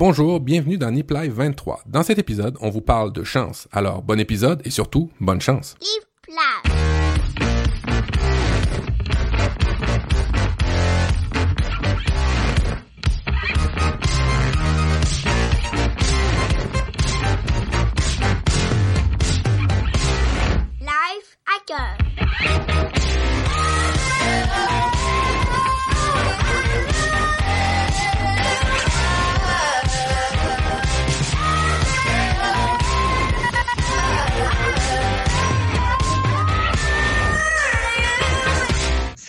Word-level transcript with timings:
Bonjour, 0.00 0.40
bienvenue 0.40 0.78
dans 0.78 0.90
Nip 0.90 1.10
Live 1.10 1.32
23. 1.32 1.82
Dans 1.84 2.02
cet 2.02 2.18
épisode, 2.18 2.56
on 2.62 2.70
vous 2.70 2.80
parle 2.80 3.12
de 3.12 3.22
chance. 3.22 3.68
Alors, 3.70 4.00
bon 4.00 4.18
épisode 4.18 4.62
et 4.64 4.70
surtout, 4.70 5.10
bonne 5.20 5.42
chance. 5.42 5.76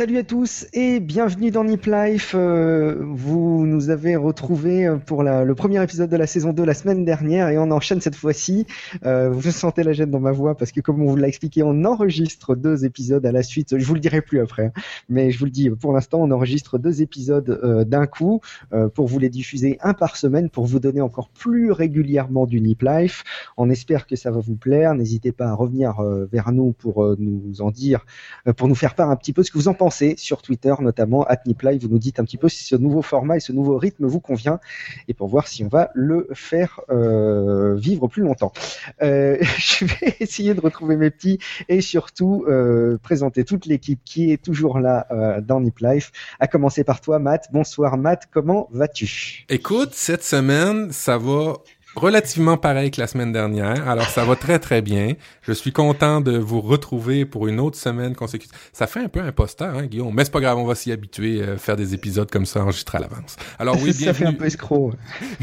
Salut 0.01 0.17
à 0.17 0.23
tous 0.23 0.65
et 0.73 0.99
bienvenue 0.99 1.51
dans 1.51 1.63
Nip 1.63 1.85
Life. 1.85 2.33
Euh, 2.33 2.97
vous 3.01 3.67
nous 3.67 3.91
avez 3.91 4.15
retrouvés 4.15 4.91
pour 5.05 5.21
la- 5.21 5.43
le 5.45 5.53
premier 5.53 5.83
épisode 5.83 6.09
de 6.09 6.17
la 6.17 6.25
saison 6.25 6.53
2 6.53 6.65
la 6.65 6.73
semaine 6.73 7.05
dernière 7.05 7.49
et 7.49 7.59
on 7.59 7.69
enchaîne 7.69 8.01
cette 8.01 8.15
fois-ci. 8.15 8.65
Euh, 9.05 9.29
vous 9.29 9.51
sentez 9.51 9.83
la 9.83 9.93
gêne 9.93 10.09
dans 10.09 10.19
ma 10.19 10.31
voix 10.31 10.57
parce 10.57 10.71
que 10.71 10.81
comme 10.81 11.03
on 11.03 11.05
vous 11.05 11.17
l'a 11.17 11.27
expliqué, 11.27 11.61
on 11.61 11.85
enregistre 11.85 12.55
deux 12.55 12.83
épisodes 12.83 13.23
à 13.27 13.31
la 13.31 13.43
suite. 13.43 13.77
Je 13.77 13.85
vous 13.85 13.93
le 13.93 13.99
dirai 13.99 14.21
plus 14.23 14.39
après, 14.39 14.71
hein. 14.75 14.81
mais 15.07 15.29
je 15.29 15.37
vous 15.37 15.45
le 15.45 15.51
dis 15.51 15.69
pour 15.69 15.93
l'instant, 15.93 16.17
on 16.20 16.31
enregistre 16.31 16.79
deux 16.79 17.03
épisodes 17.03 17.59
euh, 17.63 17.83
d'un 17.83 18.07
coup 18.07 18.41
euh, 18.73 18.89
pour 18.89 19.05
vous 19.05 19.20
les 19.20 19.29
diffuser 19.29 19.77
un 19.83 19.93
par 19.93 20.15
semaine 20.15 20.49
pour 20.49 20.65
vous 20.65 20.79
donner 20.79 21.01
encore 21.01 21.29
plus 21.29 21.71
régulièrement 21.71 22.47
du 22.47 22.59
Nip 22.59 22.81
Life. 22.81 23.23
On 23.55 23.70
espère 23.70 24.07
que 24.07 24.15
ça 24.15 24.31
va 24.31 24.39
vous 24.39 24.55
plaire. 24.55 24.95
N'hésitez 24.95 25.31
pas 25.31 25.49
à 25.49 25.54
revenir 25.54 25.99
euh, 25.99 26.27
vers 26.31 26.51
nous 26.51 26.71
pour 26.71 27.04
euh, 27.04 27.15
nous 27.20 27.61
en 27.61 27.70
dire 27.70 28.04
euh, 28.48 28.54
pour 28.54 28.67
nous 28.67 28.73
faire 28.73 28.95
part 28.95 29.11
un 29.11 29.15
petit 29.15 29.31
peu 29.31 29.43
ce 29.43 29.51
que 29.51 29.59
vous 29.59 29.67
en 29.67 29.76
pensez 29.76 29.90
sur 29.91 30.41
Twitter, 30.41 30.73
notamment 30.79 31.23
at 31.25 31.41
Niplive. 31.45 31.81
Vous 31.81 31.89
nous 31.89 31.99
dites 31.99 32.20
un 32.20 32.23
petit 32.23 32.37
peu 32.37 32.49
si 32.49 32.63
ce 32.63 32.75
nouveau 32.75 33.01
format 33.01 33.37
et 33.37 33.39
ce 33.39 33.51
nouveau 33.51 33.77
rythme 33.77 34.05
vous 34.05 34.20
convient 34.20 34.59
et 35.07 35.13
pour 35.13 35.27
voir 35.27 35.48
si 35.48 35.63
on 35.63 35.67
va 35.67 35.91
le 35.93 36.27
faire 36.33 36.81
euh, 36.89 37.75
vivre 37.75 38.07
plus 38.07 38.23
longtemps. 38.23 38.53
Euh, 39.01 39.37
je 39.57 39.85
vais 39.85 40.15
essayer 40.20 40.53
de 40.53 40.61
retrouver 40.61 40.95
mes 40.95 41.09
petits 41.09 41.39
et 41.70 41.81
surtout 41.81 42.45
euh, 42.48 42.98
présenter 43.01 43.43
toute 43.43 43.65
l'équipe 43.65 43.99
qui 44.03 44.31
est 44.31 44.41
toujours 44.41 44.79
là 44.79 45.07
dans 45.41 45.59
Niplife. 45.59 46.11
À 46.39 46.48
commencer 46.48 46.83
par 46.83 47.01
toi, 47.01 47.20
Matt. 47.20 47.49
Bonsoir, 47.51 47.98
Matt. 47.98 48.27
Comment 48.31 48.67
vas-tu? 48.71 49.45
Écoute, 49.49 49.91
cette 49.93 50.23
semaine, 50.23 50.91
ça 50.91 51.17
va 51.17 51.55
relativement 51.95 52.57
pareil 52.57 52.91
que 52.91 53.01
la 53.01 53.07
semaine 53.07 53.31
dernière. 53.31 53.87
Alors, 53.87 54.07
ça 54.07 54.23
va 54.25 54.35
très, 54.35 54.59
très 54.59 54.81
bien. 54.81 55.13
Je 55.41 55.51
suis 55.51 55.71
content 55.71 56.21
de 56.21 56.37
vous 56.37 56.61
retrouver 56.61 57.25
pour 57.25 57.48
une 57.48 57.59
autre 57.59 57.77
semaine 57.77 58.15
consécutive. 58.15 58.55
Ça 58.73 58.87
fait 58.87 59.01
un 59.01 59.07
peu 59.09 59.21
imposteur, 59.21 59.77
hein, 59.77 59.85
Guillaume? 59.85 60.13
Mais 60.13 60.23
c'est 60.25 60.31
pas 60.31 60.39
grave, 60.39 60.57
on 60.57 60.65
va 60.65 60.75
s'y 60.75 60.91
habituer, 60.91 61.41
euh, 61.41 61.57
faire 61.57 61.75
des 61.75 61.93
épisodes 61.93 62.29
comme 62.29 62.45
ça 62.45 62.61
enregistrés 62.63 62.98
à 62.98 63.01
l'avance. 63.01 63.35
Alors 63.59 63.75
oui, 63.81 63.93
Ça 64.01 64.13
fait 64.13 64.25
un 64.25 64.31
bienvenue, 64.31 64.38
peu 64.38 64.45
escroc. 64.45 64.94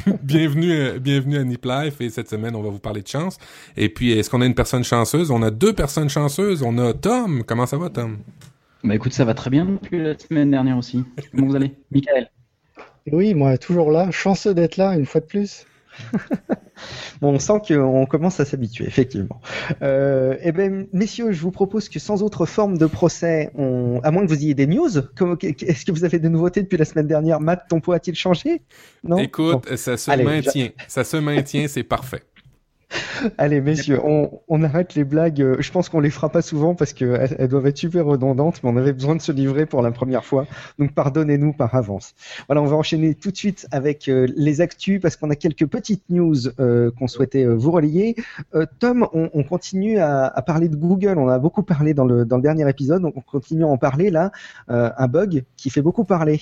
bienvenue, 0.23 0.73
euh, 0.73 0.99
bienvenue 0.99 1.39
à 1.39 1.45
Nip 1.45 1.65
Life. 1.65 2.01
Et 2.01 2.11
cette 2.11 2.29
semaine, 2.31 2.57
on 2.57 2.63
va 2.63 2.71
vous 2.71 2.79
parler 2.81 3.03
de 3.03 3.09
chance. 3.09 3.39
Et 3.77 3.89
puis, 3.89 4.13
est-ce 4.13 4.31
qu'on 4.31 4.41
a 4.41 4.47
une 4.47 4.55
personne 4.55 4.85
chanceuse? 4.85 5.31
On 5.31 5.43
a 5.43 5.51
deux 5.51 5.73
personnes 5.73 6.09
chanceuses. 6.11 6.63
On 6.63 6.79
a 6.79 6.93
Tom. 6.95 7.45
Comment 7.45 7.67
ça 7.67 7.77
va, 7.77 7.91
Tom? 7.91 8.19
Bah 8.85 8.95
écoute, 8.95 9.13
ça 9.13 9.25
va 9.25 9.35
très 9.35 9.51
bien 9.51 9.65
depuis 9.65 10.03
la 10.03 10.17
semaine 10.17 10.51
dernière 10.51 10.79
aussi. 10.79 11.05
Comment 11.33 11.49
vous 11.49 11.57
allez? 11.57 11.75
Michael? 11.91 12.31
Oui, 13.11 13.35
moi, 13.35 13.59
toujours 13.59 13.91
là. 13.91 14.11
Chanceux 14.11 14.55
d'être 14.55 14.77
là, 14.77 14.95
une 14.95 15.07
fois 15.07 15.21
de 15.21 15.27
plus. 15.27 15.67
Bon, 17.21 17.35
on 17.35 17.39
sent 17.41 17.61
qu'on 17.67 18.07
commence 18.07 18.39
à 18.39 18.45
s'habituer, 18.45 18.87
effectivement. 18.87 19.41
Euh, 19.83 20.37
eh 20.43 20.53
ben, 20.53 20.87
messieurs, 20.93 21.33
je 21.33 21.41
vous 21.41 21.51
propose 21.51 21.89
que 21.89 21.99
sans 21.99 22.23
autre 22.23 22.47
forme 22.47 22.79
de 22.79 22.87
procès, 22.87 23.51
on... 23.57 24.01
à 24.05 24.11
moins 24.13 24.25
que 24.25 24.29
vous 24.29 24.41
ayez 24.43 24.55
des 24.55 24.69
news, 24.69 24.97
est-ce 24.97 25.85
que 25.85 25.93
vous 25.93 26.05
avez 26.05 26.19
des 26.21 26.29
nouveautés 26.29 26.63
depuis 26.63 26.77
la 26.77 26.85
semaine 26.85 27.09
dernière? 27.09 27.41
Matt, 27.41 27.65
ton 27.69 27.81
poids 27.81 27.97
a-t-il 27.97 28.17
changé? 28.17 28.63
Non? 29.03 29.19
Écoute, 29.19 29.67
Bon. 29.69 29.77
ça 29.77 29.97
se 29.97 30.11
Allez, 30.11 30.25
maintient. 30.25 30.69
Ça 30.87 31.03
se 31.03 31.17
maintient, 31.17 31.67
c'est 31.67 31.83
parfait. 31.83 32.23
Allez, 33.39 33.61
messieurs, 33.61 34.01
on, 34.03 34.41
on 34.49 34.63
arrête 34.63 34.95
les 34.95 35.05
blagues. 35.05 35.43
euh, 35.43 35.57
Je 35.61 35.71
pense 35.71 35.89
qu'on 35.91 36.01
les 36.01 36.09
fera 36.11 36.31
pas 36.31 36.41
souvent 36.41 36.75
parce 36.75 36.95
qu'elles 36.95 37.37
elles 37.39 37.49
doivent 37.49 37.67
être 37.67 37.77
super 37.77 38.07
redondantes, 38.07 38.63
mais 38.63 38.71
on 38.71 38.77
avait 38.77 38.95
besoin 38.95 39.15
de 39.15 39.21
se 39.21 39.31
livrer 39.31 39.67
pour 39.67 39.83
la 39.83 39.91
première 39.91 40.25
fois. 40.25 40.47
Donc, 40.79 40.95
pardonnez-nous 40.95 41.53
par 41.53 41.75
avance. 41.75 42.15
Voilà, 42.49 42.63
on 42.63 42.67
va 42.67 42.77
enchaîner 42.77 43.15
tout 43.15 43.31
de 43.31 43.37
suite 43.37 43.67
avec 43.73 44.09
euh, 44.09 44.27
les 44.37 44.61
actus 44.63 45.01
parce 45.03 45.17
qu'on 45.17 45.29
a 45.31 45.37
quelques 45.37 45.67
petites 45.67 46.05
news 46.09 46.37
euh, 46.61 46.91
qu'on 46.99 47.09
souhaitait 47.09 47.45
euh, 47.45 47.55
vous 47.55 47.71
relayer. 47.73 48.17
Euh, 48.55 48.65
Tom, 48.79 49.07
on, 49.13 49.29
on 49.35 49.43
continue 49.43 49.99
à, 49.99 50.27
à 50.27 50.43
parler 50.43 50.69
de 50.69 50.77
Google. 50.77 51.19
On 51.19 51.29
a 51.29 51.39
beaucoup 51.39 51.63
parlé 51.63 51.93
dans 51.93 52.07
le, 52.07 52.25
dans 52.25 52.37
le 52.37 52.43
dernier 52.43 52.69
épisode, 52.71 53.03
donc 53.03 53.15
on 53.17 53.21
continue 53.21 53.65
à 53.65 53.69
en 53.69 53.77
parler 53.77 54.09
là. 54.11 54.33
Euh, 54.71 54.91
un 54.97 55.09
bug 55.09 55.45
qui 55.59 55.69
fait 55.69 55.83
beaucoup 55.83 56.05
parler. 56.05 56.41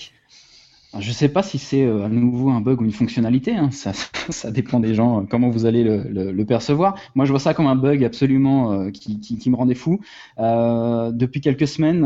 Je 0.98 1.12
sais 1.12 1.28
pas 1.28 1.42
si 1.42 1.58
c'est 1.58 1.84
euh, 1.84 2.04
à 2.04 2.08
nouveau 2.08 2.50
un 2.50 2.60
bug 2.60 2.80
ou 2.80 2.84
une 2.84 2.92
fonctionnalité, 2.92 3.54
hein. 3.54 3.70
ça, 3.70 3.92
dépend 4.50 4.80
des 4.80 4.94
gens, 4.94 5.20
euh, 5.20 5.24
comment 5.28 5.50
vous 5.50 5.66
allez 5.66 5.84
le, 5.84 6.44
percevoir. 6.44 6.94
Moi 7.14 7.26
je 7.26 7.32
vois 7.32 7.40
ça 7.40 7.54
comme 7.54 7.66
un 7.66 7.74
bug 7.74 8.04
absolument 8.04 8.72
euh, 8.72 8.90
qui, 8.90 9.50
me 9.50 9.56
rendait 9.56 9.74
fou. 9.74 10.00
Depuis 10.38 11.40
quelques 11.40 11.66
semaines, 11.66 12.02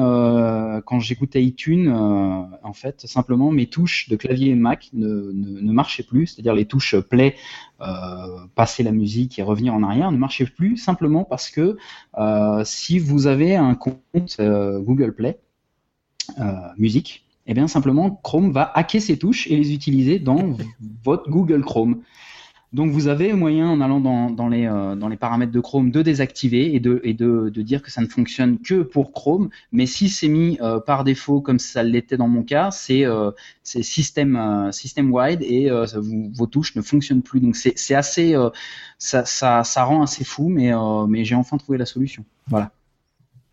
quand 0.86 0.98
j'écoutais 0.98 1.42
iTunes, 1.42 1.90
en 1.90 2.72
fait, 2.72 3.06
simplement 3.06 3.50
mes 3.50 3.66
touches 3.66 4.08
de 4.08 4.16
clavier 4.16 4.54
Mac 4.54 4.88
ne, 4.92 5.30
ne, 5.32 5.60
ne 5.60 5.72
marchaient 5.72 6.02
plus, 6.02 6.28
c'est-à-dire 6.28 6.54
les 6.54 6.64
touches 6.64 6.96
play, 6.96 7.36
passer 8.54 8.82
la 8.82 8.92
musique 8.92 9.38
et 9.38 9.42
revenir 9.42 9.74
en 9.74 9.82
arrière 9.82 10.10
ne 10.10 10.16
marchaient 10.16 10.46
plus, 10.46 10.76
simplement 10.76 11.24
parce 11.24 11.50
que 11.50 11.76
si 12.64 12.98
vous 12.98 13.26
avez 13.26 13.56
un 13.56 13.74
compte 13.74 14.40
Google 14.40 15.14
Play, 15.14 15.38
musique, 16.78 17.24
eh 17.50 17.55
bien 17.55 17.66
simplement 17.66 18.21
Chrome 18.22 18.53
va 18.53 18.71
hacker 18.77 19.03
ces 19.03 19.19
touches 19.19 19.49
et 19.49 19.56
les 19.56 19.75
utiliser 19.75 20.21
dans 20.21 20.56
votre 21.03 21.28
Google 21.28 21.65
Chrome. 21.65 22.00
Donc 22.72 22.93
vous 22.93 23.09
avez 23.09 23.33
moyen 23.33 23.69
en 23.69 23.81
allant 23.81 23.99
dans, 23.99 24.31
dans 24.31 24.47
les, 24.47 24.66
euh, 24.66 24.94
dans 24.94 25.09
les 25.09 25.16
paramètres 25.16 25.50
de 25.50 25.59
Chrome 25.59 25.91
de 25.91 26.00
désactiver 26.00 26.72
et, 26.77 26.78
de, 26.78 27.50
dire 27.61 27.83
que 27.83 27.91
ça 27.91 28.03
ne 28.03 28.06
fonctionne 28.06 28.61
que 28.61 28.83
pour 28.83 29.11
Chrome. 29.11 29.50
Mais 29.72 29.87
si 29.87 30.09
c'est 30.09 30.28
mis 30.28 30.59
euh, 30.61 30.78
par 30.78 31.03
défaut 31.03 31.41
comme 31.41 31.59
ça 31.59 31.83
l'était 31.83 32.16
dans 32.16 32.28
mon 32.28 32.44
cas, 32.44 32.71
c'est 32.71 33.05
euh, 33.05 33.33
euh, 33.77 33.82
système 33.82 35.12
wide 35.12 35.43
et 35.43 35.69
vos 36.32 36.47
touches 36.47 36.77
ne 36.77 36.82
fonctionnent 36.82 37.22
plus. 37.22 37.41
Donc 37.41 37.56
c'est 37.56 37.94
assez 37.97 38.37
ça, 38.99 39.84
rend 39.84 40.03
assez 40.03 40.22
fou, 40.22 40.49
mais 40.49 41.25
j'ai 41.25 41.34
enfin 41.34 41.56
trouvé 41.56 41.78
la 41.78 41.87
solution. 41.87 42.25
Voilà. 42.47 42.71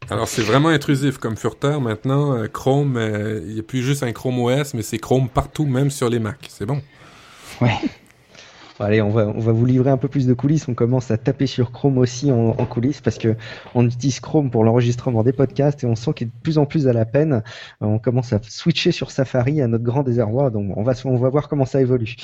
Alors, 0.09 0.28
c'est 0.28 0.41
vraiment 0.41 0.69
intrusif 0.69 1.18
comme 1.18 1.35
furteur. 1.35 1.81
Maintenant, 1.81 2.34
euh, 2.34 2.47
Chrome, 2.47 2.95
euh, 2.95 3.41
il 3.45 3.56
n'y 3.56 3.59
a 3.59 3.63
plus 3.63 3.84
juste 3.84 4.03
un 4.03 4.13
Chrome 4.13 4.40
OS, 4.40 4.73
mais 4.73 4.81
c'est 4.81 5.00
Chrome 5.00 5.28
partout, 5.28 5.66
même 5.66 5.91
sur 5.91 6.09
les 6.09 6.19
Macs. 6.19 6.47
C'est 6.50 6.66
bon. 6.66 6.81
Allez, 8.79 9.01
on 9.01 9.09
va, 9.09 9.27
on 9.27 9.39
va 9.39 9.51
vous 9.51 9.65
livrer 9.65 9.89
un 9.89 9.97
peu 9.97 10.07
plus 10.07 10.27
de 10.27 10.33
coulisses. 10.33 10.67
On 10.67 10.75
commence 10.75 11.09
à 11.09 11.17
taper 11.17 11.47
sur 11.47 11.71
Chrome 11.71 11.97
aussi 11.97 12.31
en, 12.31 12.53
coulisses 12.65 13.01
parce 13.01 13.17
que 13.17 13.35
on 13.73 13.85
utilise 13.85 14.19
Chrome 14.19 14.51
pour 14.51 14.63
l'enregistrement 14.63 15.23
des 15.23 15.33
podcasts 15.33 15.83
et 15.83 15.88
on 15.88 15.95
sent 15.95 16.13
qu'il 16.13 16.27
est 16.27 16.29
de 16.29 16.41
plus 16.43 16.57
en 16.59 16.65
plus 16.65 16.87
à 16.87 16.93
la 16.93 17.05
peine. 17.05 17.41
Euh, 17.81 17.85
On 17.85 17.97
commence 17.97 18.33
à 18.33 18.39
switcher 18.43 18.91
sur 18.91 19.09
Safari 19.09 19.61
à 19.61 19.67
notre 19.67 19.83
grand 19.83 20.03
désarroi. 20.03 20.51
Donc 20.51 20.77
on 20.77 20.83
va, 20.83 20.93
on 21.05 21.17
va 21.17 21.29
voir 21.29 21.47
comment 21.47 21.66
ça 21.66 21.81
évolue. 21.81 22.16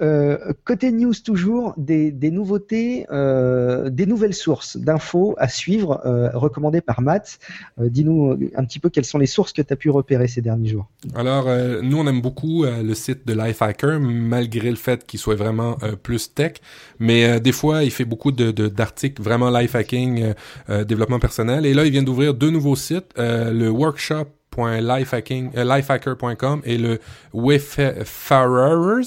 Euh, 0.00 0.52
côté 0.64 0.90
news 0.90 1.12
toujours, 1.22 1.74
des, 1.76 2.10
des 2.12 2.30
nouveautés, 2.30 3.06
euh, 3.10 3.90
des 3.90 4.06
nouvelles 4.06 4.34
sources 4.34 4.78
d'infos 4.78 5.34
à 5.38 5.48
suivre 5.48 6.00
recommandées 6.34 6.80
par 6.80 7.02
Matt. 7.02 7.38
Dis-nous 7.78 8.38
un 8.56 8.64
petit 8.64 8.78
peu 8.78 8.88
quelles 8.88 9.04
sont 9.04 9.18
les 9.18 9.26
sources 9.26 9.52
que 9.52 9.62
tu 9.62 9.72
as 9.72 9.76
pu 9.76 9.90
repérer 9.90 10.28
ces 10.28 10.40
derniers 10.40 10.68
jours. 10.68 10.88
Alors, 11.14 11.46
nous, 11.82 11.98
on 11.98 12.06
aime 12.06 12.20
beaucoup 12.20 12.64
le 12.64 12.94
site 12.94 13.26
de 13.26 13.34
Lifehacker, 13.34 14.00
malgré 14.00 14.70
le 14.70 14.76
fait 14.76 15.04
qu'il 15.04 15.18
soit 15.18 15.34
vraiment 15.34 15.76
plus 15.96 16.34
tech. 16.34 16.54
Mais 16.98 17.24
euh, 17.24 17.38
des 17.38 17.52
fois, 17.52 17.84
il 17.84 17.90
fait 17.90 18.04
beaucoup 18.04 18.32
de 18.32 18.50
d'articles 18.68 19.22
vraiment 19.22 19.50
lifehacking, 19.50 20.22
euh, 20.22 20.34
euh, 20.70 20.84
développement 20.84 21.18
personnel. 21.18 21.66
Et 21.66 21.74
là, 21.74 21.84
il 21.84 21.92
vient 21.92 22.02
d'ouvrir 22.02 22.34
deux 22.34 22.50
nouveaux 22.50 22.76
sites, 22.76 23.12
euh, 23.18 23.52
le 23.52 23.68
workshop 23.70 24.26
lifehacking, 24.58 25.50
euh, 25.56 25.64
lifehacker.com 25.64 26.60
et 26.64 26.76
le 26.76 26.98
Wayfarers. 27.32 29.06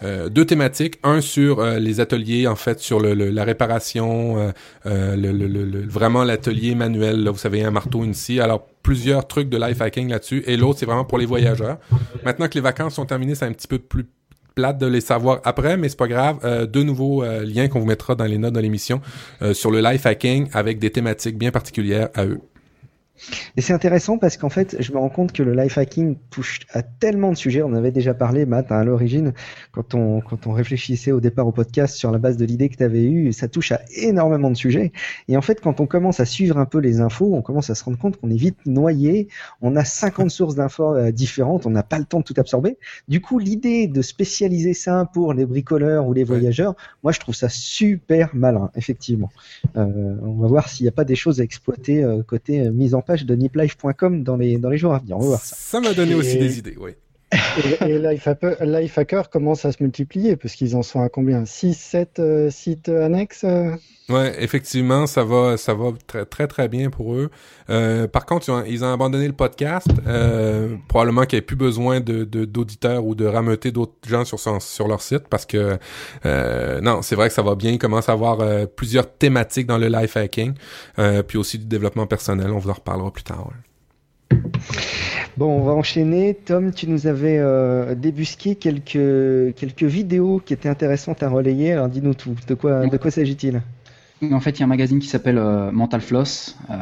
euh, 0.02 0.28
deux 0.28 0.44
thématiques. 0.44 0.98
Un 1.02 1.20
sur 1.20 1.64
les 1.64 2.00
ateliers, 2.00 2.46
en 2.46 2.56
fait, 2.56 2.80
sur 2.80 3.00
le, 3.00 3.14
le- 3.14 3.30
la 3.30 3.44
réparation, 3.44 4.52
le, 4.84 5.16
le- 5.16 5.86
vraiment 5.88 6.24
l'atelier 6.24 6.74
manuel. 6.74 7.22
Là, 7.24 7.30
vous 7.30 7.38
savez, 7.38 7.64
un 7.64 7.70
marteau, 7.70 8.04
une 8.04 8.14
scie. 8.14 8.40
Alors, 8.40 8.66
plusieurs 8.82 9.26
trucs 9.26 9.48
de 9.48 9.56
life 9.58 9.80
hacking 9.80 10.08
là-dessus. 10.08 10.42
Et 10.46 10.56
l'autre, 10.56 10.78
c'est 10.78 10.86
vraiment 10.86 11.04
pour 11.04 11.18
les 11.18 11.26
voyageurs. 11.26 11.78
Maintenant 12.24 12.48
que 12.48 12.54
les 12.54 12.60
vacances 12.60 12.94
sont 12.94 13.06
terminées, 13.06 13.34
c'est 13.34 13.46
un 13.46 13.52
petit 13.52 13.68
peu 13.68 13.78
plus 13.78 14.06
plate 14.56 14.78
de 14.78 14.86
les 14.86 15.02
savoir 15.02 15.40
après, 15.44 15.76
mais 15.76 15.90
c'est 15.90 15.98
pas 15.98 16.08
grave. 16.08 16.38
Euh, 16.42 16.64
deux 16.64 16.82
nouveaux 16.82 17.22
euh, 17.22 17.44
liens 17.44 17.68
qu'on 17.68 17.78
vous 17.78 17.86
mettra 17.86 18.14
dans 18.14 18.24
les 18.24 18.38
notes 18.38 18.54
de 18.54 18.60
l'émission 18.60 19.02
euh, 19.42 19.52
sur 19.52 19.70
le 19.70 19.82
life 19.82 20.06
hacking 20.06 20.48
avec 20.54 20.78
des 20.78 20.88
thématiques 20.90 21.36
bien 21.36 21.50
particulières 21.50 22.08
à 22.14 22.24
eux. 22.24 22.40
Et 23.56 23.60
c'est 23.60 23.72
intéressant 23.72 24.18
parce 24.18 24.36
qu'en 24.36 24.48
fait, 24.48 24.76
je 24.80 24.92
me 24.92 24.98
rends 24.98 25.08
compte 25.08 25.32
que 25.32 25.42
le 25.42 25.54
life 25.54 25.78
hacking 25.78 26.16
touche 26.30 26.60
à 26.72 26.82
tellement 26.82 27.30
de 27.30 27.36
sujets. 27.36 27.62
On 27.62 27.74
avait 27.74 27.90
déjà 27.90 28.14
parlé, 28.14 28.46
Matt, 28.46 28.70
hein, 28.70 28.78
à 28.78 28.84
l'origine, 28.84 29.32
quand 29.72 29.94
on, 29.94 30.20
quand 30.20 30.46
on 30.46 30.52
réfléchissait 30.52 31.12
au 31.12 31.20
départ 31.20 31.46
au 31.46 31.52
podcast 31.52 31.96
sur 31.96 32.10
la 32.10 32.18
base 32.18 32.36
de 32.36 32.44
l'idée 32.44 32.68
que 32.68 32.76
tu 32.76 32.84
avais 32.84 33.04
eue. 33.04 33.32
Ça 33.32 33.48
touche 33.48 33.72
à 33.72 33.80
énormément 33.96 34.50
de 34.50 34.56
sujets. 34.56 34.92
Et 35.28 35.36
en 35.36 35.42
fait, 35.42 35.60
quand 35.60 35.80
on 35.80 35.86
commence 35.86 36.20
à 36.20 36.24
suivre 36.24 36.58
un 36.58 36.66
peu 36.66 36.78
les 36.78 37.00
infos, 37.00 37.34
on 37.34 37.42
commence 37.42 37.70
à 37.70 37.74
se 37.74 37.84
rendre 37.84 37.98
compte 37.98 38.18
qu'on 38.18 38.30
est 38.30 38.36
vite 38.36 38.58
noyé. 38.66 39.28
On 39.60 39.76
a 39.76 39.84
50 39.84 40.30
sources 40.36 40.54
d'infos 40.54 40.94
euh, 40.94 41.12
différentes. 41.12 41.66
On 41.66 41.70
n'a 41.70 41.82
pas 41.82 41.98
le 41.98 42.04
temps 42.04 42.20
de 42.20 42.24
tout 42.24 42.34
absorber. 42.38 42.78
Du 43.08 43.20
coup, 43.20 43.38
l'idée 43.38 43.86
de 43.86 44.02
spécialiser 44.02 44.74
ça 44.74 45.08
pour 45.12 45.32
les 45.32 45.46
bricoleurs 45.46 46.06
ou 46.06 46.12
les 46.12 46.24
voyageurs, 46.24 46.74
moi, 47.02 47.12
je 47.12 47.20
trouve 47.20 47.34
ça 47.34 47.48
super 47.48 48.30
malin, 48.34 48.70
effectivement. 48.74 49.30
Euh, 49.76 50.16
on 50.22 50.34
va 50.34 50.48
voir 50.48 50.68
s'il 50.68 50.84
n'y 50.84 50.88
a 50.88 50.92
pas 50.92 51.04
des 51.04 51.16
choses 51.16 51.40
à 51.40 51.44
exploiter 51.44 52.02
euh, 52.02 52.22
côté 52.22 52.60
euh, 52.60 52.72
mise 52.72 52.94
en 52.94 53.02
page 53.06 53.24
de 53.24 53.34
niplife.com 53.34 54.22
dans 54.22 54.36
les, 54.36 54.58
dans 54.58 54.68
les 54.68 54.78
jours 54.78 54.94
à 54.94 54.98
venir. 54.98 55.16
On 55.16 55.20
va 55.20 55.26
voir 55.26 55.44
ça. 55.44 55.56
Ça 55.56 55.80
m'a 55.80 55.94
donné 55.94 56.14
aussi 56.14 56.38
des 56.38 56.58
idées, 56.58 56.76
oui. 56.78 56.92
Et, 57.32 57.84
et 57.84 57.98
Lifehacker 57.98 58.54
Lifehacker 58.60 59.22
commence 59.30 59.64
à 59.64 59.72
se 59.72 59.82
multiplier 59.82 60.36
parce 60.36 60.54
qu'ils 60.54 60.76
en 60.76 60.82
sont 60.82 61.00
à 61.00 61.08
combien? 61.08 61.44
6, 61.44 61.74
7 61.74 62.18
euh, 62.18 62.50
sites 62.50 62.88
annexes 62.88 63.44
euh? 63.44 63.76
Ouais, 64.08 64.40
effectivement, 64.40 65.08
ça 65.08 65.24
va, 65.24 65.56
ça 65.56 65.74
va 65.74 65.90
très 66.06 66.24
très 66.24 66.46
très 66.46 66.68
bien 66.68 66.90
pour 66.90 67.14
eux. 67.14 67.28
Euh, 67.70 68.06
par 68.06 68.24
contre, 68.24 68.48
ils 68.68 68.84
ont, 68.84 68.92
abandonné 68.92 69.26
le 69.26 69.32
podcast, 69.32 69.88
euh, 70.06 70.76
probablement 70.86 71.22
qu'ils 71.22 71.38
n'avaient 71.38 71.46
plus 71.46 71.56
besoin 71.56 71.98
d'auditeurs 71.98 73.04
ou 73.04 73.16
de 73.16 73.26
rameuter 73.26 73.72
d'autres 73.72 73.96
gens 74.06 74.24
sur 74.24 74.86
leur 74.86 75.02
site 75.02 75.26
parce 75.28 75.44
que 75.44 75.76
euh, 76.24 76.80
non, 76.80 77.02
c'est 77.02 77.16
vrai 77.16 77.28
que 77.28 77.34
ça 77.34 77.42
va 77.42 77.56
bien. 77.56 77.72
Ils 77.72 77.78
commencent 77.78 78.08
à 78.08 78.12
avoir 78.12 78.40
euh, 78.40 78.66
plusieurs 78.66 79.12
thématiques 79.12 79.66
dans 79.66 79.78
le 79.78 79.88
life 79.88 80.16
hacking, 80.16 80.54
euh, 81.00 81.24
puis 81.24 81.36
aussi 81.36 81.58
du 81.58 81.66
développement 81.66 82.06
personnel. 82.06 82.52
On 82.52 82.58
vous 82.58 82.70
en 82.70 82.74
reparlera 82.74 83.12
plus 83.12 83.24
tard. 83.24 83.50
Bon, 85.36 85.58
on 85.58 85.62
va 85.62 85.72
enchaîner. 85.72 86.34
Tom, 86.34 86.72
tu 86.72 86.88
nous 86.88 87.06
avais 87.06 87.38
euh, 87.38 87.94
débusqué 87.94 88.54
quelques, 88.54 89.54
quelques 89.54 89.82
vidéos 89.82 90.40
qui 90.44 90.54
étaient 90.54 90.68
intéressantes 90.68 91.22
à 91.22 91.28
relayer. 91.28 91.72
Alors 91.72 91.88
dis-nous 91.88 92.14
tout. 92.14 92.34
De 92.48 92.54
quoi, 92.54 92.86
de 92.86 92.96
quoi 92.96 93.10
s'agit-il? 93.10 93.60
En 94.22 94.40
fait, 94.40 94.52
il 94.52 94.60
y 94.60 94.62
a 94.62 94.64
un 94.64 94.68
magazine 94.68 94.98
qui 94.98 95.08
s'appelle 95.08 95.36
euh, 95.36 95.70
Mental 95.70 96.00
Floss, 96.00 96.56
euh, 96.70 96.74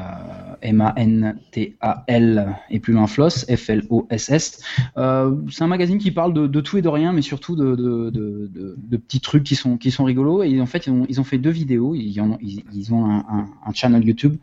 M-A-N-T-A-L 0.62 2.56
et 2.70 2.78
plus 2.78 2.92
loin 2.92 3.08
Floss, 3.08 3.44
F-L-O-S-S. 3.46 4.62
Euh, 4.96 5.34
c'est 5.50 5.64
un 5.64 5.66
magazine 5.66 5.98
qui 5.98 6.12
parle 6.12 6.32
de, 6.32 6.46
de 6.46 6.60
tout 6.60 6.78
et 6.78 6.82
de 6.82 6.88
rien, 6.88 7.12
mais 7.12 7.22
surtout 7.22 7.56
de, 7.56 8.96
petits 8.96 9.20
trucs 9.20 9.42
qui 9.42 9.56
sont, 9.56 9.76
qui 9.76 9.90
sont 9.90 10.04
rigolos. 10.04 10.44
Et 10.44 10.60
en 10.60 10.66
fait, 10.66 10.86
ils 10.86 10.92
ont, 10.92 11.06
ils 11.08 11.20
ont 11.20 11.24
fait 11.24 11.38
deux 11.38 11.50
vidéos. 11.50 11.96
Ils, 11.96 12.20
ont, 12.20 12.38
ils, 12.40 12.62
ils 12.72 12.94
ont 12.94 13.04
un, 13.04 13.24
un, 13.28 13.46
un 13.66 13.72
channel 13.72 14.04
YouTube. 14.04 14.36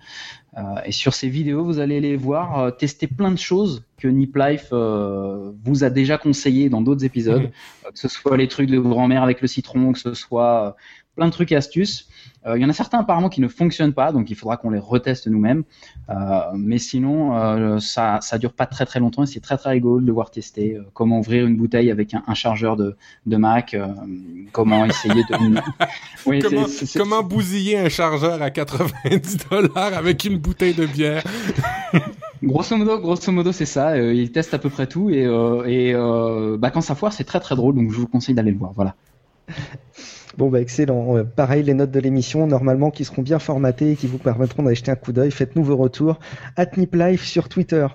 Et 0.85 0.91
sur 0.91 1.13
ces 1.13 1.29
vidéos, 1.29 1.63
vous 1.63 1.79
allez 1.79 2.01
les 2.01 2.17
voir 2.17 2.75
tester 2.75 3.07
plein 3.07 3.31
de 3.31 3.37
choses 3.37 3.83
que 4.01 4.07
Nip 4.07 4.35
Life 4.35 4.69
euh, 4.73 5.51
vous 5.63 5.83
a 5.83 5.89
déjà 5.89 6.17
conseillé 6.17 6.69
dans 6.69 6.81
d'autres 6.81 7.05
épisodes, 7.05 7.51
Euh, 7.85 7.91
que 7.91 7.99
ce 7.99 8.07
soit 8.07 8.37
les 8.37 8.47
trucs 8.47 8.69
de 8.69 8.79
grand-mère 8.79 9.23
avec 9.23 9.41
le 9.41 9.47
citron, 9.47 9.93
que 9.93 9.99
ce 9.99 10.13
soit 10.13 10.75
plein 11.21 11.27
de 11.27 11.33
trucs 11.33 11.51
et 11.51 11.55
astuces. 11.55 12.07
Euh, 12.47 12.57
Il 12.57 12.61
y 12.63 12.65
en 12.65 12.69
a 12.69 12.73
certains 12.73 12.97
apparemment 12.97 13.29
qui 13.29 13.41
ne 13.41 13.47
fonctionnent 13.47 13.93
pas, 13.93 14.11
donc 14.11 14.31
il 14.31 14.35
faudra 14.35 14.57
qu'on 14.57 14.71
les 14.71 14.79
reteste 14.79 15.27
nous-mêmes. 15.27 15.61
Euh, 16.09 16.13
mais 16.55 16.79
sinon, 16.79 17.37
euh, 17.37 17.77
ça, 17.77 18.17
ça 18.21 18.39
dure 18.39 18.53
pas 18.53 18.65
très 18.65 18.87
très 18.87 18.99
longtemps 18.99 19.21
et 19.21 19.27
c'est 19.27 19.39
très 19.39 19.55
très 19.57 19.69
rigolo 19.69 20.01
de 20.01 20.07
le 20.07 20.11
voir 20.11 20.31
tester. 20.31 20.77
Euh, 20.77 20.81
comment 20.95 21.19
ouvrir 21.19 21.45
une 21.45 21.55
bouteille 21.57 21.91
avec 21.91 22.15
un, 22.15 22.23
un 22.25 22.33
chargeur 22.33 22.75
de, 22.75 22.95
de 23.27 23.37
Mac, 23.37 23.75
euh, 23.75 23.85
comment 24.51 24.83
essayer 24.85 25.23
de. 25.29 25.61
Oui, 26.25 26.39
Comment, 26.39 26.65
c'est- 26.65 26.87
c'est- 26.87 26.97
comment 26.99 27.21
bousiller 27.21 27.77
un 27.77 27.89
chargeur 27.89 28.41
à 28.41 28.49
90 28.49 29.37
dollars 29.51 29.93
avec 29.95 30.25
une 30.25 30.37
bouteille 30.39 30.73
de 30.73 30.87
bière 30.87 31.23
Grosso 32.43 32.75
modo, 32.75 32.99
grosso 32.99 33.31
modo, 33.31 33.51
c'est 33.51 33.67
ça. 33.67 33.89
Euh, 33.91 34.15
il 34.15 34.31
teste 34.31 34.55
à 34.55 34.57
peu 34.57 34.71
près 34.71 34.87
tout 34.87 35.11
et, 35.11 35.25
euh, 35.27 35.63
et 35.67 35.93
euh, 35.93 36.57
bah, 36.57 36.71
quand 36.71 36.81
ça 36.81 36.95
foire, 36.95 37.13
c'est 37.13 37.23
très 37.23 37.39
très 37.39 37.55
drôle. 37.55 37.75
Donc 37.75 37.91
je 37.91 37.97
vous 37.97 38.07
conseille 38.07 38.33
d'aller 38.33 38.49
le 38.51 38.57
voir. 38.57 38.71
Voilà. 38.73 38.95
Bon, 40.37 40.49
bah 40.49 40.61
excellent. 40.61 41.17
Euh, 41.17 41.23
pareil, 41.25 41.61
les 41.63 41.73
notes 41.73 41.91
de 41.91 41.99
l'émission, 41.99 42.47
normalement, 42.47 42.89
qui 42.89 43.03
seront 43.03 43.21
bien 43.21 43.37
formatées 43.37 43.91
et 43.91 43.95
qui 43.97 44.07
vous 44.07 44.17
permettront 44.17 44.63
d'aller 44.63 44.75
jeter 44.75 44.89
un 44.91 44.95
coup 44.95 45.11
d'œil. 45.11 45.29
Faites-nous 45.29 45.63
vos 45.63 45.75
retours. 45.75 46.19
Life 46.93 47.25
sur 47.25 47.49
Twitter. 47.49 47.85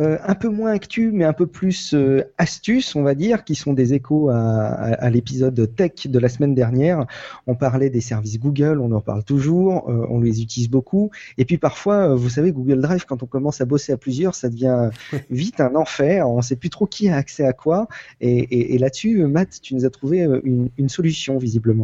Euh, 0.00 0.16
un 0.24 0.34
peu 0.34 0.48
moins 0.48 0.72
actu, 0.72 1.10
mais 1.12 1.24
un 1.24 1.32
peu 1.34 1.46
plus 1.46 1.92
euh, 1.94 2.22
astuces, 2.38 2.96
on 2.96 3.02
va 3.02 3.14
dire, 3.14 3.44
qui 3.44 3.54
sont 3.54 3.72
des 3.74 3.92
échos 3.92 4.30
à, 4.30 4.36
à- 4.36 4.92
à 5.04 5.10
l'épisode 5.10 5.74
tech 5.76 6.06
de 6.06 6.18
la 6.18 6.28
semaine 6.30 6.54
dernière. 6.54 7.06
On 7.46 7.54
parlait 7.54 7.90
des 7.90 8.00
services 8.00 8.38
Google, 8.38 8.80
on 8.80 8.92
en 8.92 9.00
parle 9.00 9.24
toujours, 9.24 9.90
euh, 9.90 10.06
on 10.08 10.20
les 10.20 10.42
utilise 10.42 10.70
beaucoup. 10.70 11.10
Et 11.36 11.44
puis 11.44 11.58
parfois, 11.58 12.14
vous 12.14 12.28
savez, 12.30 12.52
Google 12.52 12.80
Drive, 12.80 13.04
quand 13.06 13.22
on 13.22 13.26
commence 13.26 13.60
à 13.60 13.64
bosser 13.66 13.92
à 13.92 13.96
plusieurs, 13.98 14.34
ça 14.34 14.48
devient 14.48 14.90
vite 15.30 15.60
un 15.60 15.74
enfer. 15.74 16.28
On 16.28 16.38
ne 16.38 16.42
sait 16.42 16.56
plus 16.56 16.70
trop 16.70 16.86
qui 16.86 17.08
a 17.10 17.16
accès 17.16 17.44
à 17.44 17.52
quoi. 17.52 17.86
Et, 18.20 18.38
et- 18.38 18.74
et 18.74 18.78
là-dessus, 18.78 19.26
Matt, 19.26 19.60
tu 19.60 19.74
nous 19.74 19.84
as 19.84 19.90
trouvé 19.90 20.20
une, 20.44 20.70
une 20.78 20.88
solution, 20.88 21.36
visiblement. 21.38 21.81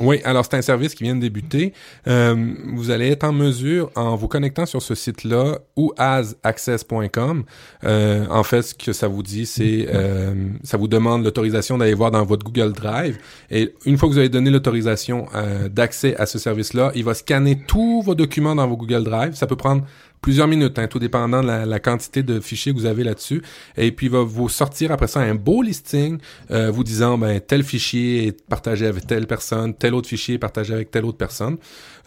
Oui, 0.00 0.20
alors 0.24 0.44
c'est 0.44 0.56
un 0.56 0.62
service 0.62 0.94
qui 0.94 1.04
vient 1.04 1.16
de 1.16 1.20
débuter. 1.20 1.72
Euh, 2.06 2.54
vous 2.74 2.90
allez 2.90 3.08
être 3.08 3.24
en 3.24 3.32
mesure, 3.32 3.90
en 3.96 4.16
vous 4.16 4.28
connectant 4.28 4.66
sur 4.66 4.82
ce 4.82 4.94
site-là, 4.94 5.58
ou 5.76 5.92
asaccess.com, 5.96 7.44
euh, 7.84 8.26
en 8.30 8.42
fait, 8.42 8.62
ce 8.62 8.74
que 8.74 8.92
ça 8.92 9.08
vous 9.08 9.22
dit, 9.22 9.46
c'est 9.46 9.88
euh, 9.92 10.34
ça 10.62 10.76
vous 10.76 10.88
demande 10.88 11.24
l'autorisation 11.24 11.78
d'aller 11.78 11.94
voir 11.94 12.10
dans 12.10 12.24
votre 12.24 12.44
Google 12.44 12.72
Drive. 12.72 13.18
Et 13.50 13.74
une 13.86 13.96
fois 13.96 14.08
que 14.08 14.14
vous 14.14 14.18
avez 14.18 14.28
donné 14.28 14.50
l'autorisation 14.50 15.26
euh, 15.34 15.68
d'accès 15.68 16.14
à 16.16 16.26
ce 16.26 16.38
service-là, 16.38 16.92
il 16.94 17.04
va 17.04 17.14
scanner 17.14 17.58
tous 17.66 18.02
vos 18.02 18.14
documents 18.14 18.54
dans 18.54 18.68
vos 18.68 18.76
Google 18.76 19.04
Drive. 19.04 19.34
Ça 19.34 19.46
peut 19.46 19.56
prendre 19.56 19.84
plusieurs 20.20 20.48
minutes, 20.48 20.78
hein, 20.78 20.86
tout 20.88 20.98
dépendant 20.98 21.42
de 21.42 21.46
la, 21.46 21.80
quantité 21.80 22.22
de 22.22 22.40
fichiers 22.40 22.72
que 22.72 22.78
vous 22.78 22.86
avez 22.86 23.04
là-dessus. 23.04 23.42
Et 23.76 23.92
puis, 23.92 24.06
il 24.06 24.12
va 24.12 24.22
vous 24.22 24.48
sortir 24.48 24.92
après 24.92 25.06
ça 25.06 25.20
un 25.20 25.34
beau 25.34 25.62
listing 25.62 26.18
euh, 26.50 26.70
vous 26.70 26.84
disant, 26.84 27.18
ben, 27.18 27.40
tel 27.40 27.62
fichier 27.62 28.26
est 28.28 28.46
partagé 28.46 28.86
avec 28.86 29.06
telle 29.06 29.26
personne, 29.26 29.74
tel 29.74 29.94
autre 29.94 30.08
fichier 30.08 30.34
est 30.34 30.38
partagé 30.38 30.74
avec 30.74 30.90
telle 30.90 31.04
autre 31.04 31.18
personne. 31.18 31.56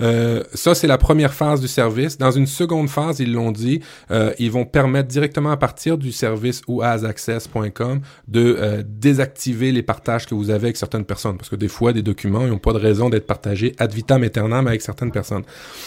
Euh, 0.01 0.43
ça, 0.53 0.75
c'est 0.75 0.87
la 0.87 0.97
première 0.97 1.33
phase 1.33 1.61
du 1.61 1.67
service. 1.67 2.17
Dans 2.17 2.31
une 2.31 2.47
seconde 2.47 2.89
phase, 2.89 3.19
ils 3.19 3.31
l'ont 3.31 3.51
dit, 3.51 3.81
euh, 4.11 4.33
ils 4.39 4.51
vont 4.51 4.65
permettre 4.65 5.07
directement 5.07 5.51
à 5.51 5.57
partir 5.57 5.97
du 5.97 6.11
service 6.11 6.61
oasaccess.com 6.67 8.01
de 8.27 8.57
euh, 8.59 8.83
désactiver 8.85 9.71
les 9.71 9.83
partages 9.83 10.25
que 10.25 10.35
vous 10.35 10.49
avez 10.49 10.67
avec 10.67 10.77
certaines 10.77 11.05
personnes. 11.05 11.37
Parce 11.37 11.49
que 11.49 11.55
des 11.55 11.67
fois, 11.67 11.93
des 11.93 12.01
documents, 12.03 12.45
n'ont 12.47 12.57
pas 12.57 12.73
de 12.73 12.79
raison 12.79 13.09
d'être 13.09 13.27
partagés 13.27 13.75
ad 13.77 13.93
vitam 13.93 14.23
aeternam 14.23 14.67
avec 14.67 14.81
certaines 14.81 15.11
personnes. 15.11 15.43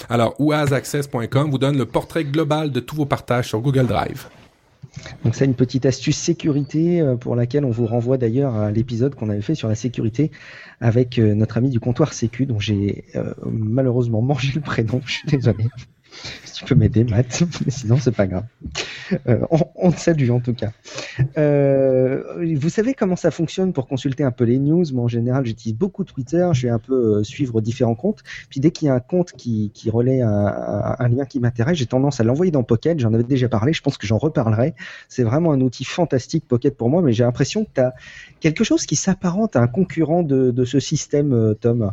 Alors, 0.09 0.35
oasaccess.com 0.41 1.51
vous 1.51 1.59
donne 1.59 1.79
le 1.79 1.87
portrait 1.87 2.25
global 2.25 2.71
de 2.71 2.81
tous 2.81 2.97
vos 2.97 3.07
partages 3.07 3.49
sur 3.49 3.61
Google 3.61 3.87
Drive. 3.87 4.27
Donc 5.25 5.35
c'est 5.35 5.45
une 5.45 5.55
petite 5.55 5.87
astuce 5.87 6.17
sécurité 6.17 7.01
euh, 7.01 7.17
pour 7.17 7.37
laquelle 7.37 7.65
on 7.65 7.71
vous 7.71 7.87
renvoie 7.87 8.19
d'ailleurs 8.19 8.55
à 8.55 8.71
l'épisode 8.71 9.15
qu'on 9.15 9.29
avait 9.31 9.43
fait 9.43 9.55
sur 9.55 9.69
la 9.69 9.75
sécurité 9.75 10.31
avec 10.81 11.19
euh, 11.19 11.35
notre 11.35 11.59
ami 11.59 11.71
du 11.71 11.81
comptoir 11.81 12.13
Sécu 12.13 12.47
dont 12.47 12.61
j'ai 12.61 13.05
euh, 13.17 13.35
malheureusement 13.45 14.23
mangé 14.23 14.53
le 14.55 14.61
prénom, 14.61 15.01
je 15.07 15.13
suis 15.13 15.29
désolé. 15.29 15.65
Tu 16.55 16.65
peux 16.65 16.75
m'aider 16.75 17.05
Matt, 17.05 17.43
sinon 17.69 17.97
c'est 17.99 18.15
pas 18.15 18.27
grave. 18.27 18.45
Euh, 19.29 19.41
on, 19.77 19.91
te 19.91 19.99
salue 19.99 20.31
en 20.31 20.41
tout 20.41 20.55
cas. 20.55 20.71
Euh, 21.37 22.23
vous 22.57 22.69
savez 22.69 22.95
comment 22.95 23.17
ça 23.17 23.31
fonctionne 23.31 23.73
pour 23.73 23.87
consulter 23.87 24.23
un 24.23 24.31
peu 24.31 24.45
les 24.45 24.59
news? 24.59 24.85
Moi 24.93 25.05
en 25.05 25.09
général 25.09 25.45
j'utilise 25.45 25.77
beaucoup 25.77 26.05
Twitter, 26.05 26.49
je 26.53 26.67
vais 26.67 26.73
un 26.73 26.79
peu 26.79 27.19
euh, 27.19 27.25
suivre 27.25 27.61
différents 27.61 27.97
comptes. 27.97 28.23
Puis 28.51 28.61
dès 28.61 28.71
qu'il 28.71 28.87
y 28.87 28.89
a 28.89 28.95
un 28.95 29.01
compte 29.01 29.33
qui, 29.33 29.73
relaie 29.91 30.23
un, 30.23 31.09
lien 31.09 31.25
qui 31.25 31.41
m'intéresse, 31.41 31.77
j'ai 31.79 31.87
tendance 31.87 32.21
à 32.21 32.25
l'envoyer 32.25 32.53
dans 32.53 32.63
Pocket. 32.63 32.99
J'en 33.01 33.13
avais 33.13 33.25
déjà 33.25 33.49
parlé, 33.49 33.73
je 33.73 33.83
pense 33.83 33.99
que 33.99 34.07
j'en 34.07 34.19
reparlerai. 34.19 34.75
C'est 35.09 35.25
vraiment 35.25 35.53
un 35.53 35.61
outil 35.61 35.85
fantastique 35.85 36.47
Pocket 36.47 36.77
pour 36.77 36.89
moi, 36.89 37.03
mais 37.03 37.13
j'ai 37.13 37.25
l'impression 37.25 37.65
que 37.65 37.71
tu 37.75 37.81
as 37.81 37.95
quelque 38.41 38.65
chose 38.65 38.87
qui 38.87 38.97
s'apparente 38.97 39.57
à 39.57 39.61
un 39.61 39.67
concurrent 39.67 40.23
de, 40.23 40.65
ce 40.65 40.81
système, 40.81 41.55
Tom. 41.61 41.93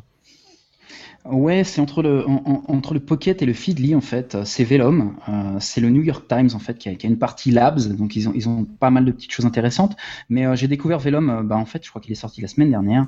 Ouais, 1.24 1.64
c'est 1.64 1.82
entre 1.82 2.02
le, 2.02 2.28
en- 2.28 2.42
en- 2.46 2.64
entre 2.74 2.96
le 2.96 3.00
Pocket 3.00 3.44
et 3.44 3.46
le 3.46 3.54
Feedly 3.54 3.94
en 3.94 4.02
fait. 4.02 4.38
C'est 4.44 4.64
Vellum. 4.64 5.16
Euh, 5.30 5.56
c'est 5.60 5.80
le 5.80 5.92
New 5.92 6.02
York 6.02 6.26
Times 6.28 6.50
en 6.56 6.60
fait 6.60 6.80
qui 6.80 6.90
a, 6.90 6.94
une 7.04 7.20
partie 7.20 7.52
Labs, 7.52 7.80
donc 7.96 8.16
ils 8.16 8.28
ont, 8.28 8.32
ils 8.34 8.50
ont 8.50 8.66
pas 8.66 8.90
mal 8.90 9.06
de 9.06 9.12
petites 9.12 9.32
choses 9.32 9.46
intéressantes. 9.46 9.96
Mais 10.30 10.48
euh, 10.48 10.56
j'ai 10.56 10.68
découvert 10.68 10.98
Vellum, 10.98 11.30
euh, 11.30 11.44
bah, 11.44 11.58
en 11.58 11.66
fait, 11.66 11.86
je 11.86 11.90
crois 11.92 12.02
qu'il 12.02 12.12
est 12.12 12.16
sorti 12.16 12.42
la 12.42 12.48
semaine 12.48 12.72
dernière, 12.72 13.06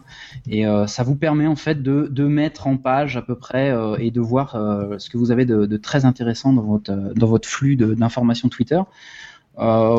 et 0.47 0.63
ça 0.87 1.03
vous 1.03 1.15
permet 1.15 1.47
en 1.47 1.55
fait 1.55 1.81
de, 1.81 2.07
de 2.11 2.25
mettre 2.25 2.67
en 2.67 2.77
page 2.77 3.17
à 3.17 3.21
peu 3.23 3.35
près 3.35 3.73
et 3.99 4.11
de 4.11 4.21
voir 4.21 4.51
ce 4.97 5.09
que 5.09 5.17
vous 5.17 5.31
avez 5.31 5.45
de, 5.45 5.77
très 5.77 6.05
intéressant 6.05 6.53
dans 6.53 6.61
votre, 6.61 6.91
dans 7.15 7.27
votre 7.27 7.47
flux 7.47 7.75
d'informations 7.75 8.49
Twitter. 8.49 8.79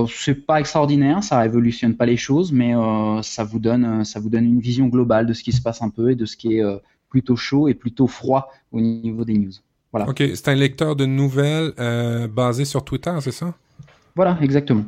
C'est 0.08 0.46
pas 0.46 0.60
extraordinaire, 0.60 1.22
ça 1.24 1.38
révolutionne 1.40 1.94
pas 1.94 2.06
les 2.06 2.16
choses, 2.16 2.52
mais 2.52 2.72
ça 3.22 3.44
vous 3.44 3.58
donne, 3.58 4.04
ça 4.04 4.20
vous 4.20 4.28
donne 4.28 4.44
une 4.44 4.60
vision 4.60 4.86
globale 4.86 5.26
de 5.26 5.32
ce 5.32 5.42
qui 5.42 5.52
se 5.52 5.62
passe 5.62 5.82
un 5.82 5.90
peu 5.90 6.10
et 6.10 6.14
de 6.14 6.26
ce 6.26 6.36
qui 6.36 6.58
est 6.58 6.62
plutôt 7.14 7.36
chaud 7.36 7.68
et 7.68 7.74
plutôt 7.74 8.08
froid 8.08 8.50
au 8.72 8.80
niveau 8.80 9.24
des 9.24 9.34
news. 9.34 9.52
Voilà. 9.92 10.08
OK, 10.08 10.20
c'est 10.34 10.48
un 10.48 10.56
lecteur 10.56 10.96
de 10.96 11.06
nouvelles 11.06 11.72
euh, 11.78 12.26
basé 12.26 12.64
sur 12.64 12.84
Twitter, 12.84 13.14
c'est 13.20 13.30
ça? 13.30 13.54
Voilà, 14.16 14.36
exactement. 14.40 14.84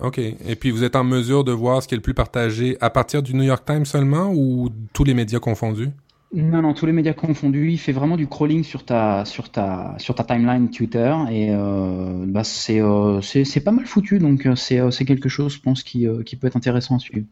OK. 0.00 0.18
Et 0.18 0.54
puis, 0.54 0.70
vous 0.70 0.84
êtes 0.84 0.94
en 0.94 1.02
mesure 1.02 1.42
de 1.42 1.50
voir 1.50 1.82
ce 1.82 1.88
qui 1.88 1.94
est 1.94 1.96
le 1.96 2.02
plus 2.02 2.14
partagé 2.14 2.76
à 2.80 2.90
partir 2.90 3.24
du 3.24 3.34
New 3.34 3.42
York 3.42 3.64
Times 3.66 3.86
seulement 3.86 4.32
ou 4.32 4.68
tous 4.92 5.02
les 5.02 5.14
médias 5.14 5.40
confondus? 5.40 5.90
Non, 6.32 6.62
non, 6.62 6.74
tous 6.74 6.86
les 6.86 6.92
médias 6.92 7.12
confondus. 7.12 7.72
Il 7.72 7.78
fait 7.78 7.90
vraiment 7.90 8.16
du 8.16 8.28
crawling 8.28 8.62
sur 8.62 8.84
ta, 8.84 9.24
sur 9.24 9.50
ta, 9.50 9.96
sur 9.98 10.14
ta 10.14 10.22
timeline 10.22 10.70
Twitter 10.70 11.12
et 11.32 11.48
euh, 11.50 12.24
bah, 12.28 12.44
c'est, 12.44 12.80
euh, 12.80 13.20
c'est, 13.20 13.64
pas 13.64 13.72
mal 13.72 13.86
foutu. 13.86 14.20
Donc 14.20 14.46
euh, 14.46 14.54
c'est, 14.54 15.04
quelque 15.04 15.28
chose, 15.28 15.54
je 15.54 15.60
pense, 15.60 15.82
qui, 15.82 16.06
qui 16.24 16.36
peut 16.36 16.46
être 16.46 16.56
intéressant 16.56 16.96
à 16.96 16.98
suivre. 17.00 17.26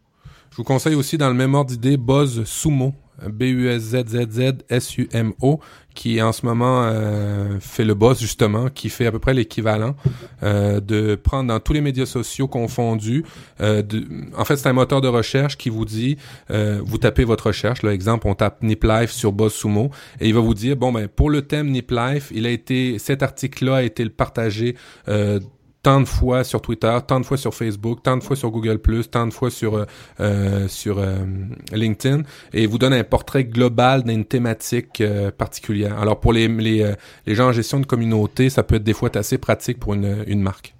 Je 0.52 0.56
vous 0.59 0.64
conseille 0.64 0.94
aussi 0.94 1.16
dans 1.16 1.30
le 1.30 1.35
même 1.35 1.54
ordre 1.54 1.71
d'idée 1.71 1.97
Buzz 1.97 2.44
Sumo, 2.44 2.92
B-U-S-Z-Z-Z-S-U-M-O, 3.26 5.61
qui 5.94 6.21
en 6.21 6.32
ce 6.32 6.44
moment 6.44 6.82
euh, 6.85 7.59
fait 7.59 7.87
le 7.87 7.94
boss 7.94 8.21
justement, 8.21 8.68
qui 8.68 8.90
fait 8.90 9.06
à 9.06 9.12
peu 9.12 9.18
près 9.18 9.32
l'équivalent 9.32 9.97
euh, 10.42 10.78
de 10.80 11.14
prendre 11.14 11.49
dans 11.49 11.59
tous 11.59 11.73
les 11.73 11.80
médias 11.80 12.04
sociaux 12.04 12.49
confondus. 12.49 13.25
Euh, 13.62 13.82
en 14.37 14.44
fait, 14.44 14.56
c'est 14.56 14.68
un 14.68 14.75
moteur 14.75 15.00
de 15.00 15.09
recherche 15.09 15.56
qui 15.56 15.71
vous 15.71 15.87
dit, 15.87 16.18
euh, 16.50 16.82
vous 16.85 16.99
tapez 16.99 17.25
votre 17.25 17.47
recherche. 17.47 17.82
Là, 17.82 17.94
exemple, 17.94 18.26
on 18.26 18.35
tape 18.35 18.62
Nip 18.62 18.85
Life 18.85 19.11
sur 19.11 19.32
Buzz 19.32 19.54
Sumo 19.54 19.90
et 20.21 20.28
il 20.28 20.35
va 20.35 20.40
vous 20.40 20.52
dire, 20.52 20.76
bon 20.76 20.92
ben 20.92 21.09
pour 21.09 21.30
le 21.30 21.40
thème 21.40 21.71
Nip 21.71 21.90
Life, 21.90 22.30
il 22.35 22.44
a 22.44 22.50
été, 22.50 22.99
cet 22.99 23.23
article-là 23.23 23.76
a 23.76 23.82
été 23.85 24.06
partagé. 24.11 24.76
Tant 25.83 26.01
de 26.01 26.07
fois 26.07 26.45
sur 26.45 26.62
Twitter, 26.62 26.97
tant 27.09 27.19
de 27.19 27.27
fois 27.27 27.37
sur 27.37 27.53
Facebook, 27.55 28.05
tant 28.05 28.17
de 28.17 28.23
fois 28.23 28.37
sur 28.37 28.51
Google+, 28.53 28.79
tant 29.11 29.27
de 29.27 29.33
fois 29.33 29.51
sur 29.51 29.77
euh, 29.77 29.85
euh, 30.21 30.69
sur 30.69 30.99
euh, 31.01 31.17
LinkedIn, 31.73 32.23
et 32.53 32.67
vous 32.67 32.79
donne 32.79 32.93
un 32.93 33.03
portrait 33.03 33.45
global 33.45 34.05
d'une 34.05 34.25
thématique 34.25 35.01
euh, 35.01 35.33
particulière. 35.33 35.99
Alors 35.99 36.21
pour 36.21 36.33
les 36.33 36.47
les, 36.47 36.83
euh, 36.83 36.95
les 37.27 37.35
gens 37.35 37.49
en 37.49 37.53
gestion 37.53 37.81
de 37.81 37.87
communauté, 37.87 38.49
ça 38.49 38.62
peut 38.62 38.77
être 38.77 38.85
des 38.85 38.93
fois 38.93 39.11
assez 39.17 39.39
pratique 39.39 39.81
pour 39.81 39.95
une, 39.95 40.25
une 40.29 40.41
marque. 40.41 40.77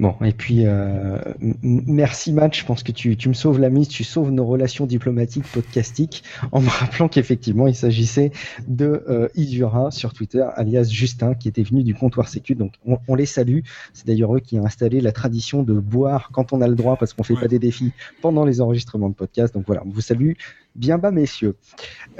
Bon, 0.00 0.14
et 0.24 0.32
puis 0.32 0.62
euh, 0.64 1.18
merci 1.62 2.32
Matt, 2.32 2.54
je 2.56 2.64
pense 2.64 2.82
que 2.82 2.90
tu, 2.90 3.18
tu 3.18 3.28
me 3.28 3.34
sauves 3.34 3.60
la 3.60 3.68
mise, 3.68 3.86
tu 3.86 4.02
sauves 4.02 4.30
nos 4.30 4.46
relations 4.46 4.86
diplomatiques 4.86 5.44
podcastiques 5.52 6.24
en 6.52 6.62
me 6.62 6.70
rappelant 6.70 7.06
qu'effectivement 7.06 7.66
il 7.66 7.74
s'agissait 7.74 8.32
de 8.66 9.04
euh, 9.10 9.28
Isura 9.34 9.90
sur 9.90 10.14
Twitter, 10.14 10.42
alias 10.56 10.88
Justin, 10.90 11.34
qui 11.34 11.48
était 11.48 11.62
venu 11.62 11.84
du 11.84 11.94
comptoir 11.94 12.28
Sécu, 12.28 12.54
donc 12.54 12.72
on, 12.86 12.98
on 13.08 13.14
les 13.14 13.26
salue. 13.26 13.58
C'est 13.92 14.06
d'ailleurs 14.06 14.34
eux 14.34 14.40
qui 14.40 14.58
ont 14.58 14.64
installé 14.64 15.02
la 15.02 15.12
tradition 15.12 15.62
de 15.62 15.74
boire 15.74 16.30
quand 16.32 16.54
on 16.54 16.62
a 16.62 16.66
le 16.68 16.76
droit 16.76 16.96
parce 16.96 17.12
qu'on 17.12 17.22
fait 17.22 17.34
Ouais. 17.34 17.42
pas 17.42 17.48
des 17.48 17.58
défis 17.58 17.92
pendant 18.22 18.46
les 18.46 18.62
enregistrements 18.62 19.10
de 19.10 19.14
podcast. 19.14 19.52
Donc 19.52 19.64
voilà, 19.66 19.82
on 19.84 19.90
vous 19.90 20.00
salue 20.00 20.32
bien 20.74 20.98
bas 20.98 21.10
messieurs. 21.10 21.56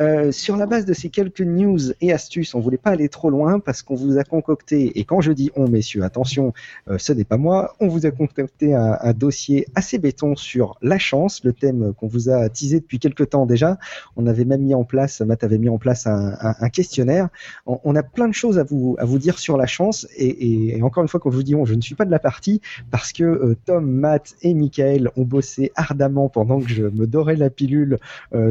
Euh, 0.01 0.33
sur 0.33 0.57
la 0.57 0.67
base 0.67 0.85
de 0.85 0.93
ces 0.93 1.09
quelques 1.09 1.41
news 1.41 1.93
et 2.01 2.13
astuces, 2.13 2.55
on 2.55 2.61
voulait 2.61 2.79
pas 2.79 2.91
aller 2.91 3.09
trop 3.09 3.31
loin 3.31 3.61
parce 3.61 3.83
qu'on 3.83 3.95
vous 3.95 4.19
a 4.19 4.25
concocté, 4.25 4.99
et 4.99 5.05
quand 5.05 5.21
je 5.21 5.33
dis 5.33 5.51
on 5.57 5.69
messieurs, 5.69 6.05
attention, 6.05 6.53
euh, 6.89 6.99
ce 6.99 7.13
n'est 7.13 7.25
pas 7.25 7.37
moi. 7.37 7.75
On 7.81 7.89
vous 7.89 8.07
a 8.07 8.11
concocté 8.11 8.75
un, 8.75 9.13
dossier 9.13 9.67
assez 9.75 9.99
béton 9.99 10.37
sur 10.37 10.79
la 10.83 10.99
chance, 10.99 11.43
le 11.45 11.53
thème 11.53 11.93
qu'on 11.95 12.07
vous 12.07 12.31
a 12.31 12.49
teasé 12.49 12.81
depuis 12.81 12.99
quelques 12.99 13.31
temps 13.31 13.47
déjà. 13.47 13.79
On 14.17 14.27
avait 14.27 14.45
même 14.45 14.63
mis 14.63 14.75
en 14.75 14.85
place, 14.85 15.21
Matt 15.21 15.45
avait 15.45 15.59
mis 15.59 15.69
en 15.69 15.79
place 15.79 16.07
un, 16.07 16.69
questionnaire. 16.71 17.29
On, 17.67 17.95
a 17.97 18.03
plein 18.03 18.29
de 18.29 18.35
choses 18.35 18.59
à 18.59 18.65
vous, 18.65 18.97
dire 19.19 19.39
sur 19.39 19.57
la 19.57 19.67
chance. 19.67 20.07
Et, 20.17 20.79
encore 20.83 21.03
une 21.03 21.09
fois, 21.09 21.21
quand 21.21 21.31
je 21.31 21.37
vous 21.37 21.43
dis 21.43 21.55
on, 21.55 21.65
je 21.65 21.75
ne 21.75 21.81
suis 21.81 21.95
pas 21.95 22.05
de 22.05 22.11
la 22.11 22.19
partie 22.19 22.61
parce 22.91 23.13
que 23.13 23.25
euh, 23.25 23.57
Tom, 23.67 23.91
Matt 23.91 24.35
et 24.43 24.55
Michael 24.55 25.11
ont 25.17 25.25
bossé 25.25 25.73
ardemment 25.75 26.29
pendant 26.29 26.61
que 26.61 26.69
je 26.69 26.85
me 26.85 27.07
dorais 27.07 27.37
la 27.37 27.51
pilule 27.51 27.99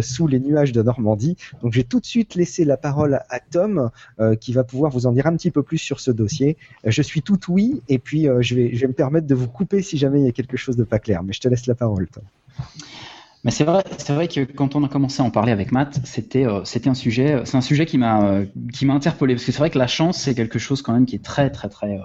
sous 0.01 0.27
les 0.27 0.39
nuages 0.39 0.71
de 0.71 0.81
Normandie. 0.81 1.37
Donc 1.61 1.73
j'ai 1.73 1.83
tout 1.83 1.99
de 1.99 2.05
suite 2.05 2.35
laissé 2.35 2.65
la 2.65 2.77
parole 2.77 3.21
à 3.29 3.39
Tom 3.39 3.89
euh, 4.19 4.35
qui 4.35 4.53
va 4.53 4.63
pouvoir 4.63 4.91
vous 4.91 5.05
en 5.05 5.11
dire 5.11 5.27
un 5.27 5.35
petit 5.35 5.51
peu 5.51 5.63
plus 5.63 5.77
sur 5.77 5.99
ce 5.99 6.11
dossier. 6.11 6.57
Euh, 6.85 6.91
Je 6.91 7.01
suis 7.01 7.21
tout 7.21 7.39
oui, 7.49 7.81
et 7.89 7.99
puis 7.99 8.27
euh, 8.27 8.41
je, 8.41 8.55
vais, 8.55 8.87
me 8.87 8.93
permettre 8.93 9.27
de 9.27 9.35
vous 9.35 9.47
couper 9.47 9.81
si 9.81 9.97
jamais 9.97 10.19
il 10.19 10.25
y 10.25 10.29
a 10.29 10.31
quelque 10.31 10.57
chose 10.57 10.75
de 10.75 10.83
pas 10.83 10.99
clair. 10.99 11.23
Mais 11.23 11.33
je 11.33 11.39
te 11.39 11.47
laisse 11.47 11.67
la 11.67 11.75
parole, 11.75 12.07
Tom. 12.07 12.23
Mais 13.45 13.51
c'est 13.51 13.63
vrai, 13.63 13.83
c'est 13.97 14.13
vrai 14.13 14.27
que 14.27 14.41
quand 14.41 14.75
on 14.75 14.83
a 14.83 14.89
commencé 14.89 15.21
à 15.21 15.25
en 15.25 15.31
parler 15.31 15.53
avec 15.53 15.71
Matt, 15.71 16.01
c'était 16.03 16.45
euh, 16.45 16.63
un 16.85 16.93
sujet, 16.93 17.41
c'est 17.45 17.55
un 17.55 17.61
sujet 17.61 17.85
qui 17.85 17.97
m'a 17.97 18.25
euh, 18.25 18.45
qui 18.73 18.85
m'a 18.85 18.93
interpellé 18.93 19.35
parce 19.35 19.45
que 19.45 19.53
c'est 19.53 19.59
vrai 19.59 19.69
que 19.69 19.79
la 19.79 19.87
chance 19.87 20.19
c'est 20.19 20.35
quelque 20.35 20.59
chose 20.59 20.81
quand 20.81 20.91
même 20.91 21.05
qui 21.05 21.15
est 21.15 21.23
très 21.23 21.49
très 21.49 21.69
très 21.69 21.95
euh, 21.95 22.01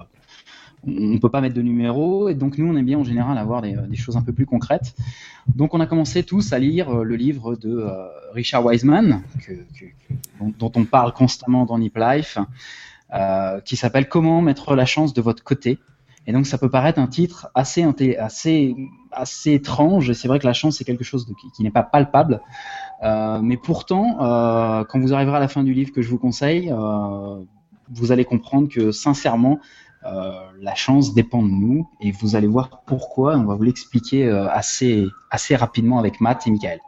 on 0.86 1.18
peut 1.18 1.30
pas 1.30 1.40
mettre 1.40 1.54
de 1.54 1.62
numéro 1.62 2.28
et 2.28 2.34
donc 2.34 2.58
nous 2.58 2.66
on 2.66 2.76
aime 2.76 2.84
bien 2.84 2.98
en 2.98 3.04
général 3.04 3.38
avoir 3.38 3.62
des, 3.62 3.76
des 3.88 3.96
choses 3.96 4.16
un 4.16 4.22
peu 4.22 4.32
plus 4.32 4.46
concrètes. 4.46 4.94
Donc 5.54 5.74
on 5.74 5.80
a 5.80 5.86
commencé 5.86 6.22
tous 6.22 6.52
à 6.52 6.58
lire 6.58 6.90
euh, 6.90 7.04
le 7.04 7.16
livre 7.16 7.56
de 7.56 7.70
euh, 7.70 8.06
Richard 8.32 8.64
Wiseman 8.64 9.22
dont, 10.58 10.72
on 10.74 10.84
parle 10.84 11.12
constamment 11.12 11.64
dans 11.64 11.78
Nip 11.78 11.96
Life, 11.96 12.38
euh, 13.12 13.60
qui 13.60 13.76
s'appelle 13.76 14.08
Comment 14.08 14.42
mettre 14.42 14.74
la 14.74 14.86
chance 14.86 15.14
de 15.14 15.22
votre 15.22 15.44
côté. 15.44 15.78
Et 16.26 16.32
donc 16.32 16.46
ça 16.46 16.56
peut 16.56 16.70
paraître 16.70 16.98
un 16.98 17.06
titre 17.06 17.48
assez 17.54 17.86
assez 18.18 18.74
assez 19.12 19.52
étrange. 19.52 20.08
Et 20.08 20.14
c'est 20.14 20.26
vrai 20.26 20.38
que 20.38 20.46
la 20.46 20.54
chance 20.54 20.78
c'est 20.78 20.84
quelque 20.84 21.04
chose 21.04 21.30
qui, 21.54 21.62
n'est 21.62 21.70
pas 21.70 21.82
palpable. 21.82 22.40
Euh, 23.02 23.40
mais 23.42 23.58
pourtant, 23.58 24.16
euh, 24.20 24.84
quand 24.84 24.98
vous 25.00 25.12
arriverez 25.12 25.36
à 25.36 25.40
la 25.40 25.48
fin 25.48 25.62
du 25.62 25.74
livre 25.74 25.92
que 25.92 26.00
je 26.00 26.08
vous 26.08 26.18
conseille, 26.18 26.72
euh, 26.72 27.42
vous 27.90 28.12
allez 28.12 28.24
comprendre 28.24 28.68
que 28.68 28.90
sincèrement, 28.90 29.58
euh, 29.58 29.93
la 30.04 30.74
chance 30.74 31.14
dépend 31.14 31.42
de 31.42 31.48
nous 31.48 31.88
et 32.00 32.12
vous 32.12 32.36
allez 32.36 32.46
voir 32.46 32.82
pourquoi. 32.86 33.36
On 33.36 33.44
va 33.44 33.54
vous 33.54 33.62
l'expliquer 33.62 34.26
euh, 34.26 34.48
assez, 34.48 35.06
assez 35.30 35.56
rapidement 35.56 35.98
avec 35.98 36.20
Matt 36.20 36.46
et 36.46 36.50
Michael. 36.50 36.80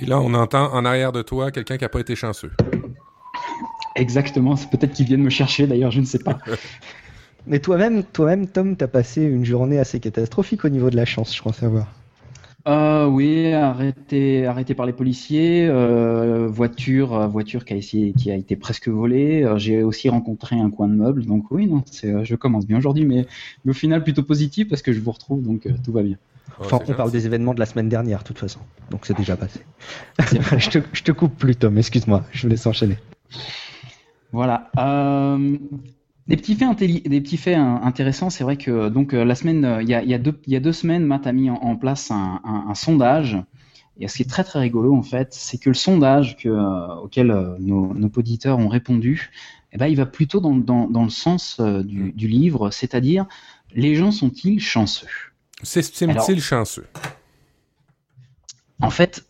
Et 0.00 0.06
là, 0.06 0.20
on 0.20 0.34
entend 0.34 0.72
en 0.72 0.84
arrière 0.84 1.12
de 1.12 1.22
toi 1.22 1.50
quelqu'un 1.50 1.76
qui 1.76 1.84
a 1.84 1.88
pas 1.88 2.00
été 2.00 2.16
chanceux. 2.16 2.52
Exactement, 3.96 4.56
c'est 4.56 4.70
peut-être 4.70 4.92
qu'ils 4.92 5.06
viennent 5.06 5.22
me 5.22 5.30
chercher 5.30 5.66
d'ailleurs, 5.66 5.90
je 5.92 6.00
ne 6.00 6.04
sais 6.04 6.18
pas. 6.18 6.38
Mais 7.46 7.60
toi-même, 7.60 8.02
toi-même, 8.02 8.48
Tom, 8.48 8.76
t'as 8.76 8.88
passé 8.88 9.22
une 9.22 9.44
journée 9.44 9.78
assez 9.78 10.00
catastrophique 10.00 10.64
au 10.64 10.68
niveau 10.68 10.90
de 10.90 10.96
la 10.96 11.04
chance, 11.04 11.34
je 11.34 11.40
crois 11.40 11.52
savoir. 11.52 11.86
Euh, 12.66 13.06
oui, 13.06 13.52
arrêté, 13.52 14.46
arrêté 14.46 14.74
par 14.74 14.86
les 14.86 14.94
policiers, 14.94 15.66
euh, 15.68 16.48
voiture, 16.48 17.12
euh, 17.12 17.26
voiture 17.26 17.66
qui 17.66 17.74
a, 17.74 17.76
essayé, 17.76 18.14
qui 18.14 18.30
a 18.30 18.36
été 18.36 18.56
presque 18.56 18.88
volée. 18.88 19.46
J'ai 19.56 19.82
aussi 19.82 20.08
rencontré 20.08 20.56
un 20.58 20.70
coin 20.70 20.88
de 20.88 20.94
meuble, 20.94 21.26
donc 21.26 21.50
oui, 21.50 21.66
non, 21.66 21.82
c'est, 21.90 22.24
je 22.24 22.34
commence 22.36 22.66
bien 22.66 22.78
aujourd'hui, 22.78 23.04
mais, 23.04 23.26
mais 23.64 23.72
au 23.72 23.74
final 23.74 24.02
plutôt 24.02 24.22
positif 24.22 24.68
parce 24.68 24.80
que 24.80 24.94
je 24.94 25.00
vous 25.00 25.12
retrouve, 25.12 25.42
donc 25.42 25.66
euh, 25.66 25.72
tout 25.84 25.92
va 25.92 26.02
bien. 26.02 26.16
Enfin, 26.58 26.78
Oh, 26.80 26.82
c'est 26.86 26.92
on 26.92 26.96
parle 26.96 27.10
des 27.10 27.26
événements 27.26 27.52
de 27.52 27.60
la 27.60 27.66
semaine 27.66 27.90
dernière, 27.90 28.20
de 28.20 28.24
toute 28.24 28.38
façon. 28.38 28.60
Donc 28.90 29.04
c'est 29.04 29.16
déjà 29.16 29.36
passé. 29.36 29.60
je, 30.58 30.70
te, 30.70 30.78
je 30.92 31.02
te 31.02 31.12
coupe 31.12 31.36
plus, 31.36 31.56
Tom, 31.56 31.76
excuse-moi, 31.76 32.24
je 32.32 32.42
vous 32.42 32.48
laisse 32.48 32.66
enchaîner. 32.66 32.96
Voilà. 34.32 34.70
Euh, 34.78 35.58
des 36.26 36.36
petits 36.36 36.54
faits, 36.54 36.68
intelli- 36.68 37.06
des 37.08 37.20
petits 37.20 37.36
faits 37.36 37.56
hein, 37.58 37.80
intéressants, 37.82 38.30
c'est 38.30 38.44
vrai 38.44 38.56
que 38.56 38.88
donc 38.88 39.12
euh, 39.14 39.24
la 39.24 39.34
semaine, 39.34 39.64
euh, 39.64 39.82
il 39.82 39.88
y 39.88 39.94
a, 39.94 40.02
il 40.02 40.08
y 40.08 40.14
a 40.14 40.18
deux, 40.18 40.40
il 40.46 40.52
y 40.52 40.56
a 40.56 40.60
deux 40.60 40.72
semaines, 40.72 41.04
Matt 41.04 41.26
a 41.26 41.32
mis 41.32 41.50
en, 41.50 41.54
en 41.56 41.76
place 41.76 42.10
un, 42.10 42.40
un- 42.44 42.64
un 42.68 42.74
sondage. 42.74 43.36
Et 44.00 44.08
ce 44.08 44.16
qui 44.16 44.22
est 44.22 44.28
très 44.28 44.42
très 44.42 44.58
rigolo 44.58 44.94
en 44.96 45.02
fait, 45.02 45.28
c'est 45.32 45.58
que 45.58 45.70
le 45.70 45.74
sondage 45.74 46.36
que, 46.36 46.48
euh, 46.48 46.94
auquel 46.96 47.30
euh, 47.30 47.56
nos, 47.60 47.94
nos 47.94 48.10
auditeurs 48.16 48.58
ont 48.58 48.68
répondu, 48.68 49.30
eh 49.72 49.76
ben, 49.78 49.86
il 49.86 49.96
va 49.96 50.06
plutôt 50.06 50.40
dans, 50.40 50.54
dans, 50.56 50.88
dans 50.88 51.04
le 51.04 51.10
sens 51.10 51.58
euh, 51.60 51.82
du, 51.82 52.12
du 52.12 52.26
livre, 52.26 52.70
c'est-à-dire 52.70 53.26
les 53.74 53.94
gens 53.94 54.10
sont-ils 54.10 54.60
chanceux? 54.60 55.06
S'estime-t-il 55.62 56.40
chanceux? 56.40 56.86
En 58.80 58.90
fait, 58.90 59.24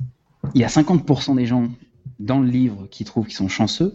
il 0.55 0.61
y 0.61 0.65
a 0.65 0.69
50% 0.69 1.35
des 1.37 1.47
gens 1.47 1.69
dans 2.19 2.41
le 2.41 2.49
livre 2.49 2.87
qui 2.91 3.05
trouvent 3.05 3.27
qu'ils 3.27 3.37
sont 3.37 3.49
chanceux. 3.49 3.95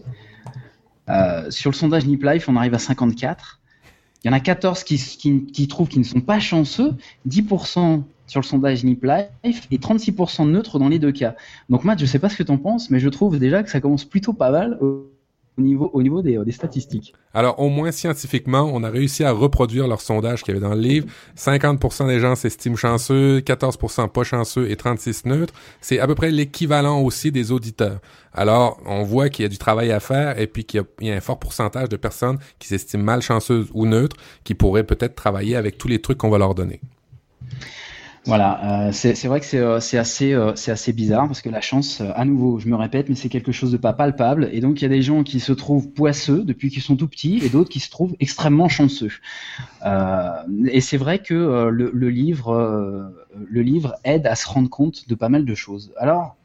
Euh, 1.10 1.50
sur 1.50 1.70
le 1.70 1.76
sondage 1.76 2.06
Nip 2.06 2.22
Life, 2.22 2.48
on 2.48 2.56
arrive 2.56 2.74
à 2.74 2.78
54. 2.78 3.60
Il 4.22 4.28
y 4.28 4.30
en 4.30 4.34
a 4.34 4.40
14 4.40 4.84
qui, 4.84 4.98
qui, 4.98 5.68
trouvent 5.68 5.88
qu'ils 5.88 6.00
ne 6.00 6.06
sont 6.06 6.20
pas 6.20 6.40
chanceux, 6.40 6.94
10% 7.28 8.02
sur 8.26 8.40
le 8.40 8.46
sondage 8.46 8.84
Nip 8.84 9.02
Life 9.02 9.66
et 9.70 9.78
36% 9.78 10.48
neutres 10.48 10.78
dans 10.78 10.88
les 10.88 10.98
deux 10.98 11.10
cas. 11.10 11.34
Donc 11.70 11.84
Matt, 11.84 11.98
je 11.98 12.06
sais 12.06 12.18
pas 12.18 12.28
ce 12.28 12.36
que 12.36 12.42
tu 12.42 12.52
en 12.52 12.58
penses, 12.58 12.90
mais 12.90 13.00
je 13.00 13.08
trouve 13.08 13.38
déjà 13.38 13.62
que 13.62 13.70
ça 13.70 13.80
commence 13.80 14.04
plutôt 14.04 14.34
pas 14.34 14.50
mal 14.50 14.78
au 15.60 15.62
au 15.62 15.64
niveau, 15.64 15.90
au 15.92 16.02
niveau 16.02 16.22
des, 16.22 16.52
statistiques. 16.52 17.14
Alors, 17.34 17.60
au 17.60 17.68
moins 17.68 17.92
scientifiquement, 17.92 18.70
on 18.72 18.82
a 18.82 18.90
réussi 18.90 19.24
à 19.24 19.32
reproduire 19.32 19.86
leur 19.86 20.00
sondage 20.00 20.42
qu'il 20.42 20.54
y 20.54 20.56
avait 20.56 20.66
dans 20.66 20.74
le 20.74 20.80
livre. 20.80 21.06
50% 21.36 22.06
des 22.06 22.18
gens 22.18 22.34
s'estiment 22.34 22.76
chanceux, 22.76 23.40
14% 23.40 24.08
pas 24.08 24.24
chanceux 24.24 24.70
et 24.70 24.76
36 24.76 25.26
neutres. 25.26 25.54
C'est 25.80 25.98
à 25.98 26.06
peu 26.06 26.14
près 26.14 26.30
l'équivalent 26.30 27.00
aussi 27.00 27.30
des 27.30 27.52
auditeurs. 27.52 28.00
Alors, 28.32 28.80
on 28.86 29.02
voit 29.02 29.28
qu'il 29.28 29.44
y 29.44 29.46
a 29.46 29.48
du 29.48 29.58
travail 29.58 29.92
à 29.92 30.00
faire 30.00 30.38
et 30.38 30.46
puis 30.46 30.64
qu'il 30.64 30.80
y 30.80 30.82
a, 30.82 30.86
il 31.00 31.08
y 31.08 31.10
a 31.12 31.16
un 31.16 31.20
fort 31.20 31.38
pourcentage 31.38 31.88
de 31.88 31.96
personnes 31.96 32.38
qui 32.58 32.68
s'estiment 32.68 33.04
mal 33.04 33.22
chanceuses 33.22 33.68
ou 33.74 33.86
neutres 33.86 34.16
qui 34.44 34.54
pourraient 34.54 34.84
peut-être 34.84 35.14
travailler 35.14 35.56
avec 35.56 35.78
tous 35.78 35.88
les 35.88 36.00
trucs 36.00 36.18
qu'on 36.18 36.30
va 36.30 36.38
leur 36.38 36.54
donner. 36.54 36.80
Voilà, 38.26 38.88
euh, 38.88 38.92
c'est 38.92 39.14
vrai 39.28 39.40
que 39.40 39.46
c'est 39.46 39.58
euh, 39.58 39.76
assez, 39.98 40.34
euh, 40.34 40.52
assez 40.52 40.92
bizarre 40.92 41.26
parce 41.26 41.40
que 41.40 41.48
la 41.48 41.62
chance, 41.62 42.02
euh, 42.02 42.10
à 42.14 42.26
nouveau, 42.26 42.58
je 42.58 42.68
me 42.68 42.76
répète, 42.76 43.08
mais 43.08 43.14
c'est 43.14 43.30
quelque 43.30 43.50
chose 43.50 43.72
de 43.72 43.78
pas 43.78 43.94
palpable. 43.94 44.50
Et 44.52 44.60
donc 44.60 44.80
il 44.80 44.84
y 44.84 44.86
a 44.86 44.90
des 44.90 45.00
gens 45.00 45.22
qui 45.22 45.40
se 45.40 45.52
trouvent 45.54 45.88
poisseux 45.88 46.44
depuis 46.44 46.68
qu'ils 46.70 46.82
sont 46.82 46.96
tout 46.96 47.08
petits 47.08 47.40
et 47.42 47.48
d'autres 47.48 47.70
qui 47.70 47.80
se 47.80 47.88
trouvent 47.88 48.14
extrêmement 48.20 48.68
chanceux. 48.68 49.10
Euh, 49.86 50.30
et 50.70 50.82
c'est 50.82 50.98
vrai 50.98 51.20
que 51.20 51.34
le, 51.70 51.90
le 51.94 52.10
livre, 52.10 53.12
le 53.48 53.62
livre 53.62 53.96
aide 54.04 54.26
à 54.26 54.36
se 54.36 54.46
rendre 54.48 54.68
compte 54.70 55.08
de 55.08 55.14
pas 55.14 55.30
mal 55.30 55.46
de 55.46 55.54
choses. 55.54 55.92
Alors, 55.96 56.36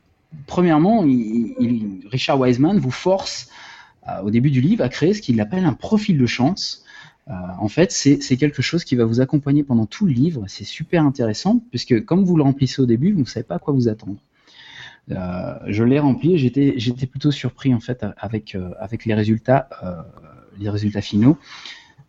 premièrement, 0.48 1.04
il, 1.06 1.56
il- 1.60 2.08
Richard 2.10 2.40
Wiseman 2.40 2.80
vous 2.80 2.92
force 2.92 3.50
au 4.24 4.32
début 4.32 4.52
du 4.52 4.62
livre 4.62 4.84
à 4.86 4.90
créer 4.90 5.14
ce 5.16 5.22
qu'il 5.22 5.42
appelle 5.42 5.66
un 5.66 5.74
profil 5.74 6.18
de 6.18 6.28
chance. 6.28 6.85
Euh, 7.28 7.34
en 7.60 7.68
fait, 7.68 7.92
c'est 7.92 8.38
quelque 8.38 8.62
chose 8.62 8.84
qui 8.84 8.96
va 8.96 9.06
vous 9.06 9.20
accompagner 9.20 9.64
pendant 9.64 9.86
tout 9.86 10.06
le 10.06 10.14
livre. 10.14 10.46
C'est 10.48 10.64
super 10.64 11.04
intéressant 11.04 11.64
puisque 11.72 12.06
comme 12.06 12.24
vous 12.24 12.38
le 12.38 12.44
remplissez 12.44 12.82
au 12.82 12.86
début, 12.86 13.14
vous 13.14 13.22
ne 13.22 13.26
savez 13.26 13.44
pas 13.44 13.56
à 13.56 13.60
quoi 13.60 13.74
vous 13.74 13.88
attendre. 13.88 14.18
Euh, 15.12 15.56
je 15.68 15.84
l'ai 15.84 16.00
rempli, 16.00 16.38
j'étais 16.38 17.06
plutôt 17.06 17.32
surpris 17.32 17.74
en 17.74 17.80
fait 17.80 18.06
avec 18.18 18.56
euh, 18.56 18.72
avec 18.80 19.06
les 19.06 19.14
résultats 19.14 19.70
les 20.58 20.70
résultats 20.70 21.02
finaux. 21.02 21.38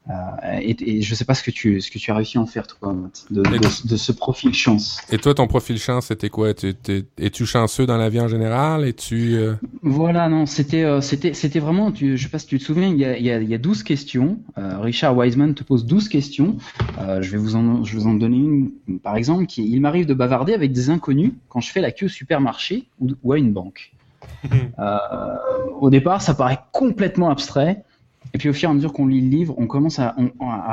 Euh, 0.08 0.60
et, 0.60 1.02
je 1.02 1.14
sais 1.16 1.24
pas 1.24 1.34
ce 1.34 1.42
que 1.42 1.50
tu 1.50 1.80
ce 1.80 1.90
que 1.90 1.98
tu 1.98 2.12
as 2.12 2.14
réussi 2.14 2.38
à 2.38 2.40
en 2.40 2.46
faire 2.46 2.68
toi 2.68 2.94
de, 3.30 3.42
de, 3.42 3.96
ce 3.96 4.12
profil 4.12 4.54
chance. 4.54 5.00
Et 5.10 5.18
toi 5.18 5.34
ton 5.34 5.48
profil 5.48 5.78
chance 5.78 6.06
c'était 6.06 6.28
quoi? 6.28 6.50
Es-tu 6.50 7.44
chanceux 7.44 7.86
dans 7.86 7.96
la 7.96 8.08
vie 8.08 8.20
en 8.20 8.28
général? 8.28 8.84
Es-tu 8.84 9.34
euh, 9.34 9.54
Voilà 9.82 10.28
non 10.28 10.46
c'était 10.46 10.84
euh, 10.84 11.00
c'était 11.00 11.34
c'était 11.34 11.58
vraiment 11.58 11.90
tu, 11.90 12.16
je 12.16 12.22
sais 12.22 12.28
pas 12.28 12.38
si 12.38 12.46
tu 12.46 12.58
te 12.60 12.64
souviens 12.64 12.88
il 12.88 12.98
y 12.98 13.04
a 13.04 13.18
il 13.18 13.24
y 13.24 13.32
a, 13.32 13.40
il 13.40 13.48
y 13.48 13.54
a 13.54 13.58
12 13.58 13.82
questions. 13.82 14.38
Richard 14.56 15.16
Wiseman 15.16 15.54
te 15.54 15.64
pose 15.64 15.84
12 15.86 16.08
questions. 16.08 16.56
je 16.98 17.28
vais 17.28 17.38
vous 17.38 17.56
en 17.56 17.82
je 17.82 17.96
vais 17.96 17.98
vous 17.98 18.08
en 18.08 18.14
donner 18.14 18.36
une 18.36 18.70
par 19.02 19.16
exemple 19.16 19.46
qui 19.46 19.68
il 19.68 19.80
m'arrive 19.80 20.06
de 20.06 20.14
bavarder 20.14 20.54
avec 20.54 20.72
des 20.72 20.88
inconnus 20.88 21.32
quand 21.48 21.60
je 21.60 21.72
fais 21.72 21.80
la 21.80 21.90
queue 21.90 22.06
au 22.06 22.08
supermarché 22.08 22.86
ou, 23.00 23.08
ou 23.24 23.32
à 23.32 23.38
une 23.38 23.52
banque. 23.52 23.92
au 25.80 25.90
départ 25.90 26.22
ça 26.22 26.34
paraît 26.34 26.60
complètement 26.70 27.30
abstrait. 27.30 27.82
Et 28.34 28.38
puis 28.38 28.48
au 28.48 28.52
fur 28.52 28.68
et 28.68 28.72
à 28.72 28.74
mesure 28.74 28.92
qu'on 28.92 29.06
lit 29.06 29.20
le 29.20 29.28
livre, 29.28 29.54
on 29.58 29.66
commence 29.66 29.98
à, 29.98 30.14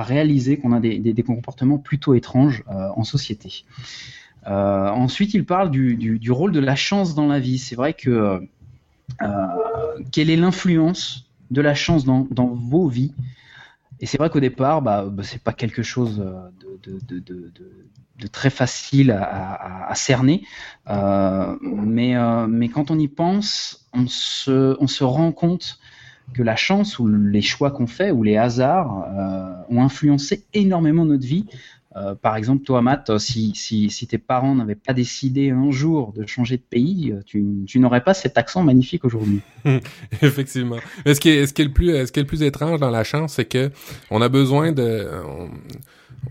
réaliser 0.01 0.57
qu'on 0.57 0.71
a 0.73 0.79
des, 0.79 1.23
comportements 1.25 1.77
plutôt 1.77 2.13
étranges 2.13 2.63
euh, 2.69 2.89
en 2.95 3.03
société. 3.03 3.65
Euh, 4.47 4.89
ensuite, 4.89 5.33
il 5.33 5.45
parle 5.45 5.71
du, 5.71 6.31
rôle 6.31 6.51
de 6.51 6.59
la 6.59 6.75
chance 6.75 7.15
dans 7.15 7.27
la 7.27 7.39
vie. 7.39 7.57
C'est 7.57 7.75
vrai 7.75 7.93
que 7.93 8.45
euh, 9.21 9.47
quelle 10.11 10.29
est 10.29 10.35
l'influence 10.35 11.29
de 11.51 11.61
la 11.61 11.75
chance 11.75 12.05
dans, 12.05 12.27
vos 12.35 12.87
vies? 12.87 13.13
Et 13.99 14.05
c'est 14.05 14.17
vrai 14.17 14.29
qu'au 14.29 14.41
départ, 14.41 14.81
bah, 14.81 15.05
bah, 15.09 15.23
c'est 15.23 15.41
pas 15.41 15.53
quelque 15.53 15.83
chose 15.83 16.21
de, 16.83 18.27
très 18.27 18.49
facile 18.49 19.11
à, 19.11 19.93
cerner, 19.95 20.43
mais, 20.87 22.69
quand 22.73 22.91
on 22.91 22.99
y 22.99 23.07
pense, 23.07 23.87
on 23.93 24.07
se, 24.07 24.75
on 24.81 24.87
se 24.87 25.03
rend 25.03 25.31
compte 25.31 25.79
que 26.33 26.43
la 26.43 26.55
chance 26.55 26.99
ou 26.99 27.07
les 27.07 27.41
choix 27.41 27.71
qu'on 27.71 27.87
fait 27.87 28.11
ou 28.11 28.23
les 28.23 28.37
hasards 28.37 29.05
euh, 29.07 29.75
ont 29.75 29.83
influencé 29.83 30.43
énormément 30.53 31.05
notre 31.05 31.25
vie. 31.25 31.45
Euh, 31.95 32.15
par 32.15 32.35
exemple, 32.35 32.63
toi, 32.63 32.81
Matt, 32.81 33.19
si, 33.19 33.53
si, 33.55 33.91
si 33.91 34.07
tes 34.07 34.17
parents 34.17 34.55
n'avaient 34.55 34.73
pas 34.73 34.93
décidé 34.93 35.51
un 35.51 35.69
jour 35.69 36.11
de 36.13 36.25
changer 36.25 36.57
de 36.57 36.63
pays, 36.63 37.13
tu, 37.25 37.67
n'aurais 37.75 38.03
pas 38.03 38.15
cet 38.15 38.37
accent 38.37 38.63
magnifique 38.63 39.05
aujourd'hui. 39.05 39.41
Effectivement. 40.23 40.77
ce 41.05 41.19
qui 41.19 41.29
est, 41.29 41.45
ce 41.45 41.53
qui 41.53 41.63
le 41.63 41.71
plus, 41.71 42.07
ce 42.07 42.11
qui 42.11 42.19
le 42.19 42.25
plus 42.25 42.41
étrange 42.41 42.79
dans 42.79 42.89
la 42.89 43.03
chance, 43.03 43.33
c'est 43.33 43.45
que 43.45 43.69
on 44.09 44.21
a 44.23 44.29
besoin 44.29 44.71
de, 44.71 45.07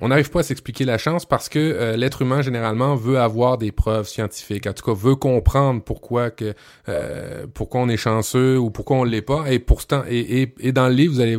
n'arrive 0.08 0.30
pas 0.30 0.40
à 0.40 0.42
s'expliquer 0.42 0.84
la 0.84 0.98
chance 0.98 1.26
parce 1.26 1.48
que 1.48 1.58
euh, 1.58 1.96
l'être 1.96 2.22
humain 2.22 2.42
généralement 2.42 2.96
veut 2.96 3.18
avoir 3.18 3.56
des 3.56 3.72
preuves 3.72 4.08
scientifiques, 4.08 4.66
en 4.66 4.72
tout 4.72 4.84
cas 4.84 4.92
veut 4.92 5.14
comprendre 5.14 5.82
pourquoi 5.82 6.30
que 6.30 6.54
euh, 6.88 7.46
pourquoi 7.52 7.82
on 7.82 7.88
est 7.88 7.96
chanceux 7.96 8.58
ou 8.58 8.70
pourquoi 8.70 8.96
on 8.96 9.04
l'est 9.04 9.22
pas. 9.22 9.44
Et 9.50 9.58
pourtant, 9.58 10.02
et, 10.08 10.42
et, 10.42 10.54
et, 10.60 10.72
dans 10.72 10.88
le 10.88 10.94
livre, 10.94 11.14
vous 11.14 11.20
allez, 11.20 11.38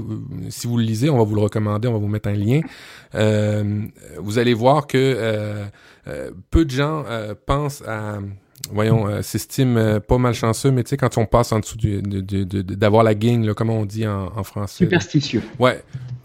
si 0.50 0.67
vous 0.67 0.77
le 0.77 0.83
lisez, 0.83 1.09
on 1.09 1.17
va 1.17 1.23
vous 1.23 1.35
le 1.35 1.41
recommander, 1.41 1.88
on 1.88 1.93
va 1.93 2.00
vous 2.00 2.07
mettre 2.07 2.29
un 2.29 2.33
lien. 2.33 2.62
Euh, 3.15 3.81
vous 4.17 4.38
allez 4.38 4.53
voir 4.53 4.88
que 4.88 5.65
peu 6.50 6.65
de 6.65 6.71
gens 6.71 7.03
pensent 7.45 7.83
à 7.88 8.19
voyons, 8.71 9.21
s'estiment 9.21 10.00
pas 10.00 10.17
malchanceux, 10.17 10.71
mais 10.71 10.83
tu 10.83 10.91
sais, 10.91 10.97
quand 10.97 11.17
on 11.17 11.25
passe 11.25 11.51
en 11.51 11.59
dessous 11.59 11.77
d'avoir 11.77 13.03
la 13.03 13.13
gang, 13.13 13.43
là, 13.43 13.53
comment 13.53 13.77
on 13.77 13.85
dit 13.85 14.07
en, 14.07 14.31
en 14.35 14.43
français? 14.43 14.85
Superstitieux. 14.85 15.43
Ouais. 15.59 15.83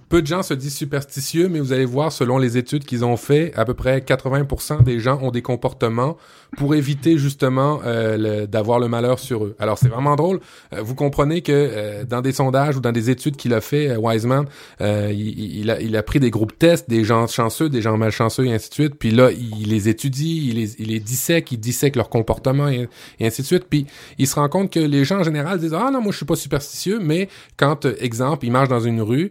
Peu 0.09 0.23
de 0.23 0.27
gens 0.27 0.43
se 0.43 0.55
disent 0.55 0.75
superstitieux, 0.75 1.49
mais 1.49 1.61
vous 1.61 1.73
allez 1.73 1.85
voir, 1.85 2.13
selon 2.13 2.39
les 2.39 2.57
études 2.57 2.85
qu'ils 2.85 3.05
ont 3.05 3.17
fait, 3.17 3.53
à 3.57 3.65
peu 3.65 3.75
près 3.75 3.99
80% 3.99 4.83
des 4.83 5.01
gens 5.01 5.21
ont 5.23 5.31
des 5.31 5.43
comportements 5.43 6.17
pour 6.57 6.75
éviter 6.75 7.19
justement 7.19 7.81
euh, 7.85 8.47
d'avoir 8.47 8.79
le 8.79 8.89
malheur 8.89 9.19
sur 9.19 9.45
eux. 9.45 9.57
Alors 9.59 9.77
c'est 9.79 9.89
vraiment 9.89 10.17
drôle. 10.17 10.41
Euh, 10.73 10.81
vous 10.83 10.95
comprenez 10.95 11.43
que 11.43 11.53
euh, 11.53 12.05
dans 12.05 12.23
des 12.23 12.33
sondages 12.33 12.77
ou 12.77 12.81
dans 12.81 12.93
des 12.93 13.11
études 13.11 13.37
qu'il 13.37 13.53
a 13.53 13.61
fait, 13.61 13.97
Wiseman, 13.97 14.47
il, 14.81 15.59
il, 15.61 15.71
a, 15.71 15.81
il 15.81 15.97
a 15.97 16.03
pris 16.03 16.21
des 16.21 16.31
groupes 16.31 16.59
tests, 16.59 16.89
des 16.89 17.05
gens 17.05 17.27
chanceux, 17.27 17.69
des 17.69 17.83
gens 17.83 17.97
malchanceux 17.99 18.47
et 18.47 18.53
ainsi 18.53 18.71
de 18.71 18.75
suite. 18.75 18.95
Puis 18.95 19.11
là, 19.11 19.31
il 19.31 19.69
les 19.69 19.89
étudie, 19.89 20.49
il 20.49 20.57
les, 20.57 20.81
il 20.81 20.89
les 20.89 21.01
dissèque, 21.01 21.53
il 21.53 21.59
dissèque 21.59 21.97
leur 21.97 22.09
comportement 22.09 22.69
et, 22.69 22.89
ainsi 23.21 23.43
de 23.43 23.47
suite. 23.47 23.65
Puis 23.69 23.87
il 24.17 24.27
se 24.27 24.37
rend 24.37 24.49
compte 24.49 24.73
que 24.73 24.81
les 24.81 25.05
gens 25.05 25.21
en 25.21 25.25
général 25.25 25.59
disent 25.59 25.75
ah 25.75 25.91
non 25.93 26.01
moi 26.01 26.13
je 26.13 26.19
suis 26.19 26.27
pas 26.27 26.37
superstitieux, 26.37 26.99
mais 27.01 27.29
quand 27.57 27.87
exemple 28.01 28.47
il 28.47 28.53
marche 28.53 28.69
dans 28.69 28.81
une 28.81 29.03
rue, 29.03 29.31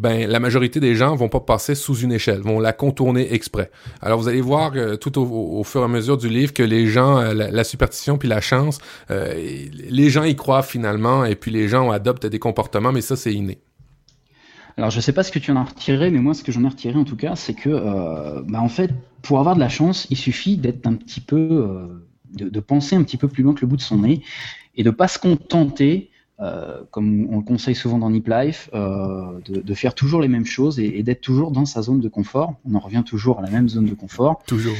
ben 0.00 0.28
la 0.28 0.40
majorité 0.40 0.80
des 0.80 0.94
gens 0.94 1.14
vont 1.14 1.28
pas 1.28 1.40
passer 1.40 1.74
sous 1.74 1.98
une 1.98 2.12
échelle, 2.12 2.40
vont 2.40 2.58
la 2.58 2.72
contourner 2.72 3.34
exprès. 3.34 3.70
Alors 4.00 4.18
vous 4.18 4.28
allez 4.28 4.40
voir 4.40 4.72
tout 4.98 5.18
au, 5.18 5.58
au 5.58 5.62
fur 5.62 5.82
et 5.82 5.84
à 5.84 5.88
mesure 5.88 6.16
du 6.16 6.28
livre 6.28 6.54
que 6.54 6.62
les 6.62 6.86
gens, 6.86 7.18
euh, 7.18 7.34
la, 7.34 7.64
superstition 7.64 8.16
puis 8.16 8.28
la 8.28 8.40
chance, 8.40 8.78
euh, 9.10 9.34
les 9.34 10.10
gens 10.10 10.24
y 10.24 10.34
croient 10.34 10.62
finalement 10.62 11.24
et 11.26 11.34
puis 11.34 11.50
les 11.50 11.68
gens 11.68 11.90
adoptent 11.90 12.26
des 12.26 12.38
comportements, 12.38 12.92
mais 12.92 13.02
ça 13.02 13.14
c'est 13.16 13.34
inné. 13.34 13.58
Alors 14.78 14.90
je 14.90 15.00
sais 15.00 15.12
pas 15.12 15.22
ce 15.22 15.30
que 15.30 15.38
tu 15.38 15.50
en 15.50 15.56
as 15.56 15.64
retiré, 15.64 16.10
mais 16.10 16.20
moi 16.20 16.32
ce 16.32 16.42
que 16.42 16.50
j'en 16.50 16.64
ai 16.64 16.68
retiré 16.68 16.96
en 16.96 17.04
tout 17.04 17.16
cas, 17.16 17.36
c'est 17.36 17.54
que 17.54 17.68
euh, 17.68 18.42
bah, 18.46 18.62
en 18.62 18.68
fait 18.68 18.90
pour 19.20 19.38
avoir 19.38 19.54
de 19.54 19.60
la 19.60 19.68
chance, 19.68 20.06
il 20.08 20.16
suffit 20.16 20.56
d'être 20.56 20.86
un 20.86 20.94
petit 20.94 21.20
peu, 21.20 21.90
de, 22.32 22.60
penser 22.60 22.96
un 22.96 23.02
petit 23.02 23.18
peu 23.18 23.28
plus 23.28 23.42
loin 23.42 23.52
que 23.52 23.60
le 23.60 23.66
bout 23.66 23.76
de 23.76 23.82
son 23.82 23.98
nez 23.98 24.22
et 24.76 24.82
de 24.82 24.90
pas 24.90 25.08
se 25.08 25.18
contenter 25.18 26.09
comme 26.90 27.26
on 27.30 27.36
le 27.36 27.42
conseille 27.42 27.74
souvent 27.74 27.98
dans 27.98 28.10
Nip 28.10 28.26
Life, 28.28 28.70
de, 28.72 29.74
faire 29.74 29.94
toujours 29.94 30.20
les 30.20 30.28
mêmes 30.28 30.46
choses 30.46 30.80
et, 30.80 31.02
d'être 31.02 31.20
toujours 31.20 31.50
dans 31.50 31.66
sa 31.66 31.82
zone 31.82 32.00
de 32.00 32.08
confort. 32.08 32.54
On 32.68 32.74
en 32.74 32.80
revient 32.80 33.02
toujours 33.04 33.38
à 33.40 33.42
la 33.42 33.50
même 33.50 33.68
zone 33.68 33.86
de 33.86 33.94
confort. 33.94 34.42
Toujours. 34.46 34.76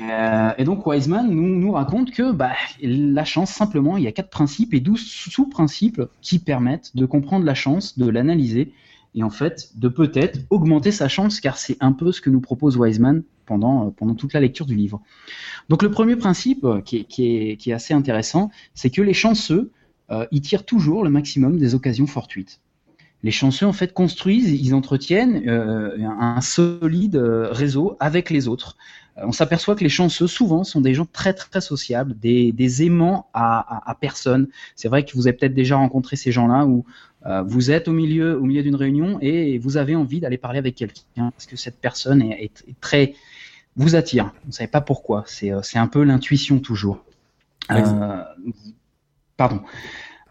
Euh, 0.00 0.52
et 0.58 0.64
donc 0.64 0.86
Wiseman 0.86 1.28
nous, 1.28 1.58
nous 1.58 1.72
raconte 1.72 2.12
que 2.12 2.30
bah, 2.32 2.52
la 2.80 3.24
chance, 3.24 3.50
simplement, 3.50 3.96
il 3.96 4.04
y 4.04 4.06
a 4.06 4.12
quatre 4.12 4.30
principes 4.30 4.74
et 4.74 4.80
douze 4.80 5.04
sous-principes 5.04 6.02
qui 6.20 6.38
permettent 6.38 6.96
de 6.96 7.04
comprendre 7.06 7.44
la 7.44 7.54
chance, 7.54 7.98
de 7.98 8.08
l'analyser 8.08 8.72
et 9.14 9.22
en 9.22 9.30
fait 9.30 9.70
de 9.76 9.88
peut-être 9.88 10.40
augmenter 10.50 10.92
sa 10.92 11.08
chance, 11.08 11.40
car 11.40 11.56
c'est 11.56 11.76
un 11.80 11.92
peu 11.92 12.12
ce 12.12 12.20
que 12.20 12.30
nous 12.30 12.40
propose 12.40 12.76
Wiseman 12.76 13.22
pendant, 13.46 13.90
pendant 13.90 14.14
toute 14.14 14.34
la 14.34 14.40
lecture 14.40 14.66
du 14.66 14.76
livre. 14.76 15.00
Donc 15.68 15.82
le 15.82 15.90
premier 15.90 16.14
principe 16.14 16.64
qui 16.84 16.98
est, 16.98 17.04
qui 17.04 17.36
est, 17.36 17.56
qui 17.56 17.70
est 17.70 17.74
assez 17.74 17.94
intéressant, 17.94 18.50
c'est 18.74 18.90
que 18.90 19.02
les 19.02 19.14
chanceux, 19.14 19.72
euh, 20.10 20.26
ils 20.30 20.40
tirent 20.40 20.64
toujours 20.64 21.04
le 21.04 21.10
maximum 21.10 21.58
des 21.58 21.74
occasions 21.74 22.06
fortuites. 22.06 22.60
Les 23.24 23.32
chanceux 23.32 23.66
en 23.66 23.72
fait 23.72 23.92
construisent, 23.92 24.50
ils 24.50 24.74
entretiennent 24.74 25.42
euh, 25.48 25.98
un 26.20 26.40
solide 26.40 27.16
euh, 27.16 27.48
réseau 27.50 27.96
avec 27.98 28.30
les 28.30 28.46
autres. 28.46 28.76
Euh, 29.18 29.22
on 29.26 29.32
s'aperçoit 29.32 29.74
que 29.74 29.82
les 29.82 29.90
chanceux, 29.90 30.26
souvent, 30.26 30.64
sont 30.64 30.80
des 30.80 30.94
gens 30.94 31.06
très 31.06 31.34
très 31.34 31.60
sociables, 31.60 32.16
des, 32.18 32.52
des 32.52 32.82
aimants 32.84 33.28
à, 33.34 33.90
à, 33.90 33.94
personne. 33.94 34.48
C'est 34.76 34.88
vrai 34.88 35.04
que 35.04 35.12
vous 35.14 35.26
avez 35.26 35.36
peut-être 35.36 35.54
déjà 35.54 35.76
rencontré 35.76 36.16
ces 36.16 36.32
gens-là 36.32 36.66
où 36.66 36.84
euh, 37.26 37.42
vous 37.42 37.70
êtes 37.70 37.88
au 37.88 37.92
milieu, 37.92 38.38
au 38.38 38.44
milieu 38.44 38.62
d'une 38.62 38.76
réunion 38.76 39.18
et 39.20 39.58
vous 39.58 39.76
avez 39.76 39.96
envie 39.96 40.20
d'aller 40.20 40.38
parler 40.38 40.58
avec 40.58 40.76
quelqu'un 40.76 41.30
parce 41.30 41.46
que 41.46 41.56
cette 41.56 41.80
personne 41.80 42.22
est, 42.22 42.64
très 42.80 43.14
vous 43.76 43.96
attire. 43.96 44.32
Vous 44.42 44.48
ne 44.48 44.52
savez 44.52 44.68
pas 44.68 44.80
pourquoi. 44.80 45.24
C'est 45.26 45.52
euh, 45.52 45.60
un 45.74 45.86
peu 45.88 46.02
l'intuition 46.02 46.60
toujours. 46.60 47.04
Pardon. 49.38 49.62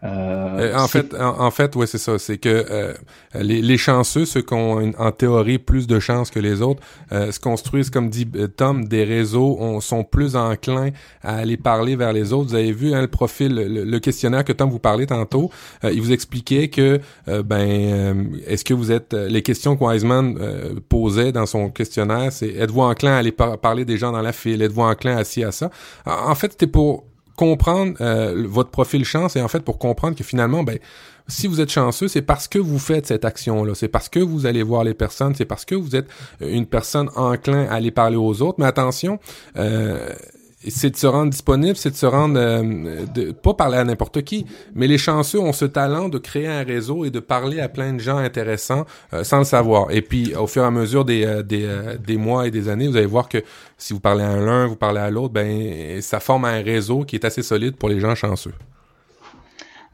Euh, 0.04 0.76
en 0.76 0.86
fait, 0.86 1.12
en, 1.18 1.50
fait, 1.50 1.74
ouais, 1.74 1.86
c'est 1.86 1.98
ça. 1.98 2.18
C'est 2.18 2.38
que 2.38 2.48
euh, 2.70 2.94
les, 3.34 3.60
les, 3.60 3.76
chanceux, 3.76 4.26
ceux 4.26 4.42
qui 4.42 4.54
ont 4.54 4.92
en 4.96 5.10
théorie 5.10 5.58
plus 5.58 5.88
de 5.88 5.98
chances 5.98 6.30
que 6.30 6.38
les 6.38 6.62
autres, 6.62 6.80
euh, 7.10 7.32
se 7.32 7.40
construisent, 7.40 7.90
comme 7.90 8.08
dit 8.08 8.28
Tom, 8.56 8.86
des 8.86 9.02
réseaux, 9.02 9.56
on, 9.58 9.80
sont 9.80 10.04
plus 10.04 10.36
enclins 10.36 10.90
à 11.22 11.36
aller 11.38 11.56
parler 11.56 11.96
vers 11.96 12.12
les 12.12 12.32
autres. 12.32 12.50
Vous 12.50 12.54
avez 12.54 12.70
vu 12.70 12.94
hein, 12.94 13.00
le 13.00 13.08
profil, 13.08 13.54
le, 13.54 13.98
questionnaire 13.98 14.44
que 14.44 14.52
Tom 14.52 14.70
vous 14.70 14.78
parlait 14.78 15.06
tantôt. 15.06 15.50
il 15.82 16.00
vous 16.00 16.12
expliquait 16.12 16.68
que, 16.68 17.00
ben, 17.26 18.30
est-ce 18.46 18.64
que 18.64 18.74
vous 18.74 18.92
êtes 18.92 19.14
les 19.14 19.42
questions 19.42 19.76
que 19.76 19.82
Wiseman 19.82 20.38
posait 20.88 21.32
dans 21.32 21.46
son 21.46 21.70
questionnaire, 21.70 22.30
c'est 22.30 22.50
êtes-vous 22.50 22.82
enclin 22.82 23.14
à 23.14 23.16
aller 23.16 23.32
parler 23.32 23.84
des 23.84 23.96
gens 23.96 24.12
dans 24.12 24.22
la 24.22 24.32
file, 24.32 24.62
êtes-vous 24.62 24.82
enclin 24.82 25.16
assis 25.16 25.42
à 25.42 25.50
ça? 25.50 25.70
En, 26.06 26.30
en 26.30 26.34
fait, 26.36 26.52
c'était 26.52 26.68
pour 26.68 27.07
comprendre 27.38 27.94
euh, 28.00 28.44
votre 28.48 28.70
profil 28.70 29.04
chance 29.04 29.36
et 29.36 29.40
en 29.40 29.46
fait 29.46 29.60
pour 29.60 29.78
comprendre 29.78 30.16
que 30.16 30.24
finalement, 30.24 30.64
ben, 30.64 30.78
si 31.28 31.46
vous 31.46 31.60
êtes 31.60 31.70
chanceux, 31.70 32.08
c'est 32.08 32.22
parce 32.22 32.48
que 32.48 32.58
vous 32.58 32.80
faites 32.80 33.06
cette 33.06 33.24
action-là. 33.24 33.74
C'est 33.74 33.88
parce 33.88 34.08
que 34.08 34.18
vous 34.18 34.44
allez 34.44 34.62
voir 34.62 34.82
les 34.82 34.94
personnes. 34.94 35.34
C'est 35.36 35.44
parce 35.44 35.64
que 35.64 35.74
vous 35.74 35.94
êtes 35.94 36.08
une 36.40 36.66
personne 36.66 37.10
enclin 37.14 37.66
à 37.66 37.74
aller 37.74 37.90
parler 37.90 38.16
aux 38.16 38.42
autres. 38.42 38.56
Mais 38.58 38.66
attention, 38.66 39.20
euh, 39.56 40.08
c'est 40.66 40.90
de 40.90 40.96
se 40.96 41.06
rendre 41.06 41.30
disponible, 41.30 41.76
c'est 41.76 41.90
de 41.90 41.96
se 41.96 42.06
rendre, 42.06 42.38
euh, 42.38 43.06
de 43.14 43.30
pas 43.30 43.54
parler 43.54 43.78
à 43.78 43.84
n'importe 43.84 44.22
qui, 44.22 44.44
mais 44.74 44.88
les 44.88 44.98
chanceux 44.98 45.38
ont 45.38 45.52
ce 45.52 45.64
talent 45.64 46.08
de 46.08 46.18
créer 46.18 46.48
un 46.48 46.64
réseau 46.64 47.04
et 47.04 47.10
de 47.10 47.20
parler 47.20 47.60
à 47.60 47.68
plein 47.68 47.92
de 47.92 48.00
gens 48.00 48.16
intéressants 48.16 48.84
euh, 49.12 49.22
sans 49.22 49.38
le 49.38 49.44
savoir. 49.44 49.90
Et 49.92 50.02
puis, 50.02 50.34
au 50.34 50.46
fur 50.46 50.62
et 50.62 50.66
à 50.66 50.70
mesure 50.70 51.04
des, 51.04 51.24
euh, 51.24 51.42
des, 51.42 51.68
des, 52.04 52.16
mois 52.16 52.46
et 52.46 52.50
des 52.50 52.68
années, 52.68 52.88
vous 52.88 52.96
allez 52.96 53.06
voir 53.06 53.28
que 53.28 53.38
si 53.76 53.92
vous 53.92 54.00
parlez 54.00 54.24
à 54.24 54.36
l'un, 54.36 54.66
vous 54.66 54.76
parlez 54.76 55.00
à 55.00 55.10
l'autre, 55.10 55.32
ben 55.32 56.00
ça 56.02 56.18
forme 56.18 56.44
un 56.44 56.60
réseau 56.60 57.04
qui 57.04 57.16
est 57.16 57.24
assez 57.24 57.42
solide 57.42 57.76
pour 57.76 57.88
les 57.88 58.00
gens 58.00 58.14
chanceux. 58.14 58.54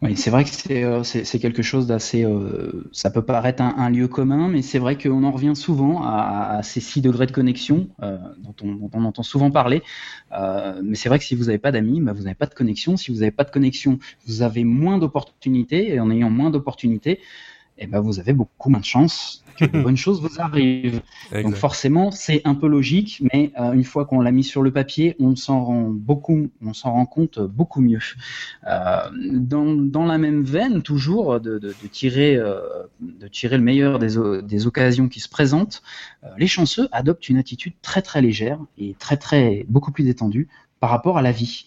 Oui, 0.04 0.18
c'est 0.18 0.28
vrai 0.28 0.44
que 0.44 0.50
c'est 0.50 0.84
euh, 0.84 1.38
quelque 1.40 1.62
chose 1.62 1.86
d'assez. 1.86 2.24
Euh, 2.24 2.84
ça 2.92 3.10
peut 3.10 3.22
paraître 3.22 3.62
un, 3.62 3.74
un 3.78 3.88
lieu 3.88 4.06
commun, 4.06 4.48
mais 4.48 4.60
c'est 4.60 4.78
vrai 4.78 4.98
qu'on 4.98 5.24
en 5.24 5.30
revient 5.30 5.56
souvent 5.56 6.02
à, 6.02 6.60
ces 6.62 6.80
6 6.80 7.00
degrés 7.00 7.24
de 7.24 7.32
connexion 7.32 7.88
euh, 8.02 8.18
dont, 8.38 8.54
on, 8.92 9.04
entend 9.04 9.22
souvent 9.22 9.50
parler. 9.50 9.82
Mais 10.30 10.94
c'est 10.94 11.08
vrai 11.08 11.18
que 11.18 11.24
si 11.24 11.34
vous 11.34 11.44
n'avez 11.44 11.56
pas 11.56 11.72
d'amis, 11.72 12.02
bah, 12.02 12.12
vous 12.12 12.24
n'avez 12.24 12.34
pas 12.34 12.44
de 12.44 12.52
connexion. 12.52 12.98
Si 12.98 13.12
vous 13.12 13.20
n'avez 13.20 13.30
pas 13.30 13.44
de 13.44 13.50
connexion, 13.50 13.98
vous 14.26 14.42
avez 14.42 14.64
moins 14.64 14.98
d'opportunités. 14.98 15.94
Et 15.94 16.00
en 16.00 16.10
ayant 16.10 16.28
moins 16.28 16.50
d'opportunités, 16.50 17.20
eh 17.78 17.86
ben, 17.86 18.00
vous 18.00 18.20
avez 18.20 18.32
beaucoup 18.32 18.70
moins 18.70 18.80
de 18.80 18.84
chances 18.84 19.44
que 19.58 19.64
de 19.64 19.80
bonnes 19.82 19.96
choses 19.96 20.20
vous 20.20 20.40
arrivent. 20.40 21.02
Donc 21.32 21.54
forcément, 21.54 22.10
c'est 22.10 22.40
un 22.44 22.54
peu 22.54 22.66
logique, 22.66 23.22
mais 23.32 23.52
euh, 23.58 23.72
une 23.72 23.84
fois 23.84 24.04
qu'on 24.04 24.20
l'a 24.20 24.32
mis 24.32 24.44
sur 24.44 24.62
le 24.62 24.72
papier, 24.72 25.16
on 25.18 25.36
s'en 25.36 25.64
rend 25.64 25.82
beaucoup, 25.90 26.50
on 26.64 26.72
s'en 26.72 26.92
rend 26.92 27.06
compte 27.06 27.40
beaucoup 27.40 27.80
mieux. 27.80 28.00
Euh, 28.66 28.98
dans, 29.32 29.64
dans, 29.64 30.06
la 30.06 30.18
même 30.18 30.42
veine, 30.42 30.82
toujours 30.82 31.40
de, 31.40 31.58
de, 31.58 31.68
de 31.68 31.88
tirer, 31.90 32.36
euh, 32.36 32.60
de 33.00 33.28
tirer 33.28 33.56
le 33.56 33.64
meilleur 33.64 33.98
des, 33.98 34.16
des, 34.42 34.66
occasions 34.66 35.08
qui 35.08 35.20
se 35.20 35.28
présentent, 35.28 35.82
euh, 36.24 36.28
les 36.38 36.46
chanceux 36.46 36.88
adoptent 36.92 37.28
une 37.28 37.38
attitude 37.38 37.74
très 37.82 38.02
très 38.02 38.22
légère 38.22 38.58
et 38.78 38.94
très 38.98 39.16
très 39.16 39.64
beaucoup 39.68 39.92
plus 39.92 40.04
détendue 40.04 40.48
par 40.80 40.90
rapport 40.90 41.18
à 41.18 41.22
la 41.22 41.32
vie. 41.32 41.66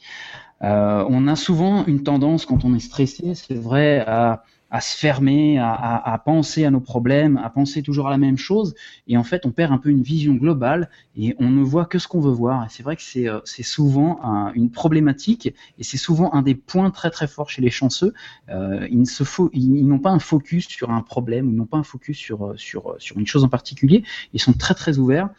Euh, 0.63 1.05
on 1.09 1.27
a 1.27 1.35
souvent 1.35 1.85
une 1.85 2.03
tendance 2.03 2.45
quand 2.45 2.65
on 2.65 2.73
est 2.73 2.79
stressé, 2.79 3.35
c'est 3.35 3.55
vrai, 3.55 3.99
à 3.99 4.43
à 4.69 4.81
se 4.81 4.97
fermer, 4.97 5.57
à, 5.57 5.71
à, 5.71 6.13
à, 6.13 6.17
penser 6.17 6.65
à 6.65 6.71
nos 6.71 6.79
problèmes, 6.79 7.37
à 7.37 7.49
penser 7.49 7.81
toujours 7.81 8.07
à 8.07 8.11
la 8.11 8.17
même 8.17 8.37
chose. 8.37 8.75
Et 9.07 9.17
en 9.17 9.23
fait, 9.23 9.45
on 9.45 9.51
perd 9.51 9.71
un 9.71 9.77
peu 9.77 9.89
une 9.89 10.01
vision 10.01 10.33
globale 10.33 10.89
et 11.15 11.35
on 11.39 11.49
ne 11.49 11.63
voit 11.63 11.85
que 11.85 11.99
ce 11.99 12.07
qu'on 12.07 12.19
veut 12.19 12.31
voir. 12.31 12.65
Et 12.65 12.67
c'est 12.69 12.83
vrai 12.83 12.95
que 12.95 13.01
c'est 13.01 13.27
euh, 13.29 13.39
souvent 13.45 14.19
un, 14.23 14.51
une 14.53 14.69
problématique 14.69 15.47
et 15.77 15.83
c'est 15.83 15.97
souvent 15.97 16.33
un 16.33 16.41
des 16.41 16.55
points 16.55 16.91
très 16.91 17.09
très 17.09 17.27
forts 17.27 17.49
chez 17.49 17.61
les 17.61 17.69
chanceux. 17.69 18.13
Euh, 18.49 18.87
ils 18.91 19.05
se 19.07 19.23
ils 19.53 19.87
n'ont 19.87 19.99
pas 19.99 20.11
un 20.11 20.19
focus 20.19 20.67
sur 20.67 20.91
un 20.91 21.01
problème, 21.01 21.49
ils 21.49 21.55
n'ont 21.55 21.65
pas 21.65 21.77
un 21.77 21.83
focus 21.83 22.17
sur, 22.17 22.45
euh, 22.45 22.57
sur, 22.57 22.91
euh, 22.91 22.95
sur 22.99 23.17
une 23.17 23.27
chose 23.27 23.43
en 23.43 23.49
particulier. 23.49 24.03
Ils 24.33 24.41
sont 24.41 24.53
très 24.53 24.73
très 24.73 24.97
ouverts 24.97 25.29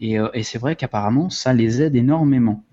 et, 0.00 0.18
et 0.34 0.42
c'est 0.42 0.58
vrai 0.58 0.76
qu'apparemment 0.76 1.30
ça 1.30 1.54
les 1.54 1.80
aide 1.80 1.96
énormément. 1.96 2.65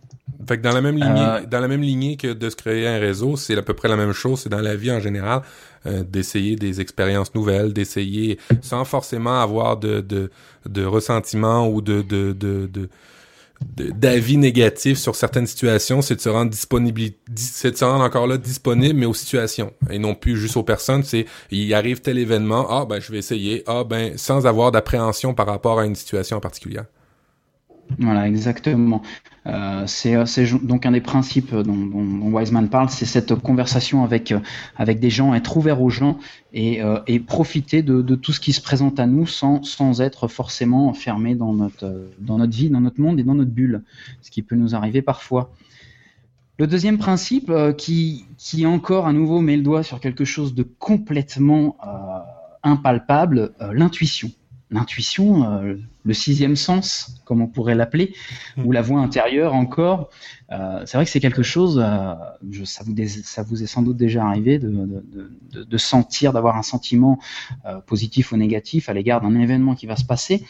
Fait 0.48 0.58
que 0.58 0.64
dans 0.64 0.74
la 0.74 0.82
même 0.82 0.98
lignée, 0.98 1.26
euh... 1.26 1.46
dans 1.46 1.60
la 1.60 1.68
même 1.68 1.82
lignée 1.82 2.18
que 2.18 2.34
de 2.34 2.50
se 2.50 2.56
créer 2.56 2.88
un 2.88 2.98
réseau, 2.98 3.36
c'est 3.36 3.58
à 3.58 3.62
peu 3.62 3.74
près 3.74 3.88
la 3.88 3.98
même 3.98 4.14
chose. 4.14 4.42
C'est 4.42 4.50
dans 4.50 4.62
la 4.62 4.76
vie 4.76 4.92
en 4.92 5.00
général 5.00 5.42
euh, 5.86 6.04
d'essayer 6.04 6.56
des 6.56 6.82
expériences 6.82 7.36
nouvelles, 7.36 7.74
d'essayer 7.74 8.40
sans 8.62 8.86
forcément 8.86 9.42
avoir 9.42 9.78
de 9.78 10.02
de, 10.02 10.32
de 10.68 10.86
ressentiment 10.86 11.68
ou 11.68 11.82
de 11.82 12.02
de 12.02 12.34
de, 12.34 12.68
de 12.68 12.90
d'avis 13.76 14.38
négatifs 14.38 14.98
sur 14.98 15.16
certaines 15.16 15.48
situations, 15.48 16.02
c'est 16.02 16.16
de 16.16 16.22
se 16.22 16.30
rendre 16.30 16.52
disponible, 16.52 17.02
c'est 17.36 17.72
de 17.72 17.78
se 17.78 17.86
rendre 17.86 18.04
encore 18.04 18.28
là 18.28 18.38
disponible, 18.38 19.00
mais 19.00 19.06
aux 19.06 19.14
situations 19.14 19.72
et 19.90 20.00
non 20.00 20.16
plus 20.16 20.38
juste 20.38 20.58
aux 20.58 20.64
personnes. 20.64 21.04
C'est 21.04 21.26
il 21.52 21.74
arrive 21.74 22.02
tel 22.02 22.18
événement, 22.18 22.68
ah 22.70 22.86
ben 22.86 23.00
je 23.00 23.12
vais 23.12 23.20
essayer, 23.20 23.64
ah 23.68 23.84
ben 23.84 24.18
sans 24.18 24.46
avoir 24.48 24.72
d'appréhension 24.72 25.34
par 25.34 25.48
rapport 25.48 25.80
à 25.80 25.86
une 25.86 25.96
situation 25.96 26.38
en 26.38 26.42
particulier. 26.42 26.82
Voilà, 28.00 28.28
exactement. 28.28 29.02
Euh, 29.46 29.86
c'est 29.86 30.16
donc 30.64 30.86
un 30.86 30.92
des 30.92 31.02
principes 31.02 31.54
dont, 31.54 32.32
Wiseman 32.32 32.70
parle, 32.70 32.90
c'est 32.90 33.06
cette 33.06 33.36
conversation 33.36 34.04
avec 34.04 34.34
avec 34.78 35.00
des 35.00 35.10
gens, 35.10 35.34
être 35.34 35.58
ouvert 35.58 35.82
aux 35.82 35.90
gens 35.90 36.18
et, 36.54 36.82
euh, 36.82 37.00
profiter 37.28 37.84
de, 37.84 38.16
tout 38.16 38.32
ce 38.32 38.40
qui 38.40 38.54
se 38.54 38.62
présente 38.62 39.00
à 39.00 39.06
nous 39.06 39.28
sans, 39.28 39.62
sans 39.64 40.02
être 40.02 40.28
forcément 40.28 40.88
enfermé 40.88 41.36
dans 41.36 41.54
notre 41.54 42.10
dans 42.20 42.38
notre 42.38 42.56
vie, 42.56 42.70
dans 42.70 42.82
notre 42.82 43.02
monde 43.02 43.20
et 43.20 43.24
dans 43.24 43.36
notre 43.36 43.52
bulle, 43.52 43.84
ce 44.22 44.32
qui 44.32 44.42
peut 44.42 44.56
nous 44.56 44.76
arriver 44.76 45.02
parfois. 45.02 45.52
Le 46.60 46.68
deuxième 46.68 47.00
principe 47.00 47.50
euh, 47.50 47.74
qui 47.74 48.26
qui 48.38 48.66
encore 48.68 49.08
à 49.08 49.14
nouveau 49.14 49.42
met 49.42 49.58
le 49.58 49.64
doigt 49.64 49.82
sur 49.82 50.00
quelque 50.00 50.24
chose 50.24 50.54
de 50.54 50.62
complètement 50.64 51.78
euh, 51.86 52.20
impalpable, 52.62 53.54
euh, 53.60 53.74
l'intuition 53.74 54.30
l'intuition, 54.74 55.44
euh, 55.44 55.76
le 56.04 56.14
sixième 56.14 56.56
sens, 56.56 57.16
comme 57.26 57.42
on 57.42 57.48
pourrait 57.48 57.76
l'appeler, 57.76 58.14
ou 58.66 58.72
la 58.72 58.82
voix 58.82 59.00
intérieure 59.00 59.54
encore. 59.54 60.10
Euh, 60.52 60.84
c'est 60.86 60.98
vrai 60.98 61.06
que 61.06 61.12
c'est 61.12 61.20
quelque 61.20 61.44
chose, 61.44 61.82
euh, 61.82 62.14
ça, 62.66 62.84
vous 63.44 63.64
est 63.64 63.68
sans 63.68 63.82
doute 63.84 63.98
déjà 63.98 64.26
arrivé 64.26 64.60
de, 64.60 65.04
de, 65.54 65.78
sentir, 65.78 66.34
d'avoir 66.34 66.58
un 66.58 66.64
sentiment 66.64 67.20
positif 67.88 68.32
ou 68.32 68.38
négatif 68.38 68.90
à 68.90 68.94
l'égard 68.94 69.22
d'un 69.22 69.40
événement 69.40 69.76
qui 69.76 69.86
va 69.86 69.96
se 69.96 70.04
passer. 70.04 70.44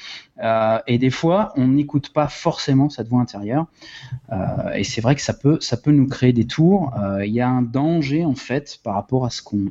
Et 0.88 0.98
des 0.98 1.10
fois, 1.10 1.54
on 1.56 1.68
n'écoute 1.68 2.10
pas 2.10 2.28
forcément 2.28 2.90
cette 2.90 3.08
voix 3.08 3.22
intérieure. 3.22 3.68
Et 4.76 4.84
c'est 4.84 5.02
vrai 5.02 5.16
que 5.16 5.22
ça 5.22 5.34
peut, 5.34 5.60
ça 5.62 5.78
peut 5.78 5.92
nous 5.92 6.08
créer 6.08 6.34
des 6.34 6.48
tours. 6.48 6.92
Il 7.24 7.32
y 7.32 7.42
a 7.42 7.48
un 7.48 7.62
danger 7.62 8.26
en 8.26 8.36
fait 8.36 8.80
par 8.84 8.96
rapport 8.96 9.26
à 9.26 9.30
ce 9.30 9.42
qu'on 9.42 9.68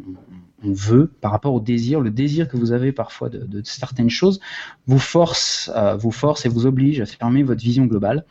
on 0.64 0.72
veut, 0.72 1.12
par 1.20 1.31
rapport 1.31 1.55
au 1.55 1.61
désir, 1.61 2.01
le 2.01 2.11
désir 2.11 2.48
que 2.48 2.57
vous 2.57 2.72
avez 2.72 2.92
parfois 2.92 3.29
de, 3.29 3.62
certaines 3.64 4.11
choses, 4.11 4.40
vous 4.87 4.98
force, 4.98 5.70
euh, 5.75 5.96
vous 5.96 6.11
force 6.11 6.46
et 6.46 6.48
vous 6.48 6.66
oblige 6.66 7.01
à 7.01 7.07
fermer 7.07 7.42
votre 7.42 7.62
vision 7.62 7.87
globale. 7.87 8.25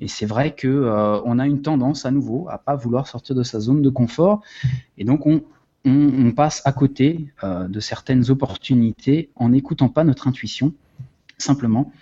Et 0.00 0.08
c'est 0.08 0.26
vrai 0.26 0.54
que 0.54 0.68
euh, 0.68 1.20
on 1.24 1.38
a 1.38 1.46
une 1.46 1.62
tendance 1.62 2.04
à 2.04 2.10
nouveau 2.10 2.46
à 2.50 2.58
pas 2.58 2.76
vouloir 2.76 3.06
sortir 3.06 3.34
de 3.34 3.42
sa 3.42 3.60
zone 3.60 3.82
de 3.82 3.90
confort, 3.90 4.42
et 4.98 5.04
donc 5.04 5.26
on, 5.26 5.42
on, 5.84 6.26
on 6.26 6.32
passe 6.32 6.60
à 6.64 6.72
côté 6.72 7.32
euh, 7.44 7.68
de 7.68 7.80
certaines 7.80 8.30
opportunités 8.30 9.30
en 9.36 9.50
n'écoutant 9.50 9.88
pas 9.88 10.04
notre 10.04 10.28
intuition, 10.28 10.74
simplement. 11.38 11.92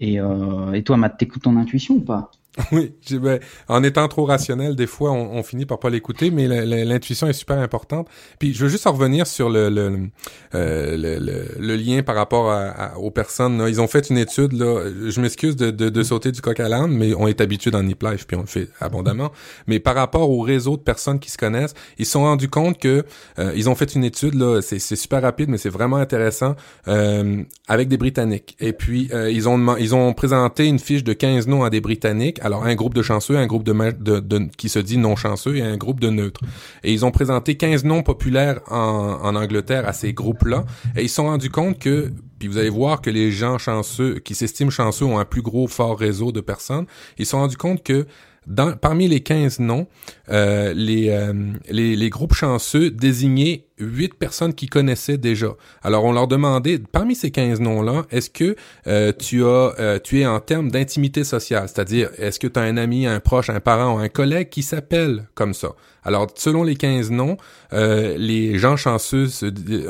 Et, 0.00 0.20
euh, 0.20 0.72
et 0.72 0.82
toi, 0.82 0.96
Matt, 0.96 1.16
t'écoutes 1.18 1.42
ton 1.42 1.56
intuition 1.56 1.96
ou 1.96 2.00
pas? 2.00 2.30
Oui, 2.72 2.94
ben, 3.10 3.40
en 3.68 3.82
étant 3.82 4.06
trop 4.08 4.24
rationnel, 4.24 4.76
des 4.76 4.86
fois, 4.86 5.10
on, 5.12 5.36
on 5.36 5.42
finit 5.42 5.66
par 5.66 5.78
pas 5.80 5.90
l'écouter, 5.90 6.30
mais 6.30 6.46
l'intuition 6.46 7.26
est 7.26 7.32
super 7.32 7.58
importante. 7.58 8.08
Puis, 8.38 8.54
je 8.54 8.64
veux 8.64 8.68
juste 8.68 8.86
en 8.86 8.92
revenir 8.92 9.26
sur 9.26 9.50
le 9.50 9.68
le, 9.68 10.08
euh, 10.54 10.96
le, 10.96 11.18
le, 11.18 11.48
le, 11.58 11.76
lien 11.76 12.02
par 12.02 12.14
rapport 12.14 12.50
à, 12.50 12.68
à, 12.68 12.98
aux 12.98 13.10
personnes. 13.10 13.58
Là. 13.58 13.68
Ils 13.68 13.80
ont 13.80 13.86
fait 13.86 14.10
une 14.10 14.18
étude, 14.18 14.52
là, 14.52 14.88
je 15.08 15.20
m'excuse 15.20 15.56
de, 15.56 15.70
de, 15.70 15.88
de, 15.88 16.02
sauter 16.02 16.30
du 16.32 16.40
coq 16.40 16.58
à 16.60 16.68
l'âne, 16.68 16.92
mais 16.92 17.14
on 17.14 17.26
est 17.26 17.40
habitué 17.40 17.70
dans 17.70 17.82
Nip 17.82 18.02
Life, 18.02 18.26
puis 18.26 18.36
on 18.36 18.42
le 18.42 18.46
fait 18.46 18.68
abondamment. 18.80 19.32
Mais 19.66 19.80
par 19.80 19.94
rapport 19.94 20.30
au 20.30 20.40
réseau 20.40 20.76
de 20.76 20.82
personnes 20.82 21.18
qui 21.18 21.30
se 21.30 21.38
connaissent, 21.38 21.74
ils 21.98 22.06
se 22.06 22.12
sont 22.12 22.22
rendus 22.22 22.48
compte 22.48 22.78
que 22.78 23.04
euh, 23.38 23.52
ils 23.56 23.68
ont 23.68 23.74
fait 23.74 23.94
une 23.94 24.04
étude, 24.04 24.34
là, 24.34 24.60
c'est 24.62 24.78
super 24.78 25.22
rapide, 25.22 25.48
mais 25.48 25.58
c'est 25.58 25.70
vraiment 25.70 25.96
intéressant, 25.96 26.54
euh, 26.88 27.42
avec 27.68 27.88
des 27.88 27.96
Britanniques. 27.96 28.56
Et 28.60 28.72
puis, 28.72 29.08
euh, 29.12 29.30
ils, 29.30 29.48
ont, 29.48 29.76
ils 29.76 29.94
ont 29.94 30.12
présenté 30.12 30.66
une 30.66 30.78
fiche 30.78 31.04
de 31.04 31.12
15 31.12 31.48
noms 31.48 31.64
à 31.64 31.70
des 31.70 31.80
Britanniques 31.80 32.38
alors, 32.44 32.66
un 32.66 32.74
groupe 32.74 32.92
de 32.92 33.00
chanceux, 33.00 33.38
un 33.38 33.46
groupe 33.46 33.64
de, 33.64 33.72
de, 33.72 34.20
de, 34.20 34.48
qui 34.58 34.68
se 34.68 34.78
dit 34.78 34.98
non 34.98 35.16
chanceux 35.16 35.56
et 35.56 35.62
un 35.62 35.78
groupe 35.78 35.98
de 35.98 36.10
neutres. 36.10 36.42
Et 36.82 36.92
ils 36.92 37.06
ont 37.06 37.10
présenté 37.10 37.56
15 37.56 37.84
noms 37.84 38.02
populaires 38.02 38.60
en, 38.70 39.18
en 39.22 39.34
Angleterre 39.34 39.88
à 39.88 39.94
ces 39.94 40.12
groupes-là. 40.12 40.66
Et 40.94 41.04
ils 41.04 41.08
se 41.08 41.14
sont 41.14 41.24
rendus 41.24 41.48
compte 41.48 41.78
que, 41.78 42.12
puis 42.38 42.48
vous 42.48 42.58
allez 42.58 42.68
voir 42.68 43.00
que 43.00 43.08
les 43.08 43.32
gens 43.32 43.56
chanceux, 43.56 44.18
qui 44.18 44.34
s'estiment 44.34 44.70
chanceux, 44.70 45.06
ont 45.06 45.18
un 45.18 45.24
plus 45.24 45.40
gros, 45.40 45.66
fort 45.68 45.98
réseau 45.98 46.32
de 46.32 46.42
personnes. 46.42 46.84
Ils 47.16 47.24
se 47.24 47.30
sont 47.30 47.38
rendus 47.38 47.56
compte 47.56 47.82
que 47.82 48.06
dans, 48.46 48.76
parmi 48.76 49.08
les 49.08 49.20
15 49.20 49.60
noms, 49.60 49.86
euh, 50.30 50.72
les, 50.74 51.10
euh, 51.10 51.32
les, 51.68 52.10
groupes 52.10 52.34
chanceux 52.34 52.90
désignaient 52.90 53.66
huit 53.78 54.14
personnes 54.14 54.54
qui 54.54 54.68
connaissaient 54.68 55.18
déjà. 55.18 55.48
Alors 55.82 56.04
on 56.04 56.12
leur 56.12 56.28
demandait 56.28 56.78
parmi 56.78 57.14
ces 57.14 57.30
15 57.30 57.60
noms-là, 57.60 58.04
est-ce 58.10 58.30
que 58.30 58.56
euh, 58.86 59.12
tu 59.12 59.44
as 59.44 59.98
tu 60.02 60.20
es 60.20 60.26
en 60.26 60.40
termes 60.40 60.70
d'intimité 60.70 61.24
sociale, 61.24 61.68
c'est-à-dire 61.68 62.10
est-ce 62.16 62.38
que 62.38 62.46
tu 62.46 62.58
as 62.58 62.62
un 62.62 62.76
ami, 62.76 63.06
un 63.06 63.20
proche, 63.20 63.50
un 63.50 63.60
parent 63.60 63.96
ou 63.96 63.98
un 63.98 64.08
collègue 64.08 64.48
qui 64.48 64.62
s'appelle 64.62 65.28
comme 65.34 65.54
ça? 65.54 65.70
Alors 66.04 66.28
selon 66.36 66.62
les 66.62 66.76
15 66.76 67.10
noms, 67.10 67.36
les 67.72 68.58
gens 68.58 68.76
chanceux 68.76 69.28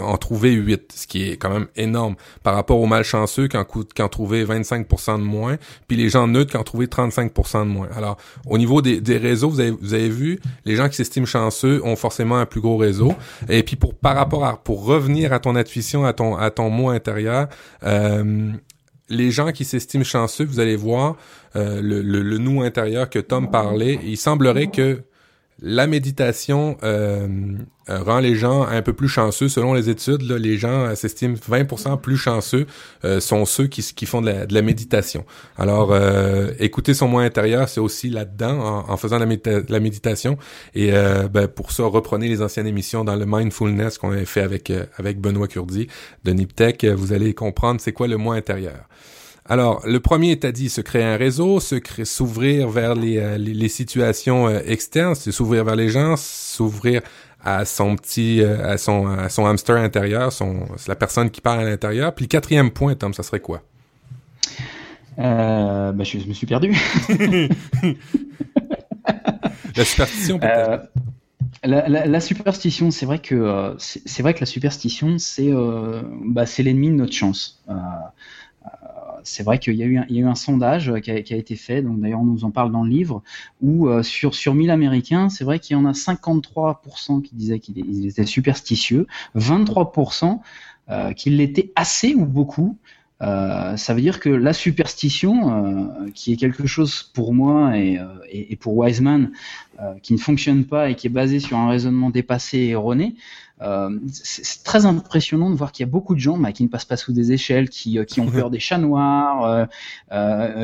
en 0.01 0.17
trouvaient 0.17 0.53
8, 0.53 0.93
ce 0.95 1.07
qui 1.07 1.29
est 1.29 1.37
quand 1.37 1.51
même 1.51 1.67
énorme 1.77 2.15
par 2.43 2.55
rapport 2.55 2.81
aux 2.81 2.87
malchanceux 2.87 3.49
qui 3.49 3.59
qui 3.95 4.03
en 4.03 4.09
trouvaient 4.09 4.45
25% 4.45 5.19
de 5.19 5.25
moins, 5.25 5.59
puis 5.89 5.97
les 5.97 6.09
gens 6.09 6.27
neutres 6.27 6.53
qui 6.53 6.57
en 6.57 6.63
trouvaient 6.63 6.87
35% 6.87 7.65
de 7.65 7.69
moins. 7.69 7.89
Alors 7.97 8.17
au 8.47 8.59
niveau 8.59 8.81
des, 8.81 9.19
réseaux, 9.19 9.51
vous 9.51 9.61
avez 9.61 10.09
vu, 10.09 10.24
les 10.65 10.77
gens 10.77 10.89
qui 10.89 10.97
s'estiment 10.97 11.27
chanceux 11.27 11.81
ont 11.85 11.97
forcément 11.97 12.39
un 12.39 12.47
plus 12.47 12.61
gros 12.61 12.77
réseau 12.77 13.15
et 13.49 13.63
puis 13.63 13.77
pour 13.77 13.95
par 13.95 14.17
rapport 14.17 14.45
à 14.45 14.63
pour 14.63 14.85
revenir 14.85 15.33
à 15.33 15.39
ton 15.39 15.57
intuition, 15.57 16.05
à 16.05 16.13
ton 16.13 16.37
à 16.37 16.51
ton 16.51 16.71
mot 16.71 16.91
intérieur, 16.91 17.49
euh, 17.83 18.53
les 19.09 19.31
gens 19.31 19.53
qui 19.53 19.65
s'estiment 19.65 20.05
chanceux, 20.05 20.45
vous 20.45 20.61
allez 20.61 20.77
voir 20.77 21.17
euh, 21.57 21.81
le, 21.83 22.03
le, 22.03 22.23
le, 22.23 22.39
nous 22.39 22.63
intérieur 22.63 23.11
que 23.11 23.19
Tom 23.19 23.51
parlait. 23.51 23.99
Il 24.05 24.17
semblerait 24.17 24.69
que 24.69 25.03
la 25.61 25.87
méditation 25.87 26.77
euh, 26.83 27.57
euh, 27.91 28.03
rend 28.03 28.19
les 28.19 28.35
gens 28.35 28.63
un 28.63 28.83
peu 28.83 28.93
plus 28.93 29.09
chanceux. 29.09 29.49
Selon 29.49 29.75
les 29.75 29.89
études, 29.89 30.23
les 30.23 30.57
gens 30.57 30.95
s'estiment 30.97 31.35
20% 31.35 32.01
plus 32.01 32.17
chanceux 32.17 32.67
euh, 33.05 33.21
sont 33.21 33.45
ceux 33.45 33.67
qui, 33.67 34.07
font 34.07 34.23
de 34.23 34.47
la, 34.49 34.63
méditation. 34.63 35.25
Alors, 35.57 35.93
euh, 35.93 36.51
écouter 36.59 36.95
son 36.95 37.09
moi 37.09 37.23
intérieur, 37.23 37.69
c'est 37.69 37.81
aussi 37.81 38.09
là-dedans, 38.09 38.85
en, 38.89 38.97
faisant 38.97 39.19
la, 39.19 39.27
médita 39.27 39.61
la 39.69 39.81
méditation. 39.81 40.39
Et 40.75 40.91
ben, 40.91 41.47
pour 41.47 41.73
ça, 41.73 41.85
reprenez 41.85 42.29
les 42.29 42.43
anciennes 42.43 42.67
émissions 42.67 43.05
dans 43.05 43.17
le 43.17 43.27
mindfulness 43.27 43.99
qu'on 43.99 44.13
avait 44.13 44.25
fait 44.25 44.43
avec 44.43 44.73
avec 44.97 45.21
Benoît 45.21 45.49
Curdi 45.49 45.89
de 46.25 46.33
Niptech. 46.33 46.85
Vous 46.85 47.13
allez 47.13 47.35
comprendre 47.35 47.81
c'est 47.81 47.93
quoi 47.93 48.09
le 48.09 48.17
moi 48.17 48.35
intérieur. 48.35 48.89
Alors, 49.47 49.83
le 49.87 50.01
premier 50.01 50.31
est 50.31 50.45
à 50.45 50.53
dit 50.53 50.71
se 50.71 50.81
créer 50.81 51.05
un 51.05 51.17
réseau, 51.17 51.61
se 51.61 51.77
s'ouvrir 52.05 52.69
vers 52.69 52.95
les, 52.95 53.37
les, 53.39 53.53
les, 53.53 53.69
situations 53.69 54.49
externes, 54.49 55.15
c'est 55.15 55.33
s'ouvrir 55.33 55.65
vers 55.65 55.77
les 55.77 55.91
gens, 55.91 56.17
s'ouvrir 56.17 57.03
à 57.45 57.65
son 57.65 57.97
petit, 57.97 58.41
euh, 58.41 58.67
à 58.67 58.79
son, 58.79 59.07
à 59.07 59.29
son 59.29 59.47
hamster 59.47 59.77
intérieur, 59.77 60.33
son, 60.33 60.67
c'est 60.77 60.89
la 60.89 60.97
personne 60.97 61.31
qui 61.31 61.41
parle 61.41 61.61
à 61.61 61.65
l'intérieur. 61.65 62.15
Puis 62.15 62.25
le 62.25 62.29
quatrième 62.29 62.71
point, 62.71 62.95
Tom, 62.95 63.13
ça 63.13 63.23
serait 63.23 63.41
quoi? 63.41 63.63
Euh, 65.19 65.93
bah, 65.93 66.05
je, 66.05 66.27
me 66.27 66.33
suis 66.33 66.47
perdu. 66.47 66.75
la 69.77 69.85
superstition 69.85 70.39
peut-être. 70.39 70.71
Euh, 70.71 70.79
la, 71.63 71.89
la, 71.89 72.07
la, 72.07 72.21
superstition, 72.21 72.91
c'est 72.91 73.07
vrai 73.07 73.21
que 73.21 73.35
euh, 73.35 73.75
c'est 73.79 74.23
vrai 74.23 74.35
que 74.35 74.41
la 74.41 74.47
superstition, 74.47 75.19
c'est 75.19 75.51
euh, 75.51 76.03
bah, 76.25 76.47
c'est 76.47 76.63
l'ennemi 76.63 76.89
de 76.89 76.95
notre 76.95 77.13
chance. 77.13 77.63
Euh, 79.25 79.27
c'est 79.27 79.43
vrai 79.43 79.59
qu'il 79.59 79.75
y, 79.75 79.83
a 79.83 79.87
eu 79.87 80.27
un, 80.27 80.35
sondage 80.35 80.93
qui 81.03 81.11
a, 81.11 81.23
qui 81.23 81.35
a 81.35 81.37
été 81.37 81.57
fait, 81.57 81.83
donc 81.83 82.01
d'ailleurs 82.01 82.21
on 82.21 82.25
nous 82.25 82.45
en 82.45 82.51
parle 82.51 82.71
dans 82.71 82.85
le 82.85 82.91
livre, 82.91 83.23
où 83.63 83.89
sur, 84.03 84.35
sur 84.35 84.55
1000 84.55 84.71
Américains, 84.71 85.29
c'est 85.29 85.45
vrai 85.45 85.59
qu'il 85.59 85.77
y 85.77 85.81
en 85.81 85.85
a 85.85 85.93
53% 85.93 87.23
qui 87.23 87.35
disaient 87.35 87.59
qu'ils 87.59 88.07
étaient 88.07 88.27
superstitieux, 88.27 89.07
23% 89.37 90.41
euh, 90.91 91.13
qu'ils 91.13 91.39
l'étaient 91.39 91.73
assez 91.77 92.15
ou 92.15 92.27
beaucoup, 92.27 92.77
euh, 93.23 93.77
ça 93.77 93.95
veut 93.95 94.01
dire 94.01 94.21
que 94.21 94.29
la 94.29 94.53
superstition, 94.53 95.51
euh, 95.51 96.11
qui 96.15 96.33
est 96.33 96.37
quelque 96.37 96.67
chose 96.67 97.03
pour 97.15 97.33
moi 97.33 97.79
et, 97.79 97.99
euh, 97.99 98.05
et, 98.29 98.57
pour 98.57 98.77
Wiseman, 98.77 99.31
euh, 99.81 99.95
qui 100.03 100.13
ne 100.13 100.19
fonctionne 100.19 100.65
pas 100.65 100.91
et 100.91 100.95
qui 100.95 101.07
est 101.07 101.11
basé 101.11 101.41
sur 101.41 101.57
un 101.57 101.69
raisonnement 101.69 102.11
dépassé 102.11 102.59
et 102.59 102.69
erroné, 102.71 103.15
euh, 103.63 103.99
c'est 104.13 104.65
très 104.65 104.85
impressionnant 104.87 105.51
de 105.51 105.55
voir 105.55 105.73
qu'il 105.73 105.87
y 105.87 105.89
a 105.89 105.91
beaucoup 105.91 106.15
de 106.15 106.21
gens 106.21 106.37
bah, 106.39 106.53
qui 106.53 106.63
ne 106.65 106.69
passent 106.69 106.85
pas 106.85 106.97
sous 106.97 107.13
des 107.13 107.33
échelles, 107.33 107.69
qui, 107.69 107.99
qui 108.07 108.21
ont 108.21 108.27
peur 108.27 108.51
des 108.51 108.59
chats 108.59 108.79
noirs, 108.79 109.69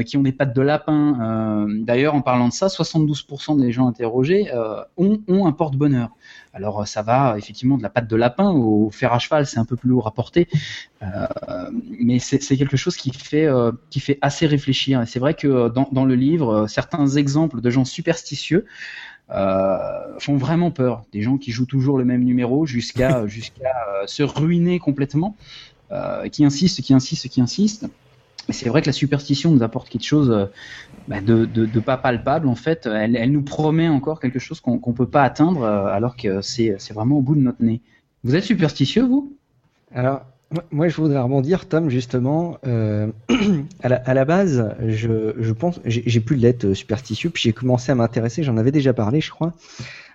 qui 0.06 0.16
ont 0.16 0.22
des 0.22 0.32
pattes 0.32 0.54
de 0.54 0.62
lapin. 0.62 1.66
D'ailleurs, 1.80 2.14
en 2.14 2.22
parlant 2.22 2.48
de 2.48 2.52
ça, 2.52 2.66
72% 2.66 3.60
des 3.60 3.72
gens 3.72 3.86
interrogés 3.86 4.50
ont, 4.96 5.20
ont 5.28 5.46
un 5.46 5.52
porte-bonheur. 5.52 6.10
Alors 6.52 6.86
ça 6.86 7.02
va 7.02 7.36
effectivement 7.38 7.78
de 7.78 7.82
la 7.82 7.90
patte 7.90 8.08
de 8.08 8.16
lapin 8.16 8.50
au 8.50 8.90
fer 8.90 9.12
à 9.12 9.18
cheval, 9.20 9.46
c'est 9.46 9.58
un 9.58 9.64
peu 9.64 9.76
plus 9.76 9.88
lourd 9.88 10.08
à 10.08 10.10
porter, 10.12 10.48
euh, 11.02 11.26
mais 11.72 12.18
c'est 12.18 12.56
quelque 12.56 12.76
chose 12.76 12.96
qui 12.96 13.12
fait, 13.12 13.46
euh, 13.46 13.70
qui 13.90 14.00
fait 14.00 14.18
assez 14.20 14.46
réfléchir. 14.46 15.00
Et 15.00 15.06
c'est 15.06 15.20
vrai 15.20 15.34
que 15.34 15.68
dans, 15.68 15.88
dans, 15.92 16.04
le 16.04 16.14
livre, 16.16 16.66
certains 16.66 17.06
exemples 17.06 17.60
de 17.60 17.70
gens 17.70 17.84
superstitieux 17.84 18.58
euh, 18.58 19.09
font 19.30 20.36
vraiment 20.36 20.70
peur. 20.70 21.04
Des 21.12 21.22
gens 21.22 21.38
qui 21.38 21.52
jouent 21.52 21.66
toujours 21.66 21.98
le 21.98 22.04
même 22.04 22.24
numéro 22.24 22.66
jusqu'à 22.66 23.26
jusqu'à 23.28 23.72
se 24.06 24.22
ruiner 24.22 24.78
complètement, 24.78 25.36
qui 26.32 26.44
insistent, 26.44 26.82
qui 26.82 26.94
insistent, 26.94 27.28
qui 27.28 27.40
insistent. 27.40 27.86
C'est 28.52 28.68
vrai 28.68 28.82
que 28.82 28.86
la 28.86 28.92
superstition 28.92 29.50
nous 29.50 29.62
apporte 29.62 29.88
quelque 29.88 30.04
chose 30.04 30.30
euh, 30.30 30.46
bah, 31.08 31.20
de, 31.20 31.44
de, 31.44 31.66
de, 31.66 31.80
pas 31.80 31.96
palpable. 31.96 32.48
En 32.48 32.54
fait, 32.54 32.86
elle, 32.86 33.16
elle, 33.16 33.32
nous 33.32 33.42
promet 33.42 33.88
encore 33.88 34.20
quelque 34.20 34.38
chose 34.38 34.60
qu'on 34.60 34.80
ne 34.84 34.92
peut 34.92 35.06
pas 35.06 35.22
atteindre, 35.22 35.62
euh, 35.62 35.86
alors 35.86 36.16
que 36.16 36.40
c'est 36.40 36.76
vraiment 36.92 37.18
au 37.18 37.22
bout 37.22 37.34
de 37.34 37.40
notre 37.40 37.62
nez. 37.62 37.80
Vous 38.24 38.34
êtes 38.34 38.44
superstitieux, 38.44 39.04
vous? 39.04 39.32
Alors, 39.94 40.22
moi, 40.72 40.88
je 40.88 40.96
voudrais 40.96 41.20
rebondir, 41.20 41.68
Tom, 41.68 41.90
justement. 41.90 42.58
Euh, 42.66 43.08
à, 43.82 43.88
la, 43.88 43.96
à, 43.96 44.14
la, 44.14 44.24
base, 44.24 44.74
je, 44.84 45.34
je 45.38 45.52
pense, 45.52 45.80
j'ai 45.84 46.20
plus 46.20 46.36
l'être 46.36 46.74
superstitieux, 46.74 47.30
puis 47.30 47.42
j'ai 47.44 47.52
commencé 47.52 47.92
à 47.92 47.94
m'intéresser, 47.94 48.42
j'en 48.42 48.56
avais 48.56 48.72
déjà 48.72 48.92
parlé, 48.92 49.20
je 49.20 49.30
crois, 49.30 49.54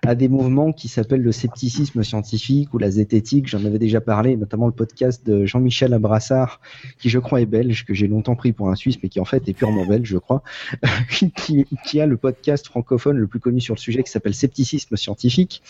à 0.07 0.15
des 0.15 0.27
mouvements 0.27 0.71
qui 0.71 0.87
s'appellent 0.87 1.21
le 1.21 1.31
scepticisme 1.31 2.03
scientifique 2.03 2.73
ou 2.73 2.77
la 2.77 2.91
zététique. 2.91 3.47
J'en 3.47 3.63
avais 3.65 3.79
déjà 3.79 4.01
parlé, 4.01 4.35
notamment 4.37 4.67
le 4.67 4.71
podcast 4.71 5.25
de 5.25 5.45
Jean-Michel 5.45 5.93
Abrassard, 5.93 6.59
qui 6.99 7.09
je 7.09 7.19
crois 7.19 7.41
est 7.41 7.45
belge, 7.45 7.85
que 7.85 7.93
j'ai 7.93 8.07
longtemps 8.07 8.35
pris 8.35 8.53
pour 8.53 8.69
un 8.69 8.75
Suisse, 8.75 8.97
mais 9.01 9.09
qui 9.09 9.19
en 9.19 9.25
fait 9.25 9.47
est 9.47 9.53
purement 9.53 9.85
belge, 9.85 10.07
je 10.07 10.17
crois, 10.17 10.43
qui, 11.09 11.99
a 11.99 12.05
le 12.05 12.17
podcast 12.17 12.65
francophone 12.67 13.17
le 13.17 13.27
plus 13.27 13.39
connu 13.39 13.61
sur 13.61 13.75
le 13.75 13.79
sujet 13.79 14.03
qui 14.03 14.11
s'appelle 14.11 14.33
Scepticisme 14.33 14.95
scientifique, 14.95 15.61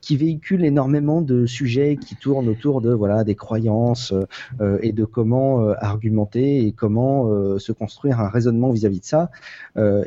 qui 0.00 0.16
véhicule 0.16 0.64
énormément 0.64 1.20
de 1.20 1.46
sujets 1.46 1.96
qui 1.96 2.16
tournent 2.16 2.48
autour 2.48 2.80
de 2.80 2.92
voilà 2.92 3.24
des 3.24 3.34
croyances 3.34 4.12
euh, 4.60 4.78
et 4.82 4.92
de 4.92 5.04
comment 5.04 5.62
euh, 5.62 5.74
argumenter 5.80 6.66
et 6.66 6.72
comment 6.72 7.28
euh, 7.28 7.58
se 7.58 7.72
construire 7.72 8.20
un 8.20 8.28
raisonnement 8.28 8.70
vis-à-vis 8.70 8.98
-vis 8.98 9.00
de 9.00 9.04
ça, 9.04 9.30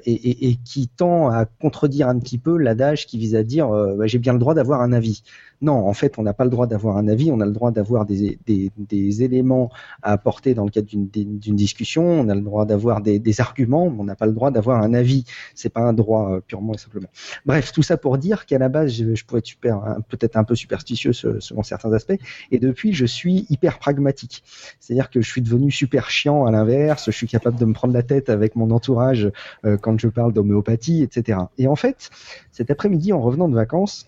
et, 0.06 0.58
qui 0.66 0.88
tend 0.88 1.30
à 1.30 1.46
contredire 1.46 2.10
un 2.10 2.20
petit 2.20 2.38
peu 2.38 2.58
l'adage 2.58 3.06
qui 3.06 3.18
vise 3.18 3.36
à 3.36 3.44
dire 3.44 3.61
bah, 3.70 4.08
j'ai 4.08 4.20
bien 4.20 4.34
le 4.34 4.40
droit 4.40 4.54
d'avoir 4.54 4.82
un 4.82 4.94
avis. 4.94 5.24
Non, 5.62 5.88
en 5.88 5.94
fait, 5.94 6.18
on 6.18 6.24
n'a 6.24 6.34
pas 6.34 6.44
le 6.44 6.50
droit 6.50 6.66
d'avoir 6.66 6.98
un 6.98 7.08
avis, 7.08 7.32
on 7.32 7.40
a 7.40 7.46
le 7.46 7.52
droit 7.52 7.72
d'avoir 7.72 8.06
des, 8.06 8.40
des, 8.48 8.72
des, 8.78 9.24
éléments 9.24 9.70
à 10.02 10.14
apporter 10.14 10.56
dans 10.56 10.64
le 10.64 10.72
cadre 10.72 10.88
d'une 10.88 11.56
discussion, 11.56 12.04
on 12.04 12.30
a 12.30 12.36
le 12.36 12.42
droit 12.42 12.66
d'avoir 12.66 13.02
des, 13.02 13.20
des, 13.20 13.42
arguments, 13.42 13.92
mais 13.92 14.00
on 14.00 14.04
n'a 14.04 14.16
pas 14.16 14.26
le 14.26 14.32
droit 14.34 14.50
d'avoir 14.50 14.82
un 14.82 14.94
avis. 14.96 15.26
C'est 15.54 15.70
pas 15.70 15.82
un 15.82 15.94
droit 15.94 16.32
euh, 16.32 16.42
purement 16.42 16.74
et 16.74 16.78
simplement. 16.80 17.10
Bref, 17.46 17.72
tout 17.72 17.84
ça 17.84 17.98
pour 17.98 18.18
dire 18.18 18.48
qu'à 18.48 18.58
la 18.58 18.70
base, 18.70 18.92
je, 18.94 19.14
je 19.14 19.24
pourrais 19.26 19.40
être 19.40 19.46
super, 19.46 19.98
peut-être 20.10 20.36
un 20.36 20.44
peu 20.44 20.56
superstitieux 20.56 21.14
selon 21.14 21.62
certains 21.62 21.94
aspects, 21.94 22.18
et 22.50 22.58
depuis, 22.58 22.94
je 22.94 23.06
suis 23.06 23.46
hyper 23.50 23.78
pragmatique. 23.78 24.44
C'est-à-dire 24.80 25.10
que 25.12 25.22
je 25.22 25.30
suis 25.30 25.42
devenu 25.42 25.70
super 25.70 26.10
chiant 26.10 26.46
à 26.46 26.52
l'inverse, 26.52 27.06
je 27.06 27.12
suis 27.12 27.28
capable 27.28 27.60
de 27.60 27.66
me 27.66 27.74
prendre 27.74 27.94
la 27.94 28.04
tête 28.04 28.30
avec 28.30 28.56
mon 28.56 28.72
entourage 28.72 29.32
euh, 29.66 29.78
quand 29.78 30.00
je 30.00 30.08
parle 30.08 30.34
d'homéopathie, 30.34 31.04
etc. 31.04 31.40
Et 31.58 31.68
en 31.68 31.76
fait, 31.76 32.10
cet 32.52 32.72
après-midi, 32.72 33.14
en 33.14 33.22
revenant 33.22 33.48
de 33.48 33.56
vacances, 33.56 34.08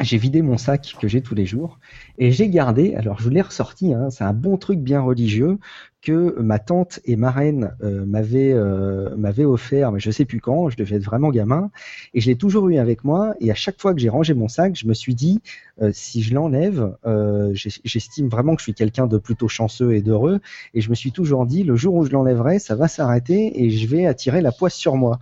j'ai 0.00 0.18
vidé 0.18 0.42
mon 0.42 0.58
sac 0.58 0.94
que 1.00 1.08
j'ai 1.08 1.22
tous 1.22 1.34
les 1.34 1.46
jours 1.46 1.78
et 2.18 2.32
j'ai 2.32 2.48
gardé, 2.48 2.94
alors 2.94 3.20
je 3.20 3.28
l'ai 3.28 3.42
ressorti, 3.42 3.94
hein, 3.94 4.10
c'est 4.10 4.24
un 4.24 4.32
bon 4.32 4.56
truc 4.56 4.80
bien 4.80 5.00
religieux 5.00 5.58
que 6.02 6.40
ma 6.40 6.58
tante 6.58 7.00
et 7.04 7.16
ma 7.16 7.30
reine 7.30 7.74
euh, 7.82 8.04
m'avaient 8.06 8.52
euh, 8.52 9.14
m'avaient 9.16 9.44
offert, 9.44 9.92
mais 9.92 10.00
je 10.00 10.10
sais 10.10 10.24
plus 10.24 10.40
quand, 10.40 10.70
je 10.70 10.76
devais 10.76 10.96
être 10.96 11.04
vraiment 11.04 11.30
gamin, 11.30 11.70
et 12.14 12.20
je 12.20 12.28
l'ai 12.28 12.36
toujours 12.36 12.68
eu 12.68 12.78
avec 12.78 13.04
moi. 13.04 13.34
Et 13.40 13.50
à 13.50 13.54
chaque 13.54 13.80
fois 13.80 13.92
que 13.92 14.00
j'ai 14.00 14.08
rangé 14.08 14.32
mon 14.34 14.48
sac, 14.48 14.76
je 14.76 14.86
me 14.86 14.94
suis 14.94 15.14
dit 15.14 15.40
euh, 15.82 15.90
si 15.92 16.22
je 16.22 16.34
l'enlève, 16.34 16.96
euh, 17.06 17.52
j'estime 17.54 18.28
vraiment 18.28 18.54
que 18.54 18.60
je 18.60 18.64
suis 18.64 18.74
quelqu'un 18.74 19.06
de 19.06 19.18
plutôt 19.18 19.48
chanceux 19.48 19.94
et 19.94 20.02
d'heureux, 20.02 20.40
et 20.74 20.80
je 20.80 20.90
me 20.90 20.94
suis 20.94 21.12
toujours 21.12 21.46
dit 21.46 21.64
le 21.64 21.76
jour 21.76 21.94
où 21.94 22.04
je 22.04 22.10
l'enlèverai, 22.10 22.58
ça 22.58 22.74
va 22.74 22.88
s'arrêter 22.88 23.62
et 23.62 23.70
je 23.70 23.86
vais 23.86 24.06
attirer 24.06 24.40
la 24.40 24.52
poisse 24.52 24.74
sur 24.74 24.96
moi. 24.96 25.18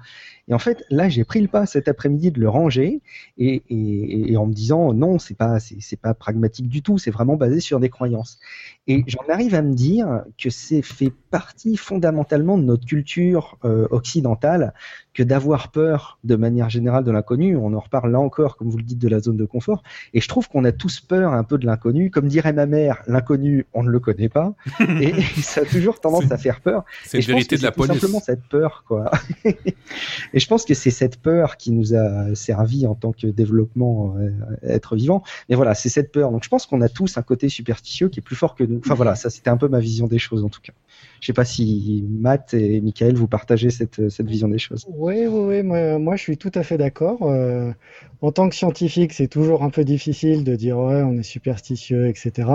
Et 0.48 0.54
en 0.54 0.58
fait, 0.58 0.82
là, 0.88 1.10
j'ai 1.10 1.24
pris 1.24 1.40
le 1.40 1.48
pas 1.48 1.66
cet 1.66 1.88
après-midi 1.88 2.30
de 2.30 2.40
le 2.40 2.48
ranger 2.48 3.02
et, 3.36 3.62
et, 3.68 4.32
et, 4.32 4.36
en 4.38 4.46
me 4.46 4.54
disant 4.54 4.94
non, 4.94 5.18
c'est 5.18 5.36
pas 5.36 5.60
c'est 5.60 6.00
pas 6.00 6.14
pragmatique 6.14 6.68
du 6.68 6.82
tout, 6.82 6.96
c'est 6.96 7.10
vraiment 7.10 7.36
basé 7.36 7.60
sur 7.60 7.80
des 7.80 7.90
croyances. 7.90 8.38
Et 8.86 9.04
j'en 9.06 9.22
arrive 9.28 9.54
à 9.54 9.60
me 9.60 9.74
dire 9.74 10.24
que 10.38 10.48
fait 10.82 11.12
partie 11.30 11.76
fondamentalement 11.76 12.58
de 12.58 12.62
notre 12.62 12.86
culture 12.86 13.58
euh, 13.64 13.86
occidentale 13.90 14.72
que 15.14 15.22
d'avoir 15.22 15.72
peur 15.72 16.18
de 16.22 16.36
manière 16.36 16.70
générale 16.70 17.02
de 17.02 17.10
l'inconnu. 17.10 17.56
On 17.56 17.74
en 17.74 17.80
reparle 17.80 18.12
là 18.12 18.20
encore, 18.20 18.56
comme 18.56 18.70
vous 18.70 18.78
le 18.78 18.84
dites, 18.84 18.98
de 18.98 19.08
la 19.08 19.18
zone 19.18 19.36
de 19.36 19.44
confort. 19.44 19.82
Et 20.14 20.20
je 20.20 20.28
trouve 20.28 20.48
qu'on 20.48 20.64
a 20.64 20.70
tous 20.72 21.00
peur 21.00 21.32
un 21.32 21.42
peu 21.42 21.58
de 21.58 21.66
l'inconnu. 21.66 22.10
Comme 22.10 22.28
dirait 22.28 22.52
ma 22.52 22.66
mère, 22.66 23.02
l'inconnu, 23.08 23.66
on 23.74 23.82
ne 23.82 23.90
le 23.90 23.98
connaît 23.98 24.28
pas. 24.28 24.54
et, 24.80 25.08
et, 25.08 25.22
ça 25.42 25.62
a 25.62 25.64
toujours 25.64 26.00
tendance 26.00 26.30
à 26.30 26.38
faire 26.38 26.60
peur. 26.60 26.84
C'est 27.04 27.18
une 27.18 27.26
vérité 27.26 27.56
de 27.56 27.62
la 27.62 27.72
police. 27.72 27.94
simplement 27.94 28.20
cette 28.20 28.44
peur, 28.44 28.84
quoi. 28.86 29.10
et 29.44 30.38
je 30.38 30.46
pense 30.46 30.64
que 30.64 30.74
c'est 30.74 30.90
cette 30.90 31.20
peur 31.20 31.56
qui 31.56 31.72
nous 31.72 31.94
a 31.94 32.34
servi 32.34 32.86
en 32.86 32.94
tant 32.94 33.12
que 33.12 33.26
développement 33.26 34.14
euh, 34.18 34.30
être 34.62 34.94
vivant. 34.94 35.22
Mais 35.48 35.56
voilà, 35.56 35.74
c'est 35.74 35.88
cette 35.88 36.12
peur. 36.12 36.30
Donc 36.30 36.44
je 36.44 36.48
pense 36.48 36.66
qu'on 36.66 36.80
a 36.80 36.88
tous 36.88 37.18
un 37.18 37.22
côté 37.22 37.48
superstitieux 37.48 38.08
qui 38.08 38.20
est 38.20 38.22
plus 38.22 38.36
fort 38.36 38.54
que 38.54 38.64
nous. 38.64 38.78
Enfin 38.78 38.94
voilà, 38.94 39.14
ça 39.14 39.30
c'était 39.30 39.50
un 39.50 39.56
peu 39.56 39.68
ma 39.68 39.80
vision 39.80 40.06
des 40.06 40.18
choses 40.18 40.44
en 40.44 40.48
tout 40.48 40.57
cas. 40.60 40.72
Je 41.20 41.26
sais 41.26 41.32
pas 41.32 41.44
si 41.44 42.04
Matt 42.08 42.54
et 42.54 42.80
Michael 42.80 43.14
vous 43.14 43.26
partagez 43.26 43.70
cette, 43.70 44.00
vision 44.20 44.48
des 44.48 44.58
choses. 44.58 44.86
Oui, 44.88 45.26
oui, 45.26 45.40
oui, 45.46 45.62
moi, 45.62 45.98
moi 45.98 46.16
je 46.16 46.22
suis 46.22 46.38
tout 46.38 46.52
à 46.54 46.62
fait 46.62 46.78
d'accord. 46.78 47.22
Euh, 47.22 47.72
en 48.20 48.32
tant 48.32 48.48
que 48.48 48.54
scientifique, 48.54 49.12
c'est 49.12 49.28
toujours 49.28 49.62
un 49.62 49.70
peu 49.70 49.84
difficile 49.84 50.44
de 50.44 50.54
dire 50.56 50.78
ouais, 50.78 51.02
on 51.02 51.18
est 51.18 51.22
superstitieux, 51.22 52.08
etc. 52.08 52.48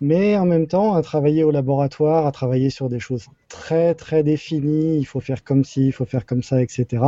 Mais 0.00 0.36
en 0.36 0.44
même 0.44 0.66
temps, 0.66 0.94
à 0.94 1.02
travailler 1.02 1.44
au 1.44 1.50
laboratoire, 1.50 2.26
à 2.26 2.32
travailler 2.32 2.70
sur 2.70 2.88
des 2.88 3.00
choses 3.00 3.26
très 3.48 3.94
très 3.94 4.22
définies, 4.22 4.98
il 4.98 5.04
faut 5.04 5.20
faire 5.20 5.44
comme 5.44 5.64
ci, 5.64 5.86
il 5.86 5.92
faut 5.92 6.04
faire 6.04 6.26
comme 6.26 6.42
ça, 6.42 6.62
etc. 6.62 7.02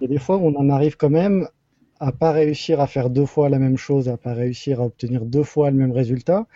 Et 0.00 0.08
des 0.08 0.18
fois, 0.18 0.36
on 0.38 0.54
en 0.56 0.68
arrive 0.68 0.96
quand 0.96 1.10
même 1.10 1.48
à 2.00 2.10
pas 2.10 2.32
réussir 2.32 2.80
à 2.80 2.88
faire 2.88 3.10
deux 3.10 3.26
fois 3.26 3.48
la 3.48 3.60
même 3.60 3.76
chose, 3.76 4.08
à 4.08 4.16
pas 4.16 4.34
réussir 4.34 4.80
à 4.80 4.86
obtenir 4.86 5.24
deux 5.24 5.44
fois 5.44 5.70
le 5.70 5.76
même 5.76 5.92
résultat. 5.92 6.46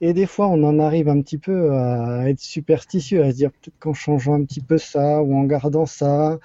Et 0.00 0.12
des 0.12 0.26
fois, 0.26 0.46
on 0.46 0.62
en 0.62 0.78
arrive 0.78 1.08
un 1.08 1.20
petit 1.22 1.38
peu 1.38 1.72
à 1.72 2.28
être 2.28 2.40
superstitieux, 2.40 3.22
à 3.24 3.32
se 3.32 3.36
dire 3.36 3.50
peut-être 3.50 3.78
qu'en 3.80 3.94
changeant 3.94 4.34
un 4.34 4.44
petit 4.44 4.60
peu 4.60 4.78
ça 4.78 5.22
ou 5.22 5.36
en 5.36 5.44
gardant 5.44 5.86
ça, 5.86 6.38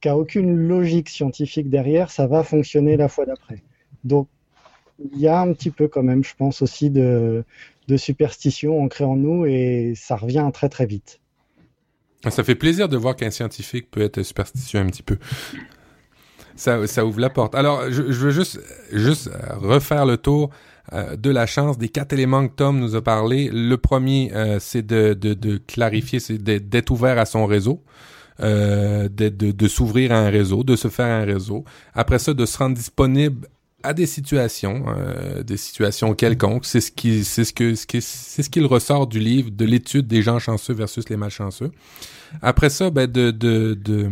qui 0.00 0.08
a 0.08 0.16
aucune 0.16 0.54
logique 0.68 1.08
scientifique 1.08 1.70
derrière, 1.70 2.10
ça 2.10 2.26
va 2.26 2.42
fonctionner 2.42 2.96
la 2.96 3.08
fois 3.08 3.24
d'après. 3.24 3.62
Donc, 4.04 4.28
il 5.12 5.18
y 5.18 5.28
a 5.28 5.40
un 5.40 5.52
petit 5.52 5.70
peu 5.70 5.88
quand 5.88 6.02
même, 6.02 6.22
je 6.22 6.34
pense 6.36 6.60
aussi, 6.60 6.90
de, 6.90 7.44
superstition 7.96 8.82
ancrée 8.82 9.04
en 9.04 9.16
nous 9.16 9.44
et 9.44 9.92
ça 9.94 10.16
revient 10.16 10.48
très 10.52 10.70
très 10.70 10.86
vite. 10.86 11.20
Ça 12.26 12.42
fait 12.42 12.54
plaisir 12.54 12.88
de 12.88 12.96
voir 12.96 13.16
qu'un 13.16 13.30
scientifique 13.30 13.90
peut 13.90 14.00
être 14.00 14.22
superstitieux 14.22 14.80
un 14.80 14.86
petit 14.86 15.02
peu. 15.02 15.18
Ça, 16.56 17.04
ouvre 17.04 17.20
la 17.20 17.28
porte. 17.28 17.54
Alors, 17.54 17.90
je, 17.90 18.02
veux 18.02 18.30
juste 18.30 19.30
refaire 19.60 20.06
le 20.06 20.16
tour 20.16 20.50
euh, 20.92 21.16
de 21.16 21.30
la 21.30 21.46
chance 21.46 21.78
des 21.78 21.88
quatre 21.88 22.12
éléments 22.12 22.46
que 22.48 22.54
Tom 22.54 22.80
nous 22.80 22.94
a 22.94 23.02
parlé. 23.02 23.50
Le 23.52 23.76
premier, 23.76 24.32
euh, 24.34 24.58
c'est 24.60 24.86
de, 24.86 25.14
de, 25.14 25.34
de, 25.34 25.58
clarifier, 25.58 26.20
c'est 26.20 26.38
d'être 26.38 26.90
ouvert 26.90 27.18
à 27.18 27.24
son 27.24 27.46
réseau. 27.46 27.82
Euh, 28.40 29.08
de, 29.10 29.28
de, 29.28 29.52
de 29.52 29.68
s'ouvrir 29.68 30.10
à 30.10 30.16
un 30.16 30.30
réseau, 30.30 30.64
de 30.64 30.74
se 30.74 30.88
faire 30.88 31.06
un 31.06 31.24
réseau. 31.24 31.64
Après 31.92 32.18
ça, 32.18 32.32
de 32.32 32.46
se 32.46 32.56
rendre 32.58 32.74
disponible 32.74 33.46
à 33.82 33.92
des 33.92 34.06
situations, 34.06 34.84
euh, 34.88 35.42
des 35.42 35.56
situations 35.56 36.14
quelconques. 36.14 36.64
C'est 36.64 36.80
ce 36.80 36.90
qui, 36.90 37.24
c'est 37.24 37.44
ce 37.44 37.52
que, 37.52 37.74
c'est 37.74 38.00
ce 38.00 38.50
qu'il 38.50 38.64
ressort 38.66 39.06
du 39.06 39.18
livre, 39.18 39.50
de 39.50 39.64
l'étude 39.64 40.06
des 40.06 40.22
gens 40.22 40.38
chanceux 40.38 40.74
versus 40.74 41.08
les 41.08 41.16
malchanceux. 41.16 41.70
Après 42.40 42.70
ça, 42.70 42.90
ben 42.90 43.10
de, 43.10 43.30
de, 43.30 43.74
de, 43.74 44.10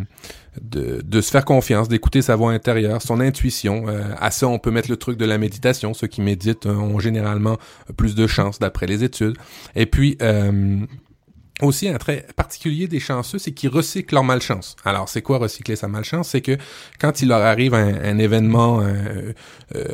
de, 1.03 1.21
se 1.21 1.31
faire 1.31 1.45
confiance, 1.45 1.89
d'écouter 1.89 2.23
sa 2.23 2.37
voix 2.37 2.53
intérieure, 2.53 3.03
son 3.03 3.21
intuition. 3.21 3.89
Euh, 3.89 4.03
à 4.19 4.31
ça, 4.31 4.49
on 4.49 4.59
peut 4.59 4.71
mettre 4.71 4.91
le 4.91 4.97
truc 4.97 5.17
de 5.17 5.25
la 5.25 5.39
méditation. 5.39 5.95
Ceux 5.95 6.07
qui 6.07 6.21
méditent 6.21 6.67
euh, 6.67 6.75
ont 6.75 6.99
généralement 6.99 7.59
plus 7.97 8.15
de 8.15 8.27
chances 8.27 8.59
d'après 8.59 8.87
les 8.87 9.05
études. 9.05 9.37
Et 9.77 9.87
puis, 9.87 10.17
euh, 10.23 10.85
aussi, 11.63 11.89
un 11.89 11.99
trait 11.99 12.27
particulier 12.37 12.89
des 12.89 13.01
chanceux, 13.01 13.39
c'est 13.39 13.53
qu'ils 13.53 13.71
recyclent 13.71 14.15
leur 14.15 14.25
malchance. 14.25 14.77
Alors, 14.85 15.09
c'est 15.09 15.23
quoi 15.23 15.39
recycler 15.39 15.77
sa 15.77 15.89
malchance? 15.89 16.29
C'est 16.29 16.41
que 16.41 16.57
quand 16.99 17.23
il 17.23 17.29
leur 17.29 17.43
arrive 17.43 17.75
un, 17.75 18.19
événement 18.19 18.81
euh, 18.81 19.33
euh, 19.75 19.85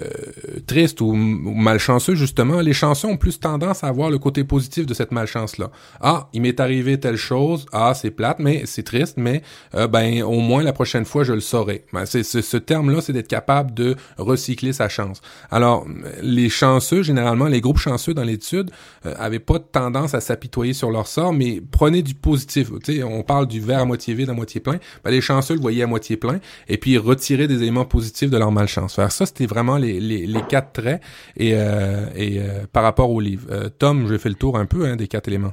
triste 0.66 1.00
ou, 1.00 1.12
malchanceux, 1.14 2.14
justement, 2.14 2.60
les 2.60 2.72
chanceux 2.72 3.08
ont 3.08 3.16
plus 3.16 3.38
tendance 3.38 3.84
à 3.84 3.88
avoir 3.88 4.10
le 4.10 4.18
côté 4.18 4.44
positif 4.44 4.86
de 4.86 4.94
cette 4.94 5.12
malchance-là. 5.12 5.70
Ah, 6.00 6.28
il 6.32 6.42
m'est 6.42 6.58
arrivé 6.60 6.98
telle 6.98 7.16
chose. 7.16 7.66
Ah, 7.72 7.92
c'est 7.94 8.10
plate, 8.10 8.38
mais 8.38 8.62
c'est 8.66 8.82
triste, 8.82 9.16
mais 9.16 9.42
euh, 9.74 9.86
ben 9.86 10.22
au 10.22 10.40
moins 10.40 10.62
la 10.62 10.72
prochaine 10.72 11.04
fois, 11.04 11.24
je 11.24 11.32
le 11.32 11.40
saurai. 11.40 11.84
Ben, 11.92 12.06
c'est, 12.06 12.22
ce 12.22 12.56
terme-là, 12.56 13.00
c'est 13.00 13.12
d'être 13.12 13.28
capable 13.28 13.74
de 13.74 13.96
recycler 14.18 14.72
sa 14.72 14.88
chance. 14.88 15.20
Alors, 15.50 15.86
les 16.22 16.48
chanceux, 16.48 17.02
généralement, 17.02 17.46
les 17.46 17.60
groupes 17.60 17.78
chanceux 17.78 18.14
dans 18.14 18.24
l'étude, 18.24 18.70
avaient 19.04 19.38
pas 19.38 19.58
tendance 19.58 20.14
à 20.14 20.20
s'apitoyer 20.20 20.72
sur 20.72 20.90
leur 20.90 21.06
sort, 21.06 21.32
mais 21.32 21.55
prenez 21.60 22.02
du 22.02 22.14
positif. 22.14 22.70
On 23.04 23.22
parle 23.22 23.46
du 23.46 23.60
verre 23.60 23.80
à 23.80 23.84
moitié 23.84 24.14
vide, 24.14 24.30
à 24.30 24.34
moitié 24.34 24.60
plein. 24.60 24.78
Ben, 25.04 25.10
les 25.10 25.20
chanceux 25.20 25.54
le 25.54 25.60
voyaient 25.60 25.82
à 25.82 25.86
moitié 25.86 26.16
plein. 26.16 26.40
Et 26.68 26.78
puis, 26.78 26.98
retirer 26.98 27.48
des 27.48 27.62
éléments 27.62 27.84
positifs 27.84 28.30
de 28.30 28.38
leur 28.38 28.52
malchance. 28.52 28.94
Faire 28.94 29.12
ça, 29.12 29.26
c'était 29.26 29.46
vraiment 29.46 29.76
les, 29.76 30.00
les, 30.00 30.26
les, 30.26 30.42
quatre 30.42 30.72
traits. 30.72 31.02
Et, 31.36 31.52
euh, 31.54 32.06
et 32.14 32.38
euh, 32.40 32.64
par 32.72 32.82
rapport 32.82 33.10
au 33.10 33.20
livre. 33.20 33.46
Euh, 33.50 33.68
Tom, 33.68 34.06
j'ai 34.08 34.18
fait 34.18 34.28
le 34.28 34.34
tour 34.34 34.58
un 34.58 34.66
peu 34.66 34.86
hein, 34.86 34.96
des 34.96 35.08
quatre 35.08 35.28
éléments. 35.28 35.52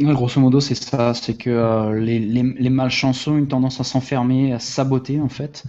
Grosso 0.00 0.40
modo, 0.40 0.60
c'est 0.60 0.74
ça. 0.74 1.14
C'est 1.14 1.34
que 1.34 1.92
les, 1.94 2.18
les, 2.18 2.42
les, 2.42 2.70
malchanceux 2.70 3.30
ont 3.32 3.38
une 3.38 3.48
tendance 3.48 3.80
à 3.80 3.84
s'enfermer, 3.84 4.52
à 4.52 4.58
saboter, 4.58 5.20
en 5.20 5.28
fait. 5.28 5.64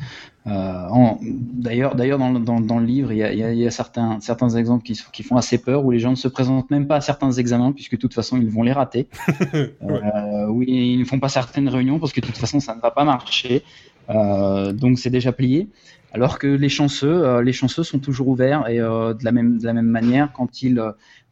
Euh, 0.48 0.88
d'ailleurs, 1.22 1.96
d'ailleurs 1.96 2.20
dans, 2.20 2.32
dans, 2.40 2.60
dans, 2.60 2.78
le 2.78 2.86
livre, 2.86 3.12
il 3.12 3.18
y 3.18 3.24
a, 3.24 3.34
il 3.34 3.58
y 3.58 3.66
a 3.66 3.72
certains, 3.72 4.20
certains 4.20 4.50
exemples 4.50 4.84
qui, 4.84 5.00
qui, 5.12 5.24
font 5.24 5.38
assez 5.38 5.58
peur, 5.58 5.84
où 5.84 5.90
les 5.90 5.98
gens 5.98 6.12
ne 6.12 6.16
se 6.16 6.28
présentent 6.28 6.70
même 6.70 6.88
pas 6.88 6.98
à 6.98 7.02
certains 7.02 7.32
examens, 7.32 7.72
puisque 7.72 7.94
de 7.94 7.98
toute 7.98 8.14
façon, 8.14 8.38
ils 8.38 8.50
vont 8.50 8.62
les 8.62 8.72
rater. 8.72 9.08
euh, 9.56 10.46
oui, 10.50 10.66
ils 10.68 11.00
ne 11.00 11.06
font 11.06 11.20
pas 11.20 11.30
certaines 11.30 11.68
réunions, 11.68 11.98
parce 11.98 12.14
que 12.14 12.22
de 12.22 12.28
toute 12.28 12.38
façon, 12.38 12.60
ça 12.60 12.76
ne 12.76 12.82
va 12.82 12.92
pas 12.92 13.04
marcher. 13.04 13.64
Euh, 14.12 14.72
donc, 14.72 15.00
c'est 15.00 15.10
déjà 15.10 15.32
plié. 15.32 15.68
Alors 16.16 16.40
que 16.40 16.48
les 16.48 16.70
chanceux, 16.70 17.26
euh, 17.26 17.44
les 17.44 17.52
chanceux 17.52 17.84
sont 17.84 18.00
toujours 18.00 18.30
ouverts 18.30 18.70
et 18.70 18.80
euh, 18.80 19.14
de, 19.14 19.24
la 19.26 19.32
même, 19.34 19.60
manière, 19.82 20.32
quand 20.32 20.62
ils 20.62 20.82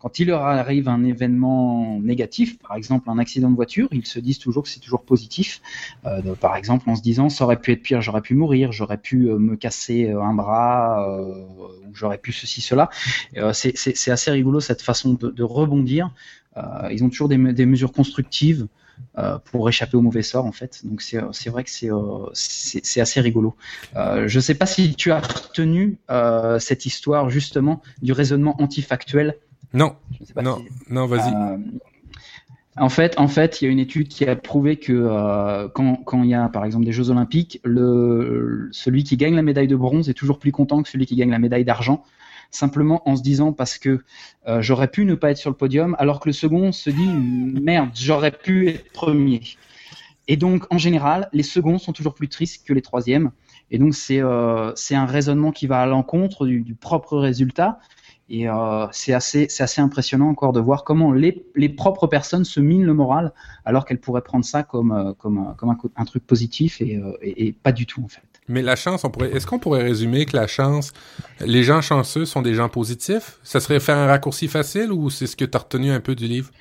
quand 0.03 0.19
il 0.19 0.27
leur 0.27 0.41
arrive 0.41 0.89
un 0.89 1.05
événement 1.05 1.97
négatif, 2.01 2.59
par 2.59 2.75
exemple 2.75 3.09
un 3.09 3.19
accident 3.19 3.49
de 3.49 3.55
voiture, 3.55 3.87
ils 3.93 4.05
se 4.05 4.19
disent 4.19 4.37
toujours 4.37 4.63
que 4.63 4.69
c'est 4.69 4.81
toujours 4.81 5.05
positif. 5.05 5.61
Euh, 6.05 6.35
par 6.35 6.57
exemple, 6.57 6.89
en 6.89 6.97
se 6.97 7.01
disant 7.01 7.29
ça 7.29 7.45
aurait 7.45 7.61
pu 7.61 7.71
être 7.71 7.81
pire, 7.81 8.01
j'aurais 8.01 8.19
pu 8.19 8.35
mourir, 8.35 8.73
j'aurais 8.73 8.97
pu 8.97 9.29
euh, 9.29 9.39
me 9.39 9.55
casser 9.55 10.09
euh, 10.09 10.21
un 10.21 10.33
bras, 10.33 11.07
j'aurais 11.93 12.17
pu 12.17 12.33
ceci, 12.33 12.59
cela. 12.59 12.89
c'est 13.53 14.11
assez 14.11 14.29
rigolo 14.29 14.59
cette 14.59 14.81
façon 14.81 15.13
de, 15.13 15.43
rebondir. 15.43 16.11
ils 16.91 17.01
ont 17.05 17.09
toujours 17.09 17.29
des, 17.29 17.37
mesures 17.37 17.93
constructives. 17.93 18.67
Pour 19.45 19.69
échapper 19.69 19.95
au 19.97 20.01
mauvais 20.01 20.23
sort 20.23 20.45
en 20.45 20.51
fait. 20.51 20.81
Donc 20.85 21.01
c'est 21.01 21.49
vrai 21.49 21.63
que 21.63 21.69
c'est 22.33 23.01
assez 23.01 23.21
rigolo. 23.21 23.55
je 23.95 24.35
ne 24.35 24.41
sais 24.41 24.55
pas 24.55 24.65
si 24.65 24.95
tu 24.95 25.11
as 25.11 25.19
retenu 25.19 25.97
cette 26.59 26.85
histoire 26.85 27.29
justement 27.29 27.81
du 28.01 28.11
raisonnement 28.11 28.61
antifactuel 28.61 29.35
non, 29.73 29.95
non, 30.41 30.63
non, 30.89 31.07
vas-y. 31.07 31.33
Euh, 31.33 31.57
en 32.77 32.89
fait, 32.89 33.19
en 33.19 33.27
fait, 33.27 33.61
il 33.61 33.65
y 33.65 33.67
a 33.67 33.71
une 33.71 33.79
étude 33.79 34.07
qui 34.07 34.25
a 34.25 34.35
prouvé 34.35 34.77
que 34.77 34.93
euh, 34.93 35.67
quand, 35.69 35.95
quand, 36.05 36.23
il 36.23 36.29
y 36.29 36.35
a, 36.35 36.47
par 36.47 36.63
exemple, 36.63 36.85
des 36.85 36.91
Jeux 36.91 37.09
Olympiques, 37.09 37.59
le, 37.63 38.69
celui 38.71 39.03
qui 39.03 39.17
gagne 39.17 39.35
la 39.35 39.41
médaille 39.41 39.67
de 39.67 39.75
bronze 39.75 40.09
est 40.09 40.13
toujours 40.13 40.37
plus 40.37 40.51
content 40.51 40.83
que 40.83 40.89
celui 40.89 41.05
qui 41.07 41.15
gagne 41.15 41.31
la 41.31 41.39
médaille 41.39 41.65
d'argent, 41.65 42.03
simplement 42.55 43.07
en 43.07 43.15
se 43.15 43.21
disant 43.21 43.53
parce 43.53 43.77
que 43.77 44.03
euh, 44.47 44.61
j'aurais 44.61 44.87
pu 44.87 45.05
ne 45.05 45.15
pas 45.15 45.31
être 45.31 45.37
sur 45.37 45.49
le 45.49 45.55
podium, 45.55 45.95
alors 45.99 46.19
que 46.19 46.29
le 46.29 46.33
second 46.33 46.71
se 46.71 46.89
dit 46.89 47.07
merde, 47.07 47.89
j'aurais 47.95 48.31
pu 48.31 48.69
être 48.69 48.91
premier. 48.91 49.41
Et 50.27 50.37
donc, 50.37 50.65
en 50.71 50.77
général, 50.77 51.29
les 51.33 51.43
seconds 51.43 51.77
sont 51.77 51.91
toujours 51.91 52.13
plus 52.13 52.29
tristes 52.29 52.65
que 52.65 52.73
les 52.73 52.81
troisièmes. 52.81 53.31
Et 53.71 53.77
donc, 53.77 53.93
c'est 53.93 54.21
c'est 54.75 54.95
un 54.95 55.05
raisonnement 55.05 55.51
qui 55.51 55.67
va 55.67 55.81
à 55.81 55.85
l'encontre 55.85 56.45
du, 56.45 56.75
propre 56.75 57.17
résultat 57.17 57.79
et 58.29 58.49
euh, 58.49 58.87
c'est 58.91 59.13
assez, 59.13 59.47
assez 59.59 59.81
impressionnant 59.81 60.29
encore 60.29 60.53
de 60.53 60.59
voir 60.59 60.83
comment 60.83 61.11
les, 61.11 61.69
propres 61.69 62.07
personnes 62.07 62.45
se 62.45 62.59
minent 62.59 62.85
le 62.85 62.93
moral 62.93 63.33
alors 63.65 63.85
qu'elles 63.85 63.99
pourraient 63.99 64.21
prendre 64.23 64.45
ça 64.45 64.63
comme, 64.63 64.91
euh, 64.91 65.13
un, 65.95 66.05
truc 66.05 66.25
positif 66.25 66.81
euh, 66.81 67.17
et, 67.21 67.51
pas 67.51 67.71
du 67.71 67.85
tout 67.85 68.01
en 68.03 68.07
fait. 68.07 68.32
Mais 68.47 68.61
la 68.61 68.75
chance, 68.75 69.03
on 69.03 69.09
pourrait, 69.09 69.31
est-ce 69.31 69.47
qu'on 69.47 69.59
pourrait 69.59 69.83
résumer 69.83 70.25
que 70.25 70.35
la 70.35 70.47
chance, 70.47 70.91
les 71.39 71.63
gens 71.63 71.81
chanceux 71.81 72.25
sont 72.25 72.41
des 72.41 72.53
gens 72.53 72.69
positifs? 72.69 73.39
Ça 73.43 73.59
serait 73.59 73.79
faire 73.79 73.97
un 73.97 74.07
raccourci 74.07 74.47
facile 74.47 74.91
ou 74.91 75.09
c'est 75.09 75.27
ce 75.27 75.35
que 75.35 75.45
tu 75.45 75.55
as 75.55 75.59
retenu 75.59 75.91
un 75.91 75.99
peu 75.99 76.15
du 76.15 76.27
livre? 76.27 76.51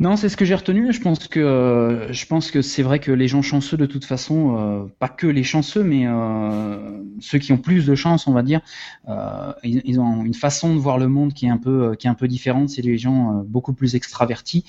Non, 0.00 0.16
c'est 0.16 0.28
ce 0.28 0.36
que 0.36 0.44
j'ai 0.44 0.56
retenu. 0.56 0.92
Je 0.92 1.00
pense 1.00 1.28
que 1.28 1.38
euh, 1.38 2.12
je 2.12 2.26
pense 2.26 2.50
que 2.50 2.62
c'est 2.62 2.82
vrai 2.82 2.98
que 2.98 3.12
les 3.12 3.28
gens 3.28 3.42
chanceux, 3.42 3.76
de 3.76 3.86
toute 3.86 4.04
façon, 4.04 4.56
euh, 4.58 4.84
pas 4.98 5.08
que 5.08 5.28
les 5.28 5.44
chanceux, 5.44 5.84
mais 5.84 6.04
euh, 6.06 7.00
ceux 7.20 7.38
qui 7.38 7.52
ont 7.52 7.58
plus 7.58 7.86
de 7.86 7.94
chance, 7.94 8.26
on 8.26 8.32
va 8.32 8.42
dire, 8.42 8.60
ils, 9.62 9.82
ils, 9.84 10.00
ont 10.00 10.24
une 10.24 10.34
façon 10.34 10.74
de 10.74 10.80
voir 10.80 10.98
le 10.98 11.06
monde 11.06 11.32
qui 11.32 11.46
est 11.46 11.50
un 11.50 11.58
peu 11.58 11.94
qui 11.94 12.08
est 12.08 12.10
un 12.10 12.14
peu 12.14 12.26
différente. 12.26 12.70
C'est 12.70 12.82
des 12.82 12.98
gens 12.98 13.44
beaucoup 13.46 13.72
plus 13.72 13.94
extravertis. 13.94 14.64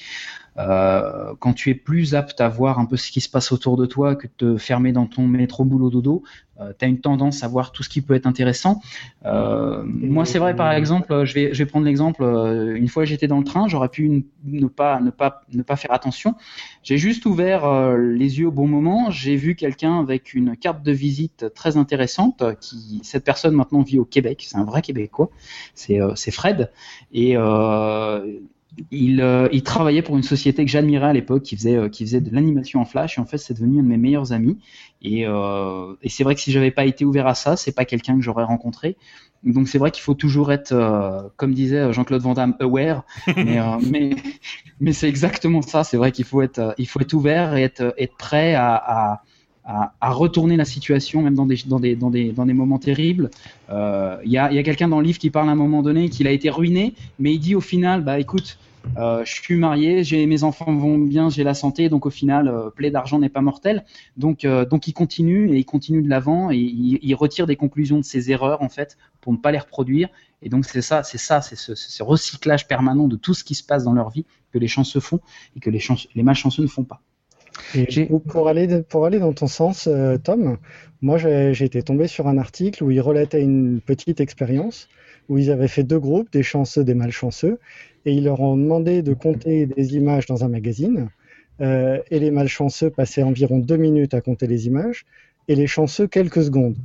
Euh, 0.58 1.34
quand 1.40 1.54
tu 1.54 1.70
es 1.70 1.76
plus 1.76 2.16
apte 2.16 2.40
à 2.40 2.48
voir 2.48 2.80
un 2.80 2.86
peu 2.86 2.96
ce 2.96 3.12
qui 3.12 3.22
se 3.22 3.30
passe 3.30 3.52
autour 3.52 3.76
de 3.76 3.86
toi 3.86 4.16
que 4.16 4.28
de 4.28 4.32
te 4.38 4.58
fermer 4.58 4.94
dans 4.94 5.06
ton 5.06 5.28
métro 5.28 5.66
boulot 5.66 5.90
dodo, 5.90 6.24
euh, 6.62 6.72
tu 6.78 6.86
as 6.86 6.88
une 6.88 7.02
tendance 7.02 7.44
à 7.44 7.48
voir 7.50 7.74
tout 7.74 7.84
ce 7.84 7.90
qui 7.90 8.02
peut 8.02 8.14
être 8.14 8.26
intéressant. 8.26 8.82
Euh, 9.26 9.84
moi, 9.84 10.24
c'est 10.24 10.40
vrai, 10.40 10.56
par 10.56 10.72
exemple, 10.72 11.26
je 11.26 11.34
vais, 11.34 11.54
je 11.54 11.64
vais 11.64 11.66
prendre 11.66 11.86
l'exemple, 11.86 12.24
euh, 12.24 12.76
une 12.76 12.88
fois 12.88 13.04
j'étais 13.04 13.28
dans 13.28 13.40
le 13.40 13.44
train, 13.44 13.68
j'aurais 13.68 13.90
pu 13.90 14.26
ne, 14.46 14.68
pas, 14.68 15.02
ne, 15.02 15.10
pas, 15.10 15.42
ne 15.52 15.64
pas 15.64 15.76
faire 15.76 15.92
attention. 15.92 16.36
J'ai 16.84 16.98
juste 16.98 17.26
ouvert 17.26 17.66
euh, 17.66 17.98
les 17.98 18.40
yeux 18.40 18.48
au 18.48 18.52
bon 18.52 18.68
moment, 18.68 19.10
j'ai 19.12 19.36
vu 19.36 19.56
quelqu'un 19.56 20.00
avec 20.00 20.34
une 20.34 20.56
carte 20.56 20.82
de 20.84 20.92
visite 20.94 21.54
très 21.54 21.76
intéressante, 21.76 22.44
qui 22.62 23.02
cette 23.04 23.26
personne 23.26 23.54
maintenant 23.54 23.82
vit 23.82 24.00
au 24.00 24.06
Québec, 24.06 24.46
c'est 24.48 24.58
un 24.58 24.64
vrai 24.64 24.82
Québécois, 24.82 25.30
c'est 25.74 26.32
Fred, 26.32 26.72
et 27.12 27.36
il, 28.92 29.22
euh, 29.22 29.48
il, 29.52 29.64
travaillait 29.64 30.02
pour 30.02 30.18
une 30.18 30.24
société 30.24 30.66
que 30.66 30.72
j'admirais 30.72 31.08
à 31.08 31.14
l'époque 31.14 31.44
qui 31.44 31.56
faisait, 31.56 31.76
euh, 31.76 31.90
qui 31.90 32.06
faisait 32.06 32.22
de 32.22 32.34
l'animation 32.34 32.82
en 32.82 32.86
flash. 32.86 33.18
Et 33.18 33.22
en 33.22 33.26
fait 33.26 33.38
c'est 33.38 33.54
devenu 33.54 33.80
un 33.80 33.84
de 33.84 33.88
mes 33.88 33.98
meilleurs 33.98 34.34
amis. 34.34 34.58
Et, 35.02 35.26
euh, 35.26 35.94
et 36.02 36.10
c'est 36.10 36.24
vrai 36.24 36.36
que 36.36 36.42
si 36.42 36.52
j'avais 36.52 36.72
pas 36.72 36.86
été 36.86 37.06
ouvert 37.06 37.28
à 37.28 37.36
ça 37.36 37.56
c'est 37.56 37.74
pas 37.74 37.86
quelqu'un 37.86 38.16
que 38.16 38.22
j'aurais 38.22 38.44
rencontré. 38.44 38.98
Donc 39.44 39.68
c'est 39.68 39.78
vrai 39.78 39.92
qu'il 39.92 40.02
faut 40.02 40.16
toujours 40.16 40.52
être 40.52 41.32
comme 41.38 41.54
disait 41.54 41.94
Jean-Claude 41.94 42.22
Van 42.22 42.34
Damme 42.34 42.56
aware. 42.60 43.04
Mais, 43.36 43.60
mais, 43.92 44.10
mais 44.80 44.94
c'est 44.94 45.08
exactement 45.08 45.62
ça. 45.62 45.84
C'est 45.84 45.98
vrai 45.98 46.12
qu'il 46.12 46.26
faut 46.26 46.42
être 46.42 46.74
il 46.78 46.88
faut 46.88 47.00
être 47.00 47.14
ouvert 47.14 47.56
et 47.56 47.64
être, 47.64 47.94
être 47.98 48.18
prêt 48.18 48.56
à, 48.56 48.76
à 48.76 49.22
à, 49.66 50.12
retourner 50.12 50.58
la 50.58 50.66
situation, 50.66 51.24
même 51.24 51.34
dans 51.34 51.46
des, 51.46 51.58
dans 51.66 51.80
des, 51.80 51.96
dans 51.96 52.12
des, 52.12 52.32
dans 52.32 52.46
des 52.46 52.54
moments 52.54 52.78
terribles. 52.78 53.32
Il 53.70 53.74
euh, 53.74 54.18
y 54.24 54.38
a, 54.38 54.52
y 54.52 54.60
a 54.60 54.64
quelqu'un 54.64 54.88
dans 54.88 55.00
le 55.00 55.06
livre 55.06 55.18
qui 55.18 55.32
parle 55.32 55.50
à 55.50 55.54
un 55.54 55.56
moment 55.56 55.82
donné 55.82 56.10
qu'il 56.10 56.28
a 56.28 56.32
été 56.32 56.50
ruiné, 56.50 56.94
mais 57.18 57.34
il 57.34 57.40
dit 57.40 57.56
au 57.56 57.62
final, 57.62 58.04
bah 58.04 58.20
écoute, 58.20 58.60
euh, 58.98 59.26
je 59.26 59.34
suis 59.34 59.58
marié, 59.58 60.04
j'ai 60.04 60.24
mes 60.28 60.44
enfants 60.44 60.72
vont 60.76 61.00
bien, 61.00 61.30
j'ai 61.30 61.44
la 61.44 61.56
santé, 61.56 61.90
donc 61.90 62.06
au 62.06 62.12
final, 62.12 62.48
euh, 62.48 62.70
plaie 62.70 62.92
d'argent 62.92 63.18
n'est 63.18 63.30
pas 63.30 63.42
mortel. 63.42 63.86
Donc, 64.18 64.46
donc 64.46 64.88
il 64.88 64.94
continue 64.94 65.52
et 65.52 65.58
il 65.58 65.66
continue 65.66 66.04
de 66.04 66.10
l'avant 66.10 66.52
et 66.52 66.58
il, 66.58 67.00
il, 67.02 67.16
retire 67.16 67.48
des 67.48 67.56
conclusions 67.56 67.98
de 67.98 68.06
ses 68.06 68.30
erreurs 68.30 68.62
en 68.62 68.70
fait 68.70 68.98
pour 69.20 69.34
ne 69.34 69.38
pas 69.38 69.52
les 69.52 69.58
reproduire. 69.60 70.10
Et 70.44 70.50
donc 70.50 70.66
c'est 70.66 70.84
ça, 70.84 71.02
c'est 71.02 71.18
ça, 71.18 71.42
c'est 71.42 71.56
ce, 71.56 72.04
recyclage 72.04 72.68
permanent 72.68 73.08
de 73.08 73.16
tout 73.16 73.34
ce 73.34 73.44
qui 73.44 73.56
se 73.56 73.64
passe 73.64 73.84
dans 73.84 73.94
leur 73.94 74.12
vie 74.12 74.26
que 74.52 74.60
les 74.60 74.68
chanceux 74.68 75.00
font 75.00 75.22
et 75.56 75.60
que 75.60 75.72
les, 75.72 75.80
les 76.14 76.24
malchanceux 76.24 76.62
ne 76.62 76.68
font 76.68 76.84
pas. 76.84 77.02
Et 77.74 78.08
pour 78.28 78.48
aller, 78.48 78.82
pour 78.84 79.06
aller 79.06 79.20
dans 79.20 79.34
ton 79.34 79.48
sens, 79.48 79.88
euh, 79.88 80.18
Tom, 80.18 80.58
moi 81.02 81.18
j'ai 81.18 81.64
été 81.64 81.82
tombé 81.82 82.08
sur 82.08 82.28
un 82.28 82.38
article 82.38 82.84
où 82.84 82.92
il 82.92 83.02
relatait 83.02 83.42
une 83.42 83.82
petite 83.82 84.20
expérience 84.20 84.90
où 85.30 85.38
ils 85.38 85.52
avaient 85.52 85.68
fait 85.68 85.84
deux 85.84 86.00
groupes, 86.00 86.32
des 86.32 86.44
chanceux, 86.44 86.84
des 86.84 86.94
malchanceux, 86.94 87.60
et 88.06 88.14
ils 88.14 88.24
leur 88.24 88.40
ont 88.42 88.58
demandé 88.58 89.02
de 89.02 89.14
compter 89.14 89.66
des 89.66 89.96
images 89.96 90.26
dans 90.26 90.44
un 90.44 90.50
magazine. 90.50 91.10
Euh, 91.62 92.00
et 92.12 92.20
les 92.20 92.32
malchanceux 92.32 92.90
passaient 92.90 93.24
environ 93.24 93.60
deux 93.60 93.78
minutes 93.78 94.14
à 94.14 94.22
compter 94.22 94.48
les 94.48 94.68
images, 94.68 95.06
et 95.48 95.56
les 95.56 95.68
chanceux 95.68 96.08
quelques 96.08 96.44
secondes. 96.44 96.78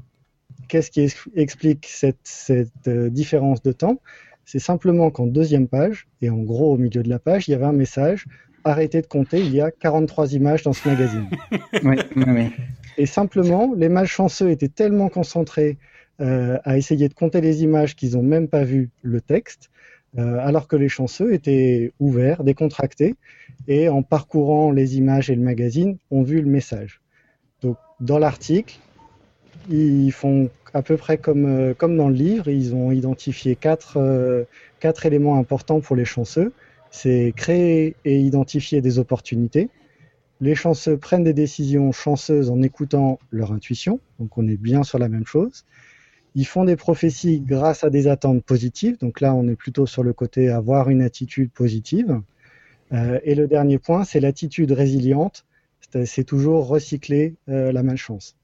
Qu'est-ce 0.68 0.90
qui 0.90 1.12
explique 1.34 1.86
cette, 1.86 2.18
cette 2.22 2.88
euh, 2.88 3.10
différence 3.10 3.62
de 3.62 3.72
temps? 3.72 4.00
C'est 4.44 4.58
simplement 4.58 5.10
qu'en 5.10 5.26
deuxième 5.26 5.68
page, 5.68 6.08
et 6.22 6.30
en 6.30 6.38
gros 6.38 6.72
au 6.72 6.76
milieu 6.76 7.02
de 7.02 7.08
la 7.08 7.18
page, 7.18 7.48
il 7.48 7.52
y 7.52 7.54
avait 7.54 7.64
un 7.64 7.72
message 7.72 8.26
arrêtez 8.64 9.02
de 9.02 9.06
compter, 9.06 9.40
il 9.40 9.54
y 9.54 9.60
a 9.60 9.70
43 9.70 10.34
images 10.34 10.62
dans 10.62 10.72
ce 10.72 10.88
magazine. 10.88 11.28
oui, 11.82 11.96
oui, 12.16 12.24
oui. 12.26 12.50
Et 12.96 13.06
simplement, 13.06 13.72
les 13.76 13.88
malchanceux 13.88 14.50
étaient 14.50 14.68
tellement 14.68 15.08
concentrés 15.08 15.78
euh, 16.20 16.58
à 16.64 16.76
essayer 16.76 17.08
de 17.08 17.14
compter 17.14 17.40
les 17.40 17.62
images 17.62 17.96
qu'ils 17.96 18.12
n'ont 18.12 18.22
même 18.22 18.46
pas 18.46 18.62
vu 18.62 18.90
le 19.02 19.22
texte, 19.22 19.70
euh, 20.18 20.38
alors 20.40 20.68
que 20.68 20.76
les 20.76 20.90
chanceux 20.90 21.32
étaient 21.32 21.92
ouverts, 21.98 22.44
décontractés, 22.44 23.14
et 23.68 23.88
en 23.88 24.02
parcourant 24.02 24.70
les 24.70 24.98
images 24.98 25.30
et 25.30 25.34
le 25.34 25.40
magazine, 25.40 25.96
ont 26.10 26.22
vu 26.22 26.42
le 26.42 26.50
message. 26.50 27.00
Donc, 27.62 27.78
dans 28.00 28.18
l'article, 28.18 28.78
ils 29.70 30.12
font 30.12 30.50
à 30.74 30.82
peu 30.82 30.98
près 30.98 31.16
comme, 31.16 31.46
euh, 31.46 31.72
comme 31.72 31.96
dans 31.96 32.08
le 32.08 32.14
livre, 32.14 32.48
ils 32.48 32.74
ont 32.74 32.92
identifié 32.92 33.56
quatre, 33.56 34.46
quatre 34.78 35.06
éléments 35.06 35.38
importants 35.38 35.80
pour 35.80 35.96
les 35.96 36.04
chanceux. 36.04 36.52
C'est 36.90 37.32
créer 37.36 37.96
et 38.04 38.20
identifier 38.20 38.80
des 38.80 38.98
opportunités. 38.98 39.70
Les 40.40 40.54
chanceux 40.54 40.96
prennent 40.96 41.24
des 41.24 41.34
décisions 41.34 41.92
chanceuses 41.92 42.50
en 42.50 42.62
écoutant 42.62 43.18
leur 43.30 43.52
intuition, 43.52 44.00
donc 44.18 44.38
on 44.38 44.48
est 44.48 44.56
bien 44.56 44.82
sur 44.82 44.98
la 44.98 45.08
même 45.08 45.26
chose. 45.26 45.64
Ils 46.34 46.46
font 46.46 46.64
des 46.64 46.76
prophéties 46.76 47.40
grâce 47.40 47.84
à 47.84 47.90
des 47.90 48.06
attentes 48.06 48.42
positives, 48.44 48.98
donc 48.98 49.20
là 49.20 49.34
on 49.34 49.46
est 49.48 49.56
plutôt 49.56 49.86
sur 49.86 50.02
le 50.02 50.12
côté 50.12 50.48
avoir 50.48 50.88
une 50.88 51.02
attitude 51.02 51.50
positive. 51.50 52.20
Euh, 52.92 53.20
et 53.22 53.34
le 53.34 53.46
dernier 53.46 53.78
point, 53.78 54.04
c'est 54.04 54.20
l'attitude 54.20 54.72
résiliente, 54.72 55.44
c'est 56.04 56.24
toujours 56.24 56.68
recycler 56.68 57.34
euh, 57.48 57.72
la 57.72 57.82
malchance. 57.82 58.36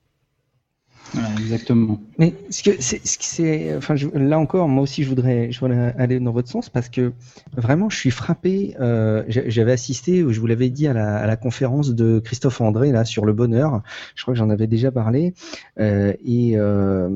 Voilà, 1.12 1.28
exactement. 1.38 2.00
Mais 2.18 2.34
ce 2.50 2.62
que 2.62 2.70
c'est, 2.80 3.76
enfin, 3.76 3.94
là 4.14 4.38
encore, 4.38 4.68
moi 4.68 4.82
aussi, 4.82 5.02
je 5.02 5.08
voudrais, 5.08 5.52
je 5.52 5.60
voudrais 5.60 5.94
aller 5.98 6.20
dans 6.20 6.32
votre 6.32 6.48
sens 6.48 6.68
parce 6.68 6.88
que 6.88 7.12
vraiment, 7.56 7.88
je 7.88 7.96
suis 7.96 8.10
frappé. 8.10 8.74
Euh, 8.80 9.22
j'a- 9.28 9.48
j'avais 9.48 9.72
assisté, 9.72 10.24
je 10.28 10.40
vous 10.40 10.46
l'avais 10.46 10.68
dit, 10.68 10.86
à 10.88 10.92
la, 10.92 11.36
conférence 11.36 11.94
de 11.94 12.18
Christophe 12.18 12.60
André 12.60 12.92
là 12.92 13.04
sur 13.04 13.24
le 13.24 13.32
bonheur. 13.32 13.82
Je 14.14 14.22
crois 14.22 14.34
que 14.34 14.38
j'en 14.38 14.50
avais 14.50 14.66
déjà 14.66 14.90
parlé. 14.90 15.34
Euh, 15.78 16.12
et 16.24 16.52
euh, 16.56 17.10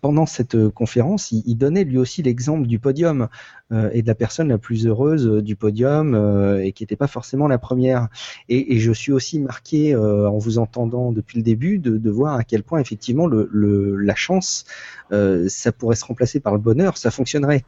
pendant 0.00 0.26
cette 0.26 0.68
conférence, 0.70 1.32
il, 1.32 1.56
donnait 1.56 1.84
lui 1.84 1.98
aussi 1.98 2.22
l'exemple 2.22 2.66
du 2.66 2.78
podium 2.78 3.28
et 3.92 4.02
de 4.02 4.06
la 4.06 4.14
personne 4.14 4.48
la 4.48 4.58
plus 4.58 4.86
heureuse 4.86 5.42
du 5.42 5.56
podium 5.56 6.14
et 6.62 6.72
qui 6.72 6.84
n'était 6.84 6.96
pas 6.96 7.08
forcément 7.08 7.48
la 7.48 7.58
première. 7.58 8.08
Et, 8.48 8.78
je 8.78 8.92
suis 8.92 9.12
aussi 9.12 9.40
marqué 9.40 9.96
en 9.96 10.38
vous 10.38 10.58
entendant 10.58 11.12
depuis 11.12 11.38
le 11.38 11.42
début 11.42 11.78
de 11.78 12.10
voir 12.10 12.36
à 12.36 12.44
quel 12.44 12.62
point 12.62 12.78
effectivement 12.78 13.05
le, 13.12 13.48
le- 13.52 13.96
la 13.96 14.14
chance, 14.14 14.64
euh, 15.12 15.48
ça 15.48 15.72
pourrait 15.72 15.96
se 15.96 16.04
remplacer 16.04 16.40
par 16.40 16.52
le 16.52 16.58
bonheur, 16.58 16.96
ça 16.96 17.10
fonctionnerait. 17.10 17.64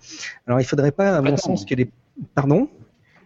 Alors 0.47 0.61
il 0.61 0.65
faudrait 0.65 0.93
pas, 0.93 1.17
à 1.17 1.23
mon 1.23 1.37
sens, 1.37 1.65
que 1.65 1.75
les 1.75 1.91
pardon? 2.35 2.69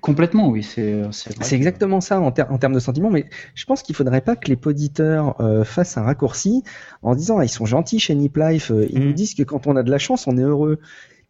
Complètement, 0.00 0.48
oui, 0.48 0.64
c'est 0.64 1.02
que- 1.38 1.54
exactement 1.54 2.00
ça 2.00 2.20
en, 2.20 2.32
ter- 2.32 2.50
en 2.50 2.58
termes 2.58 2.72
de 2.74 2.80
sentiments, 2.80 3.10
mais 3.10 3.26
je 3.54 3.64
pense 3.64 3.82
qu'il 3.82 3.94
faudrait 3.94 4.20
pas 4.20 4.34
que 4.34 4.48
les 4.48 4.56
poditeurs 4.56 5.40
euh, 5.40 5.62
fassent 5.62 5.96
un 5.96 6.02
raccourci 6.02 6.64
en 7.02 7.14
disant 7.14 7.38
ah, 7.38 7.44
ils 7.44 7.48
sont 7.48 7.66
gentils 7.66 8.00
chez 8.00 8.14
Nip 8.16 8.36
Life, 8.36 8.72
euh, 8.72 8.86
ils 8.90 8.98
Mhm. 8.98 9.06
nous 9.06 9.12
disent 9.12 9.34
que 9.34 9.44
quand 9.44 9.68
on 9.68 9.76
a 9.76 9.84
de 9.84 9.90
la 9.92 9.98
chance, 9.98 10.26
on 10.26 10.36
est 10.36 10.42
heureux. 10.42 10.80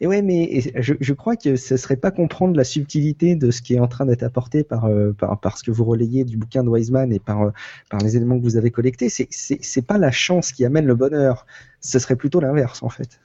Et 0.03 0.07
ouais, 0.09 0.21
mais 0.21 0.43
et 0.43 0.83
je, 0.83 0.95
je 0.99 1.13
crois 1.13 1.37
que 1.37 1.55
ce 1.55 1.77
serait 1.77 1.95
pas 1.97 2.11
comprendre 2.11 2.57
la 2.57 2.65
subtilité 2.65 3.37
de 3.37 3.53
ce 3.53 3.63
qui 3.63 3.75
est 3.75 3.79
en 3.79 3.87
train 3.87 4.05
d'être 4.05 4.25
apporté 4.25 4.65
par, 4.65 4.87
euh, 4.87 5.13
par, 5.13 5.39
par 5.39 5.57
ce 5.57 5.63
que 5.63 5.71
vous 5.71 5.85
relayez 5.85 6.25
du 6.25 6.37
bouquin 6.37 6.65
de 6.65 6.69
Wiseman 6.69 7.13
et 7.13 7.21
par, 7.21 7.43
euh, 7.43 7.51
par 7.89 8.01
les 8.01 8.17
éléments 8.17 8.37
que 8.37 8.43
vous 8.43 8.57
avez 8.57 8.73
collectés. 8.73 9.09
C'est 9.09 9.29
c'est 9.31 9.59
c'est 9.63 9.87
pas 9.87 9.99
la 9.99 10.11
chance 10.11 10.51
qui 10.51 10.65
amène 10.65 10.87
le 10.87 10.97
bonheur, 10.97 11.47
ce 11.81 12.01
serait 12.01 12.17
plutôt 12.17 12.41
l'inverse 12.41 12.83
en 12.83 12.89
fait. 12.89 13.21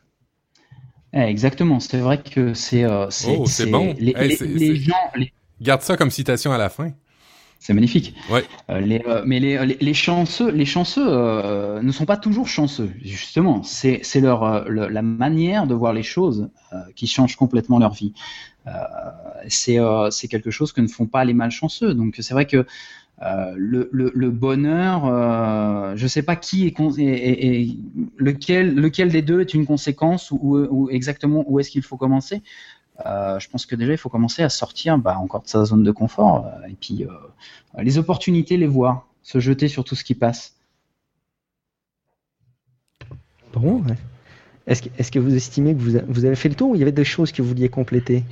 Eh, 1.14 1.22
exactement, 1.22 1.80
c'est 1.80 1.98
vrai 1.98 2.22
que 2.22 2.54
c'est. 2.54 2.84
euh, 2.84 3.08
Oh, 3.28 3.46
c'est 3.48 3.66
bon. 3.72 3.96
Les, 3.98 4.14
Eh, 4.16 4.28
les- 4.28 4.36
c'est- 4.36 4.46
les 4.46 4.60
c'est- 4.60 4.76
gens, 4.76 4.94
les- 5.16 5.34
Garde 5.60 5.82
ça 5.82 5.98
comme 5.98 6.12
citation 6.12 6.52
à 6.52 6.60
la 6.60 6.70
fin. 6.70 6.92
C'est 7.60 7.74
magnifique. 7.74 8.16
Ouais. 8.32 8.44
Euh, 8.70 8.80
les, 8.80 9.02
euh, 9.08 9.24
mais 9.26 9.40
les, 9.40 9.66
les, 9.66 9.78
les 9.80 9.94
chanceux, 9.94 10.52
les 10.52 10.66
chanceux 10.66 11.06
euh, 11.08 11.82
ne 11.82 11.92
sont 11.92 12.06
pas 12.06 12.18
toujours 12.18 12.48
chanceux. 12.48 12.92
Justement, 13.02 13.64
c'est 13.64 14.02
leur 14.22 14.70
le- 14.70 14.88
la 14.88 15.02
manière 15.02 15.68
de 15.68 15.74
voir 15.74 15.94
les 15.94 16.04
choses 16.04 16.50
qui 16.96 17.08
change 17.08 17.36
complètement 17.36 17.80
leur 17.80 17.94
vie. 17.94 18.14
C'est 19.48 20.28
quelque 20.30 20.52
chose 20.52 20.72
que 20.72 20.82
ne 20.82 20.88
font 20.88 21.06
pas 21.08 21.26
les 21.26 21.34
malchanceux. 21.34 21.94
Donc 21.94 22.16
c'est 22.20 22.34
vrai 22.34 22.46
que 22.46 22.66
le, 23.22 23.90
le, 23.92 24.12
le 24.14 24.32
bonheur, 24.32 25.96
je 25.98 26.08
sais 26.08 26.22
pas 26.22 26.36
qui 26.36 26.68
est, 26.68 26.74
est- 27.00 27.78
lequel 28.18 28.76
lequel 28.76 29.10
des 29.10 29.22
deux 29.24 29.42
est 29.42 29.54
une 29.54 29.66
conséquence 29.66 30.32
ou, 30.32 30.58
ou 30.58 30.90
exactement 30.90 31.44
où 31.48 31.60
est-ce 31.60 31.72
qu'il 31.72 31.82
faut 31.82 31.98
commencer. 31.98 32.44
Euh, 33.06 33.40
je 33.40 33.50
pense 33.50 33.66
que 33.66 33.76
déjà 33.76 33.92
il 33.94 33.98
faut 33.98 34.10
commencer 34.10 34.42
à 34.42 34.50
sortir 34.50 34.98
bah, 34.98 35.18
encore 35.20 35.44
de 35.44 35.48
sa 35.48 35.66
zone 35.66 35.84
de 35.84 35.92
confort 35.92 36.48
euh, 36.48 36.68
et 36.68 36.74
puis 36.74 37.04
euh, 37.04 37.82
les 37.82 37.98
opportunités, 38.00 38.58
les 38.58 38.68
voir, 38.68 39.08
se 39.22 39.40
jeter 39.40 39.68
sur 39.68 39.84
tout 39.84 39.96
ce 39.96 40.04
qui 40.04 40.16
passe. 40.16 40.56
Bon. 43.54 43.84
Est-ce 44.66 45.12
que, 45.12 45.20
vous 45.20 45.34
estimez 45.34 45.74
que 45.74 45.80
vous, 45.80 46.00
vous 46.08 46.26
avez 46.26 46.36
fait 46.36 46.50
le 46.50 46.56
tour 46.56 46.72
ou 46.72 46.76
il 46.76 46.80
y 46.80 46.82
avait 46.82 46.92
des 46.92 47.06
choses 47.06 47.32
que 47.32 47.42
vous 47.42 47.50
vouliez 47.50 47.70
compléter? 47.70 48.24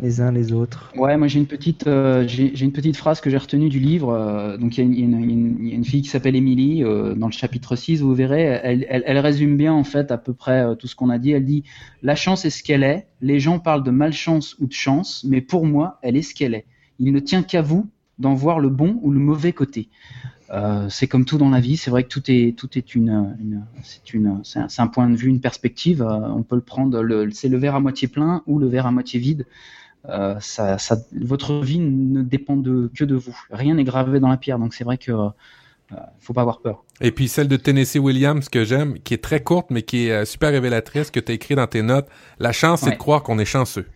Les 0.00 0.20
uns 0.20 0.32
les 0.32 0.52
autres 0.52 0.92
Ouais, 0.96 1.16
moi 1.16 1.28
j'ai 1.28 1.38
une 1.38 1.46
petite, 1.46 1.86
euh, 1.86 2.26
j'ai 2.26 2.64
une 2.64 2.72
petite 2.72 2.96
phrase 2.96 3.20
que 3.20 3.30
j'ai 3.30 3.36
retenue 3.36 3.68
du 3.68 3.78
livre. 3.78 4.10
euh, 4.10 4.56
donc 4.56 4.78
il 4.78 4.94
y 4.94 5.00
y 5.00 5.04
y 5.04 5.72
a 5.72 5.74
une 5.74 5.84
fille 5.84 6.02
qui 6.02 6.08
s'appelle 6.08 6.36
Émilie 6.36 6.82
euh, 6.82 7.14
dans 7.14 7.26
le 7.26 7.32
chapitre 7.32 7.76
6, 7.76 8.00
vous 8.00 8.14
verrez, 8.14 8.42
elle, 8.42 8.86
elle, 8.88 9.02
elle 9.06 9.18
résume 9.18 9.56
bien 9.56 9.72
en 9.72 9.84
fait 9.84 10.10
à 10.10 10.18
peu 10.18 10.32
près 10.32 10.76
tout 10.76 10.86
ce 10.86 10.96
qu'on 10.96 11.10
a 11.10 11.18
dit. 11.18 11.32
Elle 11.32 11.44
dit 11.44 11.64
la 12.02 12.16
chance 12.16 12.44
est 12.44 12.50
ce 12.50 12.62
qu'elle 12.62 12.82
est. 12.82 13.06
Les 13.20 13.40
gens 13.40 13.58
parlent 13.58 13.84
de 13.84 13.90
malchance 13.90 14.56
ou 14.58 14.66
de 14.66 14.72
chance, 14.72 15.24
mais 15.28 15.40
pour 15.40 15.66
moi, 15.66 15.98
elle 16.02 16.16
est 16.16 16.22
ce 16.22 16.34
qu'elle 16.34 16.54
est. 16.54 16.66
Il 16.98 17.12
ne 17.12 17.20
tient 17.20 17.42
qu'à 17.42 17.62
vous 17.62 17.88
d'en 18.18 18.34
voir 18.34 18.60
le 18.60 18.68
bon 18.68 18.98
ou 19.02 19.10
le 19.10 19.20
mauvais 19.20 19.52
côté. 19.52 19.88
C'est 20.88 21.06
comme 21.06 21.24
tout 21.24 21.38
dans 21.38 21.48
la 21.50 21.60
vie. 21.60 21.76
C'est 21.76 21.90
vrai 21.90 22.02
que 22.02 22.08
tout 22.08 22.22
est 22.28 22.56
tout 22.58 22.76
est 22.76 22.94
une, 22.96 23.36
une 23.40 23.64
c'est 23.84 24.12
une 24.12 24.40
c'est 24.42 24.80
un, 24.80 24.86
point 24.88 25.08
de 25.08 25.14
vue, 25.14 25.28
une 25.28 25.40
perspective. 25.40 26.02
On 26.02 26.42
peut 26.42 26.56
le 26.56 26.62
prendre. 26.62 27.00
C'est 27.32 27.48
le 27.48 27.56
verre 27.56 27.76
à 27.76 27.80
moitié 27.80 28.08
plein 28.08 28.42
ou 28.46 28.58
le 28.58 28.66
verre 28.66 28.86
à 28.86 28.90
moitié 28.90 29.20
vide. 29.20 29.46
Euh, 30.08 30.36
ça, 30.40 30.78
ça, 30.78 30.96
votre 31.12 31.60
vie 31.60 31.78
ne 31.78 32.22
dépend 32.22 32.56
de, 32.56 32.90
que 32.96 33.04
de 33.04 33.14
vous. 33.14 33.36
Rien 33.50 33.74
n'est 33.74 33.84
gravé 33.84 34.20
dans 34.20 34.28
la 34.28 34.36
pierre, 34.36 34.58
donc 34.58 34.72
c'est 34.72 34.84
vrai 34.84 34.96
que 34.98 35.12
euh, 35.12 35.96
faut 36.20 36.32
pas 36.32 36.40
avoir 36.40 36.60
peur. 36.60 36.84
Et 37.00 37.12
puis 37.12 37.28
celle 37.28 37.48
de 37.48 37.56
Tennessee 37.56 37.96
Williams 37.96 38.48
que 38.48 38.64
j'aime, 38.64 38.98
qui 39.00 39.14
est 39.14 39.22
très 39.22 39.42
courte 39.42 39.66
mais 39.70 39.82
qui 39.82 40.06
est 40.06 40.12
euh, 40.12 40.24
super 40.24 40.50
révélatrice, 40.50 41.10
que 41.10 41.20
tu 41.20 41.32
as 41.32 41.34
écrit 41.34 41.54
dans 41.54 41.66
tes 41.66 41.82
notes. 41.82 42.08
La 42.38 42.52
chance, 42.52 42.80
c'est 42.80 42.92
de 42.92 42.96
croire 42.96 43.22
qu'on 43.22 43.38
est 43.38 43.44
chanceux. 43.44 43.86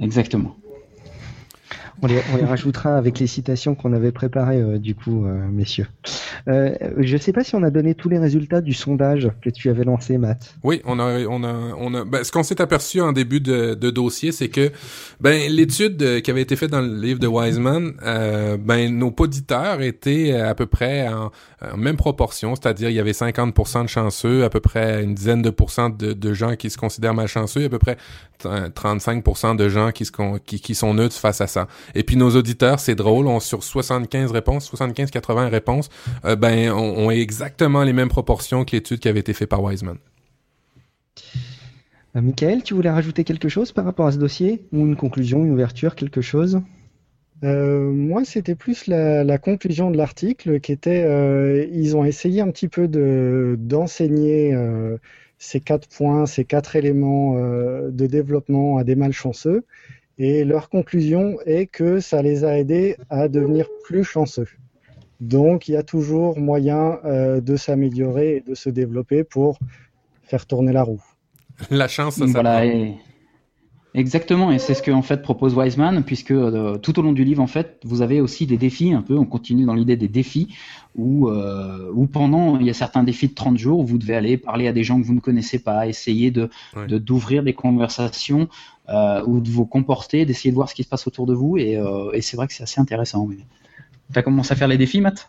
Exactement. 0.00 0.56
On 2.02 2.06
les, 2.06 2.20
on 2.32 2.36
les 2.36 2.44
rajoutera 2.44 2.96
avec 2.96 3.18
les 3.18 3.26
citations 3.26 3.74
qu'on 3.74 3.92
avait 3.92 4.12
préparées, 4.12 4.60
euh, 4.60 4.78
du 4.78 4.94
coup, 4.94 5.24
euh, 5.24 5.48
messieurs. 5.50 5.86
Euh, 6.48 6.74
je 6.98 7.14
ne 7.14 7.20
sais 7.20 7.32
pas 7.32 7.44
si 7.44 7.54
on 7.54 7.62
a 7.62 7.70
donné 7.70 7.94
tous 7.94 8.08
les 8.08 8.18
résultats 8.18 8.60
du 8.60 8.72
sondage 8.72 9.30
que 9.42 9.50
tu 9.50 9.68
avais 9.70 9.84
lancé, 9.84 10.18
Matt. 10.18 10.56
Oui, 10.62 10.80
on 10.84 10.98
a, 10.98 11.24
on 11.26 11.42
a, 11.44 11.74
on 11.78 11.94
a. 11.94 12.04
Ben, 12.04 12.24
ce 12.24 12.32
qu'on 12.32 12.42
s'est 12.42 12.60
aperçu 12.60 13.00
en 13.00 13.12
début 13.12 13.40
de, 13.40 13.74
de 13.74 13.90
dossier, 13.90 14.32
c'est 14.32 14.48
que, 14.48 14.70
ben, 15.20 15.50
l'étude 15.50 16.02
euh, 16.02 16.20
qui 16.20 16.30
avait 16.30 16.42
été 16.42 16.56
faite 16.56 16.70
dans 16.70 16.80
le 16.80 17.00
livre 17.00 17.20
de 17.20 17.26
Wiseman, 17.26 17.94
euh, 18.02 18.56
ben, 18.56 18.96
nos 18.96 19.14
auditeurs 19.18 19.82
étaient 19.82 20.32
à 20.32 20.54
peu 20.54 20.66
près 20.66 21.08
en, 21.08 21.30
en 21.60 21.76
même 21.76 21.96
proportion, 21.96 22.54
c'est-à-dire 22.54 22.90
il 22.90 22.96
y 22.96 23.00
avait 23.00 23.12
50% 23.12 23.82
de 23.82 23.88
chanceux, 23.88 24.44
à 24.44 24.50
peu 24.50 24.60
près 24.60 25.02
une 25.02 25.14
dizaine 25.14 25.42
de 25.42 25.50
pourcents 25.50 25.90
de, 25.90 26.12
de 26.12 26.32
gens 26.32 26.56
qui 26.56 26.70
se 26.70 26.78
considèrent 26.78 27.14
malchanceux, 27.14 27.64
à 27.64 27.68
peu 27.68 27.78
près 27.78 27.96
35% 28.44 29.56
de 29.56 29.68
gens 29.68 29.90
qui, 29.92 30.04
se, 30.04 30.12
con- 30.12 30.38
qui, 30.44 30.60
qui 30.60 30.74
sont 30.74 30.94
neutres 30.94 31.16
face 31.16 31.40
à 31.40 31.46
ça. 31.46 31.66
Et 31.94 32.02
puis 32.02 32.16
nos 32.16 32.30
auditeurs, 32.36 32.80
c'est 32.80 32.94
drôle, 32.94 33.26
on 33.26 33.40
sur 33.40 33.62
75 33.62 34.30
réponses, 34.32 34.72
75-80 34.72 35.48
réponses, 35.48 35.88
euh, 36.24 36.36
ben, 36.36 36.70
on, 36.70 37.06
on 37.06 37.08
a 37.08 37.14
exactement 37.14 37.82
les 37.82 37.92
mêmes 37.92 38.08
proportions 38.08 38.64
que 38.64 38.76
l'étude 38.76 39.00
qui 39.00 39.08
avait 39.08 39.20
été 39.20 39.32
faite 39.32 39.48
par 39.48 39.62
Wiseman. 39.62 39.96
Euh, 42.16 42.20
Michael, 42.20 42.62
tu 42.62 42.74
voulais 42.74 42.90
rajouter 42.90 43.24
quelque 43.24 43.48
chose 43.48 43.72
par 43.72 43.84
rapport 43.84 44.06
à 44.06 44.12
ce 44.12 44.18
dossier? 44.18 44.64
Ou 44.72 44.86
une 44.86 44.96
conclusion, 44.96 45.44
une 45.44 45.52
ouverture, 45.52 45.94
quelque 45.94 46.20
chose? 46.20 46.60
Euh, 47.44 47.92
moi, 47.92 48.24
c'était 48.24 48.56
plus 48.56 48.86
la, 48.88 49.22
la 49.22 49.38
conclusion 49.38 49.90
de 49.90 49.96
l'article 49.96 50.60
qui 50.60 50.72
était, 50.72 51.04
euh, 51.06 51.66
ils 51.72 51.96
ont 51.96 52.04
essayé 52.04 52.40
un 52.40 52.50
petit 52.50 52.68
peu 52.68 52.88
de 52.88 53.56
d'enseigner 53.60 54.52
euh, 54.54 54.96
ces 55.38 55.60
quatre 55.60 55.88
points, 55.88 56.26
ces 56.26 56.44
quatre 56.44 56.76
éléments 56.76 57.36
euh, 57.36 57.90
de 57.90 58.06
développement 58.06 58.76
à 58.76 58.84
des 58.84 58.96
malchanceux, 58.96 59.64
et 60.18 60.44
leur 60.44 60.68
conclusion 60.68 61.38
est 61.46 61.66
que 61.66 62.00
ça 62.00 62.22
les 62.22 62.44
a 62.44 62.58
aidés 62.58 62.96
à 63.08 63.28
devenir 63.28 63.68
plus 63.84 64.04
chanceux. 64.04 64.48
Donc, 65.20 65.68
il 65.68 65.72
y 65.72 65.76
a 65.76 65.82
toujours 65.82 66.38
moyen 66.38 66.98
euh, 67.04 67.40
de 67.40 67.56
s'améliorer 67.56 68.36
et 68.36 68.40
de 68.40 68.54
se 68.54 68.68
développer 68.68 69.24
pour 69.24 69.58
faire 70.24 70.46
tourner 70.46 70.72
la 70.72 70.82
roue. 70.82 71.02
La 71.70 71.88
chance, 71.88 72.16
ça, 72.16 72.26
ça 72.26 72.32
voilà, 72.32 72.64
et- 72.64 72.94
exactement, 73.94 74.50
et 74.52 74.58
c'est 74.58 74.74
ce 74.74 74.82
que 74.82 74.90
en 74.90 75.02
fait 75.02 75.22
propose 75.22 75.54
Wiseman, 75.56 76.02
puisque 76.04 76.30
euh, 76.30 76.76
tout 76.78 76.98
au 76.98 77.02
long 77.02 77.12
du 77.12 77.24
livre, 77.24 77.42
en 77.42 77.46
fait, 77.46 77.80
vous 77.84 78.02
avez 78.02 78.20
aussi 78.20 78.46
des 78.46 78.56
défis, 78.56 78.92
un 78.92 79.02
peu, 79.02 79.16
on 79.16 79.24
continue 79.24 79.64
dans 79.64 79.74
l'idée 79.74 79.96
des 79.96 80.08
défis, 80.08 80.48
où, 80.94 81.28
euh, 81.28 81.90
où 81.94 82.06
pendant, 82.06 82.58
il 82.58 82.66
y 82.66 82.70
a 82.70 82.74
certains 82.74 83.02
défis 83.02 83.28
de 83.28 83.34
30 83.34 83.58
jours, 83.58 83.80
où 83.80 83.84
vous 83.86 83.98
devez 83.98 84.14
aller 84.14 84.36
parler 84.36 84.68
à 84.68 84.72
des 84.72 84.84
gens 84.84 85.00
que 85.00 85.06
vous 85.06 85.14
ne 85.14 85.20
connaissez 85.20 85.58
pas, 85.58 85.86
essayer 85.86 86.30
de 86.30 86.48
Ouais. 86.76 86.86
de- 86.86 86.98
d'ouvrir 86.98 87.42
des 87.42 87.54
conversations, 87.54 88.48
euh, 88.88 89.22
ou 89.26 89.40
de 89.40 89.48
vous 89.50 89.66
comporter, 89.66 90.24
d'essayer 90.24 90.50
de 90.50 90.56
voir 90.56 90.68
ce 90.68 90.74
qui 90.74 90.82
se 90.82 90.88
passe 90.88 91.06
autour 91.06 91.26
de 91.26 91.34
vous, 91.34 91.56
et, 91.58 91.76
euh, 91.76 92.10
et 92.12 92.20
c'est 92.22 92.36
vrai 92.36 92.46
que 92.46 92.54
c'est 92.54 92.62
assez 92.62 92.80
intéressant. 92.80 93.24
Oui. 93.24 93.44
T'as 94.12 94.22
commencé 94.22 94.52
à 94.52 94.56
faire 94.56 94.68
les 94.68 94.78
défis, 94.78 95.00
Matt? 95.00 95.28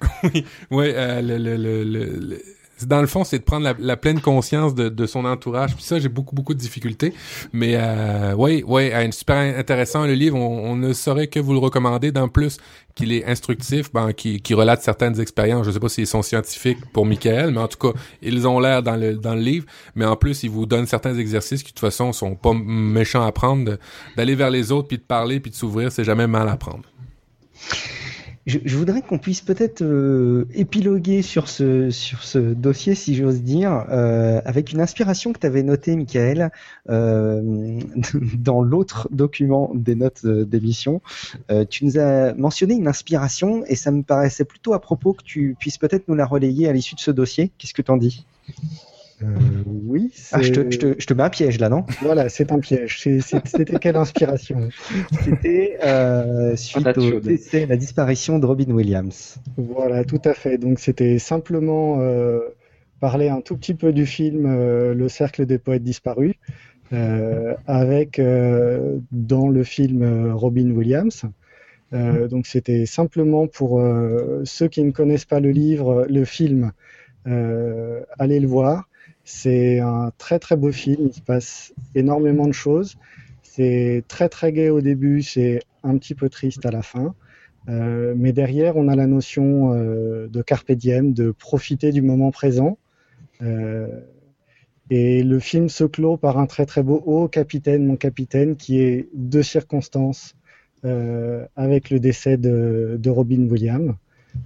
Ouais, 0.70 0.92
euh, 0.96 1.22
le, 1.22 1.38
le, 1.38 1.56
le, 1.56 1.84
le- 1.84 2.18
le- 2.18 2.42
dans 2.86 3.00
le 3.00 3.06
fond, 3.06 3.24
c'est 3.24 3.38
de 3.38 3.44
prendre 3.44 3.74
la, 3.78 3.96
pleine 3.96 4.20
conscience 4.20 4.74
de, 4.74 5.06
son 5.06 5.24
entourage. 5.24 5.74
Puis 5.74 5.84
ça, 5.84 5.98
j'ai 5.98 6.08
beaucoup, 6.08 6.34
beaucoup 6.34 6.54
de 6.54 6.58
difficultés. 6.58 7.12
Mais 7.52 7.74
euh, 7.76 8.34
oui, 8.36 8.64
oui, 8.66 8.90
super 9.12 9.36
intéressant 9.58 10.06
le 10.06 10.14
livre. 10.14 10.36
On, 10.36 10.76
ne 10.76 10.92
saurait 10.92 11.28
que 11.28 11.38
vous 11.40 11.52
le 11.52 11.58
recommander. 11.58 12.12
D'en 12.12 12.28
plus 12.28 12.58
qu'il 12.94 13.12
est 13.12 13.24
instructif, 13.24 13.92
ben, 13.92 14.12
qui, 14.12 14.54
relate 14.54 14.82
certaines 14.82 15.20
expériences. 15.20 15.66
Je 15.66 15.72
sais 15.72 15.80
pas 15.80 15.88
s'ils 15.88 16.06
sont 16.06 16.22
scientifiques 16.22 16.78
pour 16.92 17.06
Michael, 17.06 17.50
mais 17.50 17.60
en 17.60 17.68
tout 17.68 17.78
cas, 17.78 17.98
ils 18.22 18.46
ont 18.46 18.60
l'air 18.60 18.82
dans 18.82 18.96
le, 18.96 19.14
dans 19.14 19.34
le 19.34 19.40
livre. 19.40 19.66
Mais 19.94 20.04
en 20.04 20.16
plus, 20.16 20.42
il 20.42 20.50
vous 20.50 20.66
donne 20.66 20.86
certains 20.86 21.16
exercices 21.16 21.62
qui, 21.62 21.72
de 21.72 21.74
toute 21.74 21.80
façon, 21.80 22.12
sont 22.12 22.34
pas 22.34 22.52
méchants 22.54 23.26
à 23.26 23.32
prendre. 23.32 23.78
D'aller 24.16 24.34
vers 24.34 24.50
les 24.50 24.72
autres, 24.72 24.88
puis 24.88 24.98
de 24.98 25.02
parler, 25.02 25.40
puis 25.40 25.50
de 25.50 25.56
s'ouvrir, 25.56 25.90
c'est 25.92 26.04
jamais 26.04 26.26
mal 26.26 26.48
à 26.48 26.56
prendre. 26.56 26.84
Je, 28.46 28.58
je, 28.62 28.76
voudrais 28.76 29.00
qu'on 29.00 29.18
puisse 29.18 29.40
peut-être 29.40 29.82
euh, 29.82 30.46
épiloguer 30.54 31.22
sur 31.22 31.48
ce, 31.48 31.90
sur 31.90 32.22
ce 32.22 32.38
dossier, 32.38 32.94
si 32.94 33.14
j'ose 33.14 33.42
dire, 33.42 33.86
euh, 33.88 34.40
avec 34.44 34.72
une 34.72 34.80
inspiration 34.80 35.32
que 35.32 35.38
tu 35.38 35.46
avais 35.46 35.62
notée, 35.62 35.96
Michael, 35.96 36.50
euh, 36.90 37.80
dans 38.38 38.60
l'autre 38.60 39.08
document 39.10 39.70
des 39.74 39.94
notes 39.94 40.26
euh, 40.26 40.44
d'émission. 40.44 41.00
Euh, 41.50 41.64
tu 41.64 41.86
nous 41.86 41.98
as 41.98 42.34
mentionné 42.34 42.74
une 42.74 42.88
inspiration 42.88 43.64
et 43.66 43.76
ça 43.76 43.90
me 43.90 44.02
paraissait 44.02 44.44
plutôt 44.44 44.74
à 44.74 44.80
propos 44.80 45.14
que 45.14 45.22
tu 45.22 45.56
puisses 45.58 45.78
peut-être 45.78 46.08
nous 46.08 46.14
la 46.14 46.26
relayer 46.26 46.68
à 46.68 46.72
l'issue 46.72 46.96
de 46.96 47.00
ce 47.00 47.10
dossier. 47.10 47.50
Qu'est-ce 47.56 47.74
que 47.74 47.82
tu 47.82 47.90
en 47.90 47.96
dis? 47.96 48.26
Oui. 49.66 50.12
Ah, 50.32 50.42
je 50.42 50.52
te, 50.52 50.70
je, 50.70 50.78
te, 50.78 50.94
je 50.98 51.06
te, 51.06 51.14
mets 51.14 51.22
un 51.22 51.30
piège 51.30 51.58
là, 51.58 51.68
non? 51.68 51.84
Voilà, 52.02 52.28
c'est 52.28 52.52
un 52.52 52.58
piège. 52.58 53.00
C'était 53.00 53.78
quelle 53.78 53.96
inspiration? 53.96 54.68
C'était 55.24 55.78
euh, 55.84 56.56
suite 56.56 56.98
au 56.98 57.20
décès, 57.20 57.66
la 57.66 57.76
disparition 57.76 58.38
de 58.38 58.46
Robin 58.46 58.70
Williams. 58.70 59.36
Voilà, 59.56 60.04
tout 60.04 60.22
à 60.24 60.34
fait. 60.34 60.58
Donc 60.58 60.78
c'était 60.78 61.18
simplement 61.18 61.98
euh, 62.00 62.40
parler 63.04 63.28
un 63.28 63.42
tout 63.42 63.58
petit 63.58 63.74
peu 63.74 63.92
du 63.92 64.06
film 64.06 64.46
euh, 64.46 64.94
Le 64.94 65.10
Cercle 65.10 65.44
des 65.44 65.58
poètes 65.58 65.82
disparus, 65.82 66.36
euh, 66.94 67.54
avec 67.66 68.18
euh, 68.18 68.98
dans 69.12 69.48
le 69.50 69.62
film 69.62 70.32
Robin 70.32 70.70
Williams. 70.70 71.26
donc 71.92 72.46
c'était 72.46 72.86
simplement 72.86 73.46
pour 73.46 73.80
ceux 74.44 74.68
qui 74.68 74.82
ne 74.82 74.90
connaissent 74.90 75.26
pas 75.26 75.38
le 75.38 75.50
livre, 75.50 76.06
le 76.08 76.24
film, 76.24 76.72
allez 77.26 78.40
le 78.40 78.48
voir. 78.48 78.88
C'est 79.24 79.80
un 79.80 80.12
très 80.18 80.38
très 80.38 80.56
beau 80.56 80.70
film, 80.70 81.08
il 81.08 81.14
se 81.14 81.22
passe 81.22 81.72
énormément 81.94 82.46
de 82.46 82.52
choses. 82.52 82.96
C'est 83.42 84.04
très 84.08 84.28
très 84.28 84.52
gai 84.52 84.68
au 84.68 84.80
début, 84.80 85.22
c'est 85.22 85.60
un 85.82 85.96
petit 85.96 86.14
peu 86.14 86.28
triste 86.28 86.66
à 86.66 86.70
la 86.70 86.82
fin. 86.82 87.14
Euh, 87.68 88.14
mais 88.16 88.32
derrière, 88.32 88.76
on 88.76 88.88
a 88.88 88.96
la 88.96 89.06
notion 89.06 89.72
euh, 89.72 90.28
de 90.28 90.42
carpe 90.42 90.72
diem, 90.72 91.14
de 91.14 91.30
profiter 91.30 91.92
du 91.92 92.02
moment 92.02 92.30
présent. 92.30 92.78
Euh, 93.42 93.88
et 94.90 95.22
le 95.22 95.38
film 95.38 95.70
se 95.70 95.84
clôt 95.84 96.18
par 96.18 96.38
un 96.38 96.46
très 96.46 96.66
très 96.66 96.82
beau 96.82 97.02
Oh 97.06 97.26
capitaine, 97.28 97.86
mon 97.86 97.96
capitaine, 97.96 98.56
qui 98.56 98.80
est 98.80 99.08
de 99.14 99.42
circonstances 99.42 100.34
avec 101.56 101.88
le 101.88 101.98
décès 101.98 102.36
de 102.36 103.08
Robin 103.08 103.48
Williams. 103.48 103.94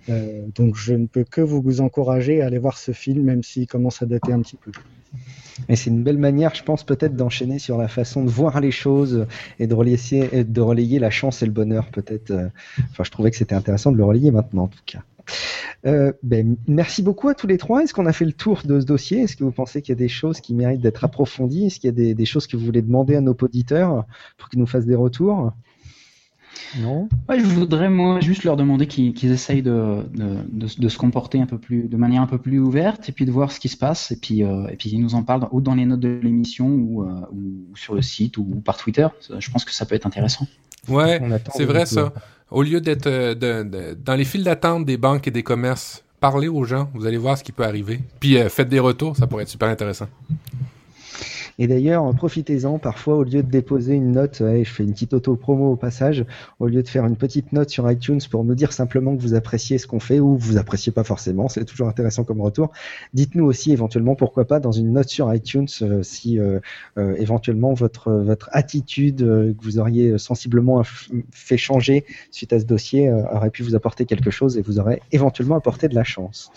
Euh, 0.09 0.47
donc 0.55 0.77
je 0.77 0.95
ne 0.95 1.07
peux 1.07 1.25
que 1.25 1.41
vous 1.41 1.81
encourager 1.81 2.43
à 2.43 2.47
aller 2.47 2.59
voir 2.59 2.79
ce 2.79 2.93
film, 2.93 3.23
même 3.25 3.43
s'il 3.43 3.67
commence 3.67 4.03
à 4.03 4.07
dater 4.07 4.33
un 4.33 4.41
petit 4.41 4.57
peu. 4.57 4.73
Et 5.69 5.77
c'est 5.77 5.91
une 5.91 6.03
belle 6.03 6.19
manière, 6.19 6.55
je 6.55 6.63
pense, 6.63 6.85
peut-être 6.85 7.17
d'enchaîner 7.17 7.59
sur 7.59 7.79
la 7.79 7.89
façon 7.89 8.25
de 8.25 8.31
voir 8.31 8.61
les 8.61 8.71
choses 8.71 9.27
et 9.59 9.67
de 9.67 9.75
relayer, 9.75 10.99
la 10.99 11.11
chance 11.11 11.43
et 11.43 11.47
le 11.47 11.53
bonheur, 11.53 11.87
peut-être. 11.91 12.33
Enfin, 12.91 13.05
je 13.05 13.11
trouvais 13.11 13.31
que 13.31 13.37
c'était 13.37 13.55
intéressant 13.55 13.91
de 13.91 13.97
le 13.97 14.05
relayer 14.05 14.31
maintenant, 14.31 14.65
en 14.65 14.69
tout 14.69 14.83
cas. 14.87 15.03
Euh, 15.87 16.13
ben, 16.23 16.57
merci 16.67 17.03
beaucoup 17.03 17.29
à 17.29 17.35
tous 17.35 17.47
les 17.47 17.59
trois. 17.59 17.83
Est-ce 17.83 17.95
qu'on 17.95 18.07
a 18.07 18.13
fait 18.13 18.25
le 18.25 18.33
tour 18.33 18.63
de 18.65 18.81
ce 18.81 18.85
dossier? 18.85 19.23
Est-ce 19.23 19.37
que 19.37 19.45
vous 19.45 19.53
pensez 19.53 19.83
qu'il 19.83 19.93
y 19.93 19.99
a 19.99 19.99
des 19.99 20.09
choses 20.09 20.41
qui 20.41 20.55
méritent 20.55 20.81
d'être 20.81 21.05
approfondies? 21.05 21.67
Est-ce 21.67 21.81
qu'il 21.81 21.97
y 21.97 22.11
a 22.11 22.15
des, 22.15 22.25
choses 22.25 22.47
que 22.47 22.57
vous 22.57 22.65
voulez 22.65 22.83
demander 22.83 23.17
à 23.17 23.21
nos 23.21 23.37
auditeurs 23.41 24.05
pour 24.37 24.49
qu'ils 24.49 24.59
nous 24.59 24.67
fassent 24.67 24.87
des 24.87 24.95
retours? 24.95 25.53
Non. 26.79 27.09
Ouais, 27.29 27.39
je 27.39 27.45
voudrais 27.45 27.89
moi 27.89 28.21
juste 28.21 28.45
leur 28.45 28.57
demander 28.57 28.87
qu'ils 28.87 29.15
qu 29.15 29.27
essayent 29.27 29.63
de, 29.63 30.05
de, 30.15 30.37
de, 30.51 30.69
de, 30.79 30.89
se 30.89 30.99
comporter 30.99 31.41
un 31.41 31.47
peu 31.47 31.59
plus, 31.59 31.89
de 31.89 31.97
manière 31.97 32.23
un 32.23 32.27
peu 32.27 32.39
plus 32.39 32.59
ouverte, 32.59 33.09
et 33.09 33.13
puis 33.13 33.25
de 33.25 33.31
voir 33.31 33.53
ce 33.53 33.61
qui 33.61 33.69
se 33.69 33.77
passe, 33.77 34.11
et 34.11 34.17
puis 34.17 34.45
euh, 34.45 34.67
et 34.69 34.77
puis 34.77 34.91
ils 34.91 35.01
nous 35.01 35.15
en 35.15 35.23
parlent 35.23 35.47
ou 35.51 35.61
dans 35.61 35.75
les 35.75 35.85
notes 35.85 36.01
de 36.01 36.21
l'émission 36.23 36.69
ou, 36.69 37.05
euh, 37.05 37.21
ou, 37.33 37.77
sur 37.77 37.95
le 37.95 38.03
site 38.03 38.37
ou, 38.37 38.47
ou, 38.51 38.61
par 38.61 38.77
Twitter. 38.77 39.07
Je 39.39 39.51
pense 39.51 39.65
que 39.65 39.73
ça 39.73 39.87
peut 39.87 39.95
être 39.95 40.07
intéressant. 40.07 40.47
Ouais, 40.89 41.21
c'est 41.55 41.65
vrai 41.65 41.87
ça. 41.87 42.13
Au 42.51 42.63
lieu 42.63 42.81
d'être 42.81 43.07
euh, 43.07 43.95
dans 43.95 44.15
les 44.15 44.25
files 44.25 44.45
d'attente 44.45 44.87
des 44.87 44.97
banques 44.97 45.29
et 45.29 45.31
des 45.31 45.43
commerces, 45.43 46.03
parlez 46.21 46.49
aux 46.49 46.65
gens. 46.65 46.91
Vous 46.95 47.07
allez 47.07 47.19
voir 47.19 47.37
ce 47.37 47.45
qui 47.45 47.53
peut 47.53 47.65
arriver. 47.65 48.01
Puis 48.21 48.39
euh, 48.39 48.49
faites 48.49 48.69
des 48.69 48.79
retours, 48.79 49.17
ça 49.17 49.27
pourrait 49.27 49.43
être 49.43 49.51
super 49.51 49.69
intéressant. 49.69 50.09
Et 51.59 51.67
d'ailleurs, 51.67 52.15
profitez-en. 52.15 52.79
Parfois, 52.79 53.17
au 53.17 53.25
lieu 53.25 53.43
de 53.43 53.51
déposer 53.51 53.95
une 53.95 54.13
note, 54.13 54.39
je 54.41 54.71
fais 54.71 54.85
une 54.85 54.93
petite 54.93 55.13
auto-promo 55.13 55.73
au 55.73 55.77
passage, 55.77 56.25
au 56.61 56.67
lieu 56.67 56.83
de 56.83 56.89
faire 56.89 57.07
une 57.07 57.17
petite 57.17 57.53
note 57.53 57.71
sur 57.71 57.91
iTunes 57.91 58.21
pour 58.31 58.45
nous 58.45 58.55
dire 58.55 58.73
simplement 58.73 59.17
que 59.17 59.23
vous 59.23 59.35
appréciez 59.35 59.79
ce 59.79 59.87
qu'on 59.87 60.01
fait 60.01 60.21
ou 60.21 60.37
vous 60.37 60.57
appréciez 60.57 60.93
pas 60.93 61.05
forcément, 61.05 61.49
c'est 61.49 61.65
toujours 61.65 61.89
intéressant 61.89 62.25
comme 62.25 62.41
retour. 62.41 62.73
Dites-nous 63.15 63.45
aussi 63.45 63.73
éventuellement, 63.73 64.15
pourquoi 64.15 64.47
pas, 64.47 64.61
dans 64.61 64.73
une 64.73 64.93
note 64.93 65.09
sur 65.09 65.33
iTunes, 65.35 65.67
euh, 65.83 66.03
si 66.03 66.39
euh, 66.39 66.61
euh, 66.97 67.15
éventuellement 67.17 67.73
votre 67.75 68.13
votre 68.13 68.49
attitude 68.53 69.19
que 69.19 69.65
vous 69.65 69.79
auriez 69.79 70.19
sensiblement 70.19 70.83
fait 71.33 71.57
changer 71.57 72.05
suite 72.31 72.53
à 72.53 72.61
ce 72.61 72.65
dossier 72.65 73.11
aurait 73.11 73.51
pu 73.51 73.63
vous 73.63 73.75
apporter 73.75 74.07
quelque 74.07 74.31
chose 74.31 74.59
et 74.59 74.63
vous 74.63 74.79
aurait 74.79 75.01
éventuellement 75.13 75.57
apporté 75.57 75.89
de 75.89 75.95
la 75.95 76.05
chance. 76.05 76.51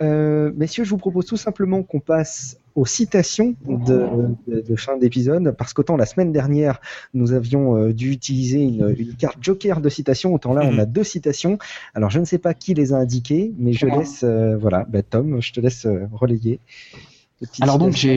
messieurs, 0.00 0.84
je 0.84 0.90
vous 0.90 0.98
propose 0.98 1.26
tout 1.26 1.36
simplement 1.36 1.82
qu'on 1.82 2.00
passe 2.00 2.58
aux 2.74 2.86
citations 2.86 3.54
de, 3.66 4.06
de, 4.46 4.60
de 4.60 4.76
fin 4.76 4.96
d'épisode, 4.96 5.54
parce 5.56 5.72
qu'autant 5.72 5.96
la 5.96 6.06
semaine 6.06 6.32
dernière, 6.32 6.80
nous 7.14 7.32
avions 7.32 7.76
euh, 7.76 7.92
dû 7.92 8.10
utiliser 8.10 8.60
une, 8.60 8.94
une, 8.98 9.14
carte 9.14 9.38
joker 9.40 9.80
de 9.80 9.88
citations, 9.88 10.34
autant 10.34 10.54
là, 10.54 10.62
on 10.64 10.78
a 10.78 10.86
deux 10.86 11.04
citations. 11.04 11.58
Alors, 11.94 12.10
je 12.10 12.18
ne 12.18 12.24
sais 12.24 12.38
pas 12.38 12.54
qui 12.54 12.74
les 12.74 12.92
a 12.92 12.96
indiquées, 12.96 13.52
mais 13.58 13.72
je 13.72 13.86
laisse, 13.86 14.22
euh, 14.24 14.56
voilà, 14.56 14.86
bah, 14.88 15.02
Tom, 15.02 15.40
je 15.40 15.52
te 15.52 15.60
laisse 15.60 15.86
euh, 15.86 16.06
relayer. 16.12 16.60
Alors 17.60 17.78
donc 17.78 17.94
j'ai 17.94 18.16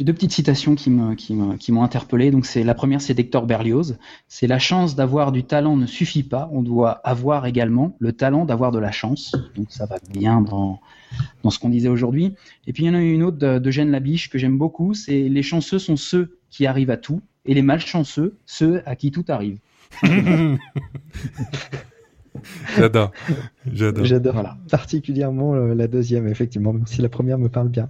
deux 0.00 0.12
petites 0.12 0.32
citations 0.32 0.74
qui 0.74 0.90
m'ont 0.90 1.16
qui 1.16 1.72
interpellé. 1.72 2.30
Donc 2.30 2.46
c'est 2.46 2.64
la 2.64 2.74
première 2.74 3.00
c'est 3.00 3.14
d'Hector 3.14 3.46
Berlioz. 3.46 3.98
C'est 4.28 4.46
la 4.46 4.58
chance 4.58 4.94
d'avoir 4.94 5.32
du 5.32 5.44
talent 5.44 5.76
ne 5.76 5.86
suffit 5.86 6.22
pas. 6.22 6.48
On 6.52 6.62
doit 6.62 6.92
avoir 7.04 7.46
également 7.46 7.96
le 7.98 8.12
talent 8.12 8.44
d'avoir 8.44 8.70
de 8.70 8.78
la 8.78 8.92
chance. 8.92 9.34
Donc 9.56 9.66
ça 9.70 9.86
va 9.86 9.96
bien 10.10 10.40
dans 10.40 10.80
dans 11.42 11.50
ce 11.50 11.58
qu'on 11.58 11.70
disait 11.70 11.88
aujourd'hui. 11.88 12.34
Et 12.66 12.72
puis 12.72 12.84
il 12.84 12.86
y 12.86 12.90
en 12.90 12.94
a 12.94 13.00
une 13.00 13.22
autre 13.22 13.38
de, 13.38 13.58
de 13.58 13.70
Jeanne 13.70 13.90
Labiche 13.90 14.30
que 14.30 14.38
j'aime 14.38 14.58
beaucoup. 14.58 14.94
C'est 14.94 15.28
les 15.28 15.42
chanceux 15.42 15.78
sont 15.78 15.96
ceux 15.96 16.38
qui 16.50 16.66
arrivent 16.66 16.90
à 16.90 16.96
tout 16.96 17.20
et 17.44 17.54
les 17.54 17.62
malchanceux 17.62 18.36
ceux 18.46 18.82
à 18.86 18.96
qui 18.96 19.10
tout 19.10 19.24
arrive. 19.28 19.58
J'adore. 22.76 23.10
J'adore. 23.70 24.04
J'adore 24.04 24.32
voilà. 24.34 24.56
particulièrement 24.70 25.54
euh, 25.54 25.74
la 25.74 25.86
deuxième, 25.86 26.26
effectivement, 26.28 26.72
même 26.72 26.86
si 26.86 27.02
la 27.02 27.08
première 27.08 27.38
me 27.38 27.48
parle 27.48 27.68
bien. 27.68 27.88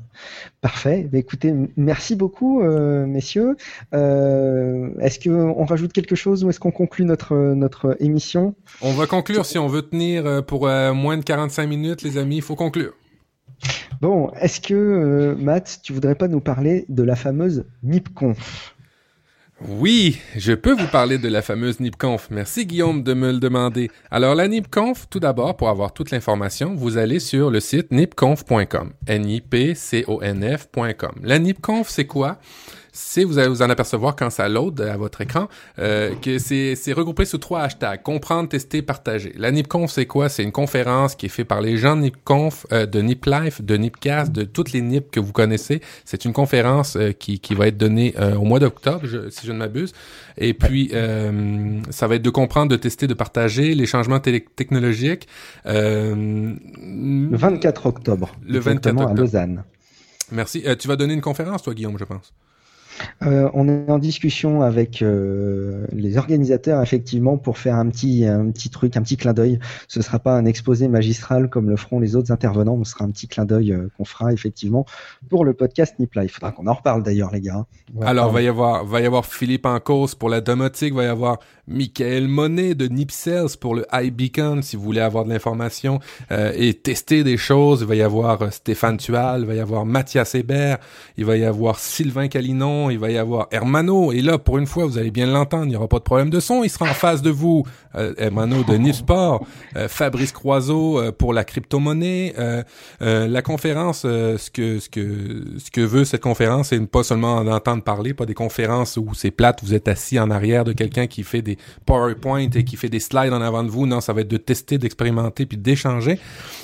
Parfait. 0.60 1.08
Bah, 1.10 1.18
écoutez, 1.18 1.54
merci 1.76 2.16
beaucoup, 2.16 2.62
euh, 2.62 3.06
messieurs. 3.06 3.56
Euh, 3.94 4.90
est-ce 5.00 5.20
qu'on 5.20 5.64
rajoute 5.64 5.92
quelque 5.92 6.16
chose 6.16 6.44
ou 6.44 6.50
est-ce 6.50 6.60
qu'on 6.60 6.72
conclut 6.72 7.04
notre, 7.04 7.34
notre 7.54 7.96
émission? 8.00 8.54
On 8.80 8.92
va 8.92 9.06
conclure 9.06 9.46
si 9.46 9.58
on 9.58 9.68
veut 9.68 9.82
tenir 9.82 10.44
pour 10.44 10.66
euh, 10.66 10.92
moins 10.92 11.16
de 11.16 11.24
45 11.24 11.66
minutes, 11.66 12.02
les 12.02 12.18
amis. 12.18 12.36
Il 12.36 12.42
faut 12.42 12.56
conclure. 12.56 12.92
Bon, 14.00 14.30
est-ce 14.40 14.60
que, 14.60 14.74
euh, 14.74 15.36
Matt, 15.36 15.80
tu 15.82 15.92
voudrais 15.92 16.16
pas 16.16 16.28
nous 16.28 16.40
parler 16.40 16.84
de 16.88 17.02
la 17.02 17.14
fameuse 17.14 17.64
MIPConf 17.82 18.74
oui, 19.68 20.18
je 20.36 20.52
peux 20.52 20.72
vous 20.72 20.88
parler 20.88 21.18
de 21.18 21.28
la 21.28 21.42
fameuse 21.42 21.78
NIPConf. 21.80 22.28
Merci 22.30 22.66
Guillaume 22.66 23.02
de 23.02 23.14
me 23.14 23.32
le 23.32 23.38
demander. 23.38 23.90
Alors 24.10 24.34
la 24.34 24.48
NIPConf, 24.48 25.06
tout 25.08 25.20
d'abord, 25.20 25.56
pour 25.56 25.68
avoir 25.68 25.92
toute 25.92 26.10
l'information, 26.10 26.74
vous 26.74 26.96
allez 26.96 27.20
sur 27.20 27.50
le 27.50 27.60
site 27.60 27.92
nipconf.com. 27.92 28.92
N-I-P-C-O-N-F.com. 29.06 30.14
La 31.22 31.38
NIPConf, 31.38 31.88
c'est 31.88 32.06
quoi? 32.06 32.38
C'est 32.92 33.24
vous 33.24 33.38
allez 33.38 33.48
vous 33.48 33.62
en 33.62 33.70
apercevoir 33.70 34.14
quand 34.14 34.30
ça 34.30 34.48
load 34.48 34.80
à 34.80 34.96
votre 34.96 35.22
écran 35.22 35.48
euh, 35.78 36.14
que 36.14 36.38
c'est 36.38 36.92
regroupé 36.92 37.24
sous 37.24 37.38
trois 37.38 37.62
hashtags 37.62 38.02
comprendre, 38.02 38.48
tester, 38.48 38.82
partager. 38.82 39.32
La 39.36 39.50
NipConf 39.50 39.90
c'est 39.90 40.06
quoi? 40.06 40.28
C'est 40.28 40.42
une 40.42 40.52
conférence 40.52 41.14
qui 41.14 41.26
est 41.26 41.30
faite 41.30 41.48
par 41.48 41.60
les 41.60 41.76
gens 41.76 41.96
de 41.96 42.02
NipConf, 42.02 42.66
euh, 42.72 42.86
de 42.86 43.00
NipLife, 43.00 43.62
de 43.62 43.76
NipCast, 43.76 44.30
de 44.32 44.44
toutes 44.44 44.72
les 44.72 44.82
Nip 44.82 45.10
que 45.10 45.20
vous 45.20 45.32
connaissez. 45.32 45.80
C'est 46.04 46.24
une 46.24 46.32
conférence 46.32 46.96
euh, 46.96 47.12
qui, 47.12 47.40
qui 47.40 47.54
va 47.54 47.68
être 47.68 47.76
donnée 47.76 48.14
euh, 48.18 48.36
au 48.36 48.44
mois 48.44 48.58
d'octobre, 48.58 49.06
si 49.30 49.46
je 49.46 49.52
ne 49.52 49.58
m'abuse. 49.58 49.92
Et 50.36 50.54
puis 50.54 50.90
euh, 50.92 51.80
ça 51.90 52.06
va 52.06 52.16
être 52.16 52.22
de 52.22 52.30
comprendre, 52.30 52.70
de 52.70 52.76
tester, 52.76 53.06
de 53.06 53.14
partager 53.14 53.74
les 53.74 53.86
changements 53.86 54.20
technologiques. 54.20 55.28
le 55.64 56.56
24 57.30 57.86
octobre. 57.86 58.34
Le 58.46 58.58
24 58.58 58.94
octobre 58.94 59.10
à 59.10 59.14
Lausanne. 59.14 59.64
Merci. 60.30 60.64
tu 60.78 60.88
vas 60.88 60.96
donner 60.96 61.14
une 61.14 61.20
conférence 61.20 61.62
toi 61.62 61.74
Guillaume, 61.74 61.98
je 61.98 62.04
pense. 62.04 62.32
Euh, 63.22 63.50
on 63.54 63.68
est 63.68 63.90
en 63.90 63.98
discussion 63.98 64.62
avec 64.62 65.02
euh, 65.02 65.86
les 65.92 66.18
organisateurs 66.18 66.82
effectivement 66.82 67.38
pour 67.38 67.58
faire 67.58 67.76
un 67.76 67.88
petit 67.88 68.26
un 68.26 68.50
petit 68.50 68.70
truc, 68.70 68.96
un 68.96 69.02
petit 69.02 69.16
clin 69.16 69.32
d'œil. 69.32 69.58
Ce 69.88 70.02
sera 70.02 70.18
pas 70.18 70.34
un 70.34 70.44
exposé 70.44 70.88
magistral 70.88 71.48
comme 71.48 71.68
le 71.68 71.76
feront 71.76 72.00
les 72.00 72.16
autres 72.16 72.32
intervenants, 72.32 72.76
mais 72.76 72.84
ce 72.84 72.92
sera 72.92 73.04
un 73.04 73.10
petit 73.10 73.28
clin 73.28 73.44
d'œil 73.44 73.72
euh, 73.72 73.88
qu'on 73.96 74.04
fera 74.04 74.32
effectivement 74.32 74.84
pour 75.28 75.44
le 75.44 75.54
podcast 75.54 75.98
Nipla. 75.98 76.24
Il 76.24 76.30
faudra 76.30 76.52
qu'on 76.52 76.66
en 76.66 76.74
reparle 76.74 77.02
d'ailleurs 77.02 77.30
les 77.32 77.40
gars. 77.40 77.66
Ouais, 77.94 78.06
Alors 78.06 78.30
va 78.30 78.42
y 78.42 78.48
avoir 78.48 78.84
va 78.84 79.00
y 79.00 79.06
avoir 79.06 79.26
Philippe 79.26 79.66
Ancos 79.66 80.14
pour 80.18 80.28
la 80.28 80.40
domotique, 80.40 80.94
va 80.94 81.04
y 81.04 81.06
avoir 81.06 81.38
Michael 81.68 82.28
Monet 82.28 82.74
de 82.74 82.88
Nipsels 82.88 83.56
pour 83.60 83.74
le 83.74 83.86
iBeacon 83.92 84.62
si 84.62 84.76
vous 84.76 84.82
voulez 84.82 85.00
avoir 85.00 85.24
de 85.24 85.30
l'information 85.30 86.00
euh, 86.30 86.52
et 86.56 86.74
tester 86.74 87.22
des 87.22 87.36
choses. 87.36 87.82
Il 87.82 87.86
va 87.86 87.94
y 87.94 88.02
avoir 88.02 88.52
Stéphane 88.52 88.96
Tual, 88.96 89.42
il 89.42 89.46
va 89.46 89.54
y 89.54 89.60
avoir 89.60 89.86
Mathias 89.86 90.34
Hébert, 90.34 90.78
il 91.16 91.24
va 91.24 91.36
y 91.36 91.44
avoir 91.44 91.78
Sylvain 91.78 92.28
Calinon, 92.28 92.90
il 92.90 92.98
va 92.98 93.10
y 93.10 93.18
avoir 93.18 93.46
Hermano. 93.52 94.12
Et 94.12 94.22
là, 94.22 94.38
pour 94.38 94.58
une 94.58 94.66
fois, 94.66 94.86
vous 94.86 94.98
allez 94.98 95.10
bien 95.10 95.26
l'entendre, 95.26 95.66
il 95.66 95.70
n'y 95.70 95.76
aura 95.76 95.88
pas 95.88 95.98
de 95.98 96.04
problème 96.04 96.30
de 96.30 96.40
son. 96.40 96.64
Il 96.64 96.70
sera 96.70 96.90
en 96.90 96.94
face 96.94 97.22
de 97.22 97.30
vous, 97.30 97.64
euh, 97.94 98.12
Hermano 98.18 98.64
de 98.64 98.74
Nisport, 98.74 99.46
euh, 99.76 99.88
Fabrice 99.88 100.32
Croiseau 100.32 100.98
euh, 100.98 101.12
pour 101.12 101.32
la 101.32 101.44
crypto-monnaie. 101.44 102.34
Euh, 102.38 102.62
euh, 103.02 103.28
la 103.28 103.42
conférence, 103.42 104.02
ce 104.02 104.50
que 104.50 104.80
ce 104.80 104.88
que 104.88 105.44
ce 105.58 105.70
que 105.70 105.80
veut 105.80 106.04
cette 106.04 106.22
conférence, 106.22 106.68
c'est 106.68 106.86
pas 106.86 107.02
seulement 107.02 107.36
en 107.36 107.46
entendre 107.46 107.82
parler, 107.82 108.14
pas 108.14 108.26
des 108.26 108.34
conférences 108.34 108.96
où 108.96 109.14
c'est 109.14 109.30
plate, 109.30 109.60
vous 109.62 109.74
êtes 109.74 109.88
assis 109.88 110.18
en 110.18 110.30
arrière 110.30 110.64
de 110.64 110.72
quelqu'un 110.72 111.06
qui 111.06 111.22
fait 111.22 111.42
des 111.42 111.56
PowerPoint 111.86 112.48
et 112.54 112.64
qui 112.64 112.76
fait 112.76 112.88
des 112.88 113.00
slides 113.00 113.32
en 113.32 113.40
avant 113.40 113.62
de 113.64 113.70
vous. 113.70 113.86
Non, 113.86 114.00
ça 114.00 114.12
va 114.12 114.22
être 114.22 114.28
de 114.28 114.36
tester, 114.36 114.78
d'expérimenter 114.78 115.46
puis 115.46 115.56
d'échanger. 115.56 116.18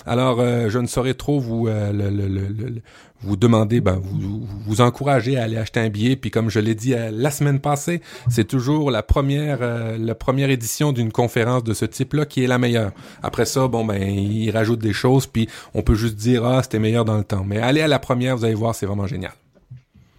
Alors, 0.06 0.38
je 0.40 0.78
ne 0.78 0.86
saurais 0.86 1.14
trop 1.14 1.38
vous 1.40 1.66
le, 1.66 2.10
le, 2.10 2.26
le, 2.28 2.82
vous 3.20 3.36
demandez, 3.36 3.80
ben, 3.80 4.00
vous, 4.00 4.46
vous 4.66 4.80
encouragez 4.80 5.36
à 5.36 5.44
aller 5.44 5.56
acheter 5.56 5.80
un 5.80 5.88
billet. 5.88 6.16
Puis 6.16 6.30
comme 6.30 6.50
je 6.50 6.60
l'ai 6.60 6.74
dit 6.74 6.94
euh, 6.94 7.10
la 7.12 7.30
semaine 7.30 7.58
passée, 7.58 8.00
c'est 8.28 8.46
toujours 8.46 8.90
la 8.90 9.02
première, 9.02 9.58
euh, 9.60 9.98
la 9.98 10.14
première 10.14 10.50
édition 10.50 10.92
d'une 10.92 11.10
conférence 11.10 11.64
de 11.64 11.74
ce 11.74 11.84
type-là 11.84 12.26
qui 12.26 12.44
est 12.44 12.46
la 12.46 12.58
meilleure. 12.58 12.92
Après 13.22 13.44
ça, 13.44 13.66
bon 13.66 13.84
ben, 13.84 14.00
ils 14.00 14.50
rajoutent 14.50 14.80
des 14.80 14.92
choses, 14.92 15.26
puis 15.26 15.48
on 15.74 15.82
peut 15.82 15.94
juste 15.94 16.16
dire 16.16 16.44
ah 16.44 16.62
c'était 16.62 16.78
meilleur 16.78 17.04
dans 17.04 17.16
le 17.16 17.24
temps. 17.24 17.44
Mais 17.44 17.58
allez 17.58 17.80
à 17.80 17.88
la 17.88 17.98
première, 17.98 18.36
vous 18.36 18.44
allez 18.44 18.54
voir, 18.54 18.74
c'est 18.74 18.86
vraiment 18.86 19.06
génial. 19.06 19.32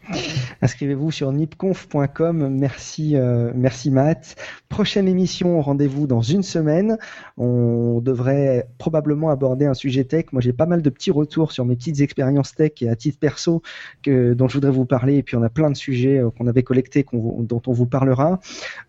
Inscrivez-vous 0.61 1.11
sur 1.11 1.31
nipconf.com. 1.31 2.49
Merci, 2.49 3.15
euh, 3.15 3.51
merci 3.55 3.91
Matt. 3.91 4.35
Prochaine 4.67 5.07
émission, 5.07 5.61
rendez-vous 5.61 6.07
dans 6.07 6.21
une 6.21 6.43
semaine. 6.43 6.97
On 7.37 8.01
devrait 8.01 8.67
probablement 8.77 9.29
aborder 9.29 9.65
un 9.65 9.73
sujet 9.73 10.03
tech. 10.03 10.25
Moi, 10.31 10.41
j'ai 10.41 10.53
pas 10.53 10.65
mal 10.65 10.81
de 10.81 10.89
petits 10.89 11.11
retours 11.11 11.51
sur 11.51 11.65
mes 11.65 11.75
petites 11.75 12.01
expériences 12.01 12.55
tech 12.55 12.71
et 12.81 12.89
à 12.89 12.95
titre 12.95 13.19
perso 13.19 13.61
que, 14.01 14.33
dont 14.33 14.47
je 14.47 14.55
voudrais 14.55 14.71
vous 14.71 14.85
parler. 14.85 15.17
Et 15.17 15.23
puis, 15.23 15.35
on 15.35 15.43
a 15.43 15.49
plein 15.49 15.69
de 15.69 15.77
sujets 15.77 16.17
euh, 16.17 16.29
qu'on 16.31 16.47
avait 16.47 16.63
collectés, 16.63 17.05
dont 17.13 17.61
on 17.67 17.71
vous 17.71 17.85
parlera. 17.85 18.39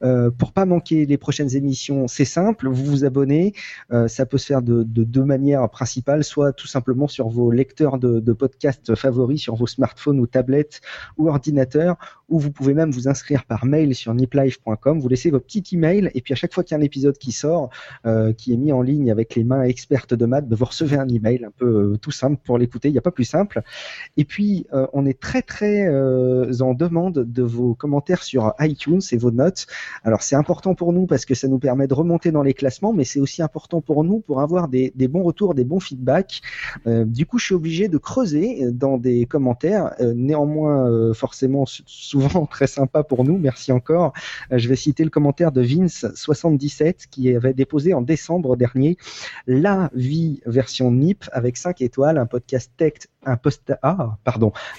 Euh, 0.03 0.31
pour 0.31 0.53
pas 0.53 0.65
manquer 0.65 1.07
les 1.07 1.19
prochaines 1.19 1.55
émissions, 1.55 2.09
c'est 2.09 2.25
simple. 2.25 2.69
Vous 2.69 2.85
vous 2.85 3.05
abonnez. 3.05 3.53
Euh, 3.93 4.09
ça 4.09 4.27
peut 4.27 4.39
se 4.39 4.47
faire 4.47 4.63
de, 4.63 4.83
de, 4.83 5.05
deux 5.05 5.25
manières 5.25 5.69
principales, 5.69 6.25
soit 6.25 6.53
tout 6.53 6.67
simplement 6.67 7.09
sur 7.09 7.29
vos 7.29 7.51
lecteurs 7.51 7.99
de, 7.99 8.21
de 8.21 8.33
podcasts 8.33 8.95
favoris, 8.95 9.41
sur 9.41 9.55
vos 9.55 9.67
smartphones 9.67 10.21
ou 10.21 10.27
tablettes 10.27 10.81
ou 11.19 11.29
ordinateur, 11.29 11.97
ou 12.31 12.39
vous 12.39 12.51
pouvez 12.51 12.75
même 12.75 12.91
vous 12.91 13.09
inscrire 13.09 13.45
par 13.45 13.67
mail 13.67 13.95
sur 13.95 14.15
niplife.com, 14.15 15.01
vous 15.01 15.09
laissez 15.09 15.31
vos 15.31 15.41
petits 15.41 15.65
emails, 15.73 16.11
et 16.15 16.21
puis 16.21 16.33
à 16.33 16.37
chaque 16.37 16.55
fois 16.55 16.65
qu'il 16.65 16.77
y 16.77 16.79
a 16.79 16.81
un 16.81 16.85
épisode 16.85 17.19
qui 17.19 17.33
sort, 17.33 17.71
euh, 18.07 18.33
qui 18.33 18.53
est 18.53 18.57
mis 18.57 18.73
en 18.73 18.83
ligne 18.83 19.11
avec 19.11 19.35
les 19.35 19.45
mains 19.45 19.65
expertes 19.65 20.15
de 20.15 20.27
maths, 20.27 20.49
ben, 20.49 20.57
vous 20.57 20.65
recevez 20.65 20.97
un 20.97 21.09
email 21.09 21.45
un 21.45 21.51
peu 21.51 21.67
euh, 21.67 21.97
tout 22.01 22.13
simple 22.13 22.41
pour 22.45 22.57
l'écouter, 22.57 22.89
il 22.89 22.93
n'y 22.93 22.99
a 22.99 23.03
pas 23.03 23.11
plus 23.11 23.25
simple. 23.25 23.63
Et 24.17 24.25
puis, 24.25 24.67
euh, 24.73 24.87
on 24.93 25.07
est 25.07 25.19
très 25.19 25.43
très 25.43 25.89
en 25.91 26.75
demande 26.75 27.25
de 27.25 27.43
vos 27.43 27.75
commentaires 27.75 28.23
sur 28.23 28.55
iTunes 28.61 29.01
et 29.13 29.17
vos 29.17 29.31
notes. 29.31 29.67
Alors 30.05 30.23
c'est 30.23 30.37
important 30.37 30.75
pour 30.75 30.93
nous 30.93 31.07
parce 31.07 31.25
que 31.25 31.35
ça 31.35 31.49
nous 31.49 31.59
permet 31.59 31.87
de 31.87 31.95
remonter 31.95 32.31
dans 32.31 32.43
les 32.43 32.55
classements, 32.55 32.93
mais 32.93 33.05
c'est 33.05 33.21
aussi 33.21 33.43
important 33.43 33.81
pour 33.81 34.05
nous 34.05 34.21
pour 34.21 34.41
avoir 34.41 34.69
des, 34.69 34.93
des 34.95 35.09
bons 35.09 35.23
retours, 35.23 35.55
des 35.55 35.65
bons 35.65 35.81
feedbacks. 35.81 36.43
Du 36.87 37.27
coup, 37.27 37.39
je 37.39 37.47
suis 37.47 37.55
obligé 37.55 37.89
de 37.89 37.99
creuser 37.99 38.71
dans 38.71 38.99
des 38.99 39.27
commentaires. 39.27 39.95
néanmoins, 40.01 40.89
forcément 41.15 41.65
souvent 41.67 42.47
très 42.51 42.67
sympa 42.67 43.03
pour 43.03 43.25
nous. 43.25 43.39
Merci 43.39 43.73
encore. 43.73 44.13
Euh, 44.53 44.59
je 44.59 44.69
vais 44.69 44.77
citer 44.77 45.05
le 45.05 45.11
commentaire 45.11 45.53
de 45.53 45.63
Vince77 45.63 47.09
qui 47.11 47.35
avait 47.35 47.55
déposé 47.55 47.95
en 47.95 48.03
décembre 48.03 48.57
dernier 48.57 48.97
La 49.47 49.91
vie 49.95 50.41
version 50.47 50.91
NIP 50.91 51.25
avec 51.33 51.57
5 51.57 51.81
étoiles, 51.83 52.19
un 52.19 52.27
podcast 52.27 52.73
tech 52.77 52.95
ah, 53.27 53.39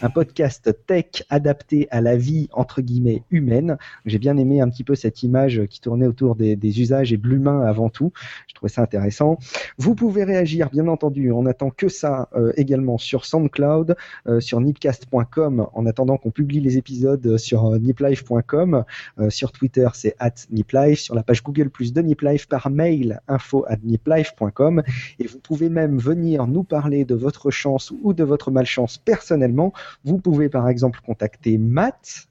un 0.02 0.10
podcast 0.10 0.76
tech 0.88 1.24
adapté 1.30 1.88
à 1.92 2.02
la 2.02 2.18
vie 2.18 2.50
entre 2.54 2.82
guillemets 2.82 3.22
humaine. 3.30 3.78
J'ai 4.08 4.18
bien 4.18 4.36
aimé 4.38 4.62
un 4.62 4.70
petit 4.70 4.84
peu 4.84 4.96
cette 4.96 5.22
image 5.22 5.62
qui 5.70 5.80
tournait 5.80 6.08
autour 6.08 6.36
des, 6.36 6.82
usages 6.82 7.14
et 7.14 7.18
de 7.18 7.28
l'humain 7.28 7.62
avant 7.62 7.90
tout. 7.90 8.12
Je 8.48 8.56
trouvais 8.56 8.72
ça 8.72 8.82
intéressant. 8.82 9.38
Vous 9.78 9.94
pouvez 9.94 10.24
réagir, 10.24 10.72
bien 10.72 10.88
entendu. 10.88 11.32
On 11.32 11.46
attend 11.46 11.70
que 11.70 11.88
ça 11.88 12.30
euh, 12.36 12.52
également 12.58 12.98
sur 12.98 13.26
SoundCloud, 13.26 13.96
euh, 14.28 14.40
sur 14.40 14.60
nipcast.com. 14.60 15.68
En 15.74 15.86
attendant 15.86 16.11
qu'on 16.18 16.32
publie 16.32 16.60
les 16.60 16.78
épisodes 16.78 17.38
sur 17.38 17.66
euh, 17.66 17.80
niplife.com, 17.80 18.84
euh, 19.20 19.30
sur 19.30 19.52
Twitter 19.52 19.88
c'est 19.94 20.16
at 20.20 20.34
niplife, 20.50 21.00
sur 21.00 21.16
la 21.16 21.24
page 21.24 21.44
Google 21.44 21.70
Plus 21.70 21.94
de 21.94 22.02
Niplife 22.02 22.48
par 22.48 22.70
mail 22.70 23.22
info 23.28 23.66
at 23.68 23.78
niplife.com. 23.84 24.84
Et 25.20 25.28
vous 25.28 25.40
pouvez 25.40 25.70
même 25.70 25.98
venir 25.98 26.48
nous 26.48 26.64
parler 26.64 27.06
de 27.06 27.16
votre 27.16 27.52
chance 27.52 27.94
ou 28.02 28.14
de 28.14 28.24
votre 28.24 28.52
malchance 28.52 28.98
personnellement, 28.98 29.74
vous 30.04 30.18
pouvez 30.20 30.50
par 30.50 30.68
exemple 30.70 31.00
contacter 31.06 31.58
Matt. 31.58 32.28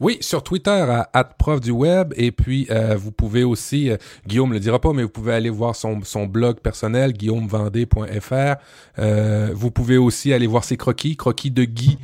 Oui, 0.00 0.18
sur 0.20 0.42
Twitter 0.42 0.84
à 1.12 1.24
prof 1.24 1.60
du 1.60 1.70
web 1.70 2.12
et 2.16 2.32
puis 2.32 2.66
euh, 2.70 2.96
vous 2.96 3.12
pouvez 3.12 3.44
aussi, 3.44 3.90
euh, 3.90 3.96
Guillaume 4.26 4.52
le 4.52 4.58
dira 4.58 4.80
pas, 4.80 4.92
mais 4.92 5.02
vous 5.02 5.08
pouvez 5.08 5.32
aller 5.32 5.50
voir 5.50 5.76
son, 5.76 6.00
son 6.02 6.26
blog 6.26 6.60
personnel 6.60 7.12
guillaumevendée.fr. 7.12 8.56
Euh, 8.98 9.50
vous 9.54 9.70
pouvez 9.70 9.96
aussi 9.96 10.32
aller 10.32 10.46
voir 10.46 10.64
ses 10.64 10.76
croquis, 10.76 11.16
croquis 11.16 11.50
de 11.50 11.64
Guy 11.64 11.98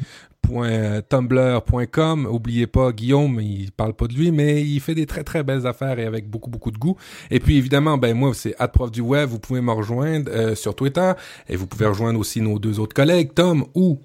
tumblr.com. 1.08 2.26
Oubliez 2.26 2.66
pas, 2.66 2.92
Guillaume, 2.92 3.40
il 3.40 3.72
parle 3.72 3.94
pas 3.94 4.06
de 4.06 4.14
lui, 4.14 4.30
mais 4.30 4.62
il 4.62 4.80
fait 4.80 4.94
des 4.94 5.06
très 5.06 5.24
très 5.24 5.42
belles 5.42 5.66
affaires 5.66 5.98
et 5.98 6.04
avec 6.04 6.28
beaucoup 6.28 6.50
beaucoup 6.50 6.70
de 6.70 6.78
goût. 6.78 6.96
Et 7.30 7.40
puis 7.40 7.56
évidemment, 7.56 7.98
ben 7.98 8.14
moi 8.16 8.32
c'est 8.34 8.54
prof 8.72 8.90
du 8.90 9.00
web. 9.00 9.28
Vous 9.28 9.38
pouvez 9.38 9.60
me 9.60 9.72
rejoindre 9.72 10.30
euh, 10.32 10.54
sur 10.54 10.74
Twitter 10.74 11.12
et 11.48 11.56
vous 11.56 11.66
pouvez 11.66 11.86
rejoindre 11.86 12.18
aussi 12.18 12.40
nos 12.40 12.58
deux 12.58 12.80
autres 12.80 12.94
collègues, 12.94 13.34
Tom 13.34 13.64
ou 13.74 13.98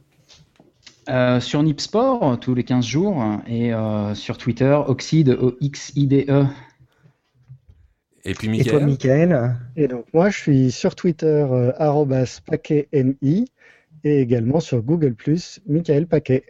euh, 1.08 1.40
sur 1.40 1.62
Nipsport 1.62 2.40
tous 2.40 2.56
les 2.56 2.64
15 2.64 2.84
jours 2.84 3.24
et 3.48 3.74
euh, 3.74 4.16
sur 4.16 4.38
Twitter 4.38 4.76
Oxide 4.88 5.30
O 5.30 5.56
X 5.62 5.92
I 5.96 6.08
D 6.08 6.26
E. 6.30 6.46
Et 8.24 8.34
puis 8.34 8.60
Et 8.60 8.64
toi, 8.64 8.80
Michael? 8.80 9.30
Michael? 9.30 9.56
Et 9.76 9.88
donc, 9.88 10.06
moi, 10.12 10.32
je 10.32 10.38
suis 10.40 10.72
sur 10.72 10.96
Twitter, 10.96 11.46
euh, 11.48 11.72
paquetmi, 12.48 13.46
et 14.06 14.22
également 14.22 14.62
sur 14.62 14.82
Google+, 14.82 15.16
Michael 15.68 16.08
Paquet. 16.08 16.44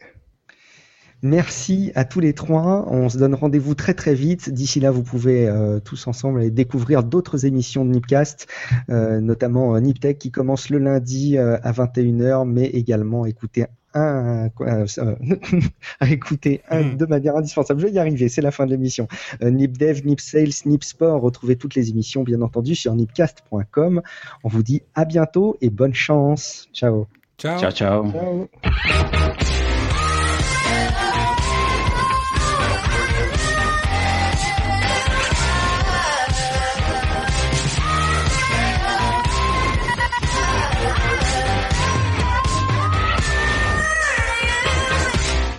Merci 1.24 1.92
à 1.96 2.06
tous 2.06 2.20
les 2.20 2.34
trois. 2.34 2.86
On 2.92 3.10
se 3.10 3.18
donne 3.18 3.34
rendez-vous 3.34 3.74
très 3.74 3.96
très 3.96 4.14
vite. 4.14 4.52
D'ici 4.52 4.80
là, 4.80 4.92
vous 4.92 5.02
pouvez 5.02 5.48
euh, 5.48 5.80
tous 5.80 6.06
ensemble 6.06 6.42
aller 6.42 6.52
découvrir 6.52 7.04
d'autres 7.04 7.46
émissions 7.46 7.84
de 7.84 7.90
Nipcast, 7.90 8.48
euh, 8.90 9.22
notamment 9.22 9.76
euh, 9.76 9.80
Niptech 9.80 10.20
qui 10.20 10.30
commence 10.30 10.70
le 10.70 10.78
lundi 10.78 11.38
euh, 11.38 11.58
à 11.64 11.72
21h, 11.72 12.48
mais 12.48 12.66
également 12.66 13.26
écouter 13.26 13.66
un, 13.96 14.50
à 16.00 16.10
écouter 16.10 16.62
un 16.70 16.84
Mm. 16.84 16.98
de 16.98 17.06
manière 17.06 17.38
indispensable. 17.38 17.80
Je 17.80 17.88
vais 17.88 17.94
y 17.94 18.00
arriver, 18.00 18.30
c'est 18.30 18.42
la 18.42 18.52
fin 18.52 18.66
de 18.66 18.72
l'émission. 18.72 19.08
Euh, 19.42 19.50
NipDev, 19.50 20.06
NipSales, 20.06 20.52
NipSport, 20.66 21.22
retrouvez 21.22 21.56
toutes 21.56 21.76
les 21.76 21.90
émissions 21.90 22.24
bien 22.24 22.42
entendu 22.42 22.76
sur 22.76 22.94
nipcast.com. 22.94 24.02
On 24.44 24.50
vous 24.50 24.64
dit 24.64 24.84
à 24.94 25.06
bientôt 25.06 25.56
et 25.62 25.70
bonne 25.70 25.94
chance. 25.94 26.68
Ciao. 26.74 27.08
Ciao. 27.38 27.60
Ciao 27.60 27.72
ciao. 27.72 28.12
Ciao 28.12 29.55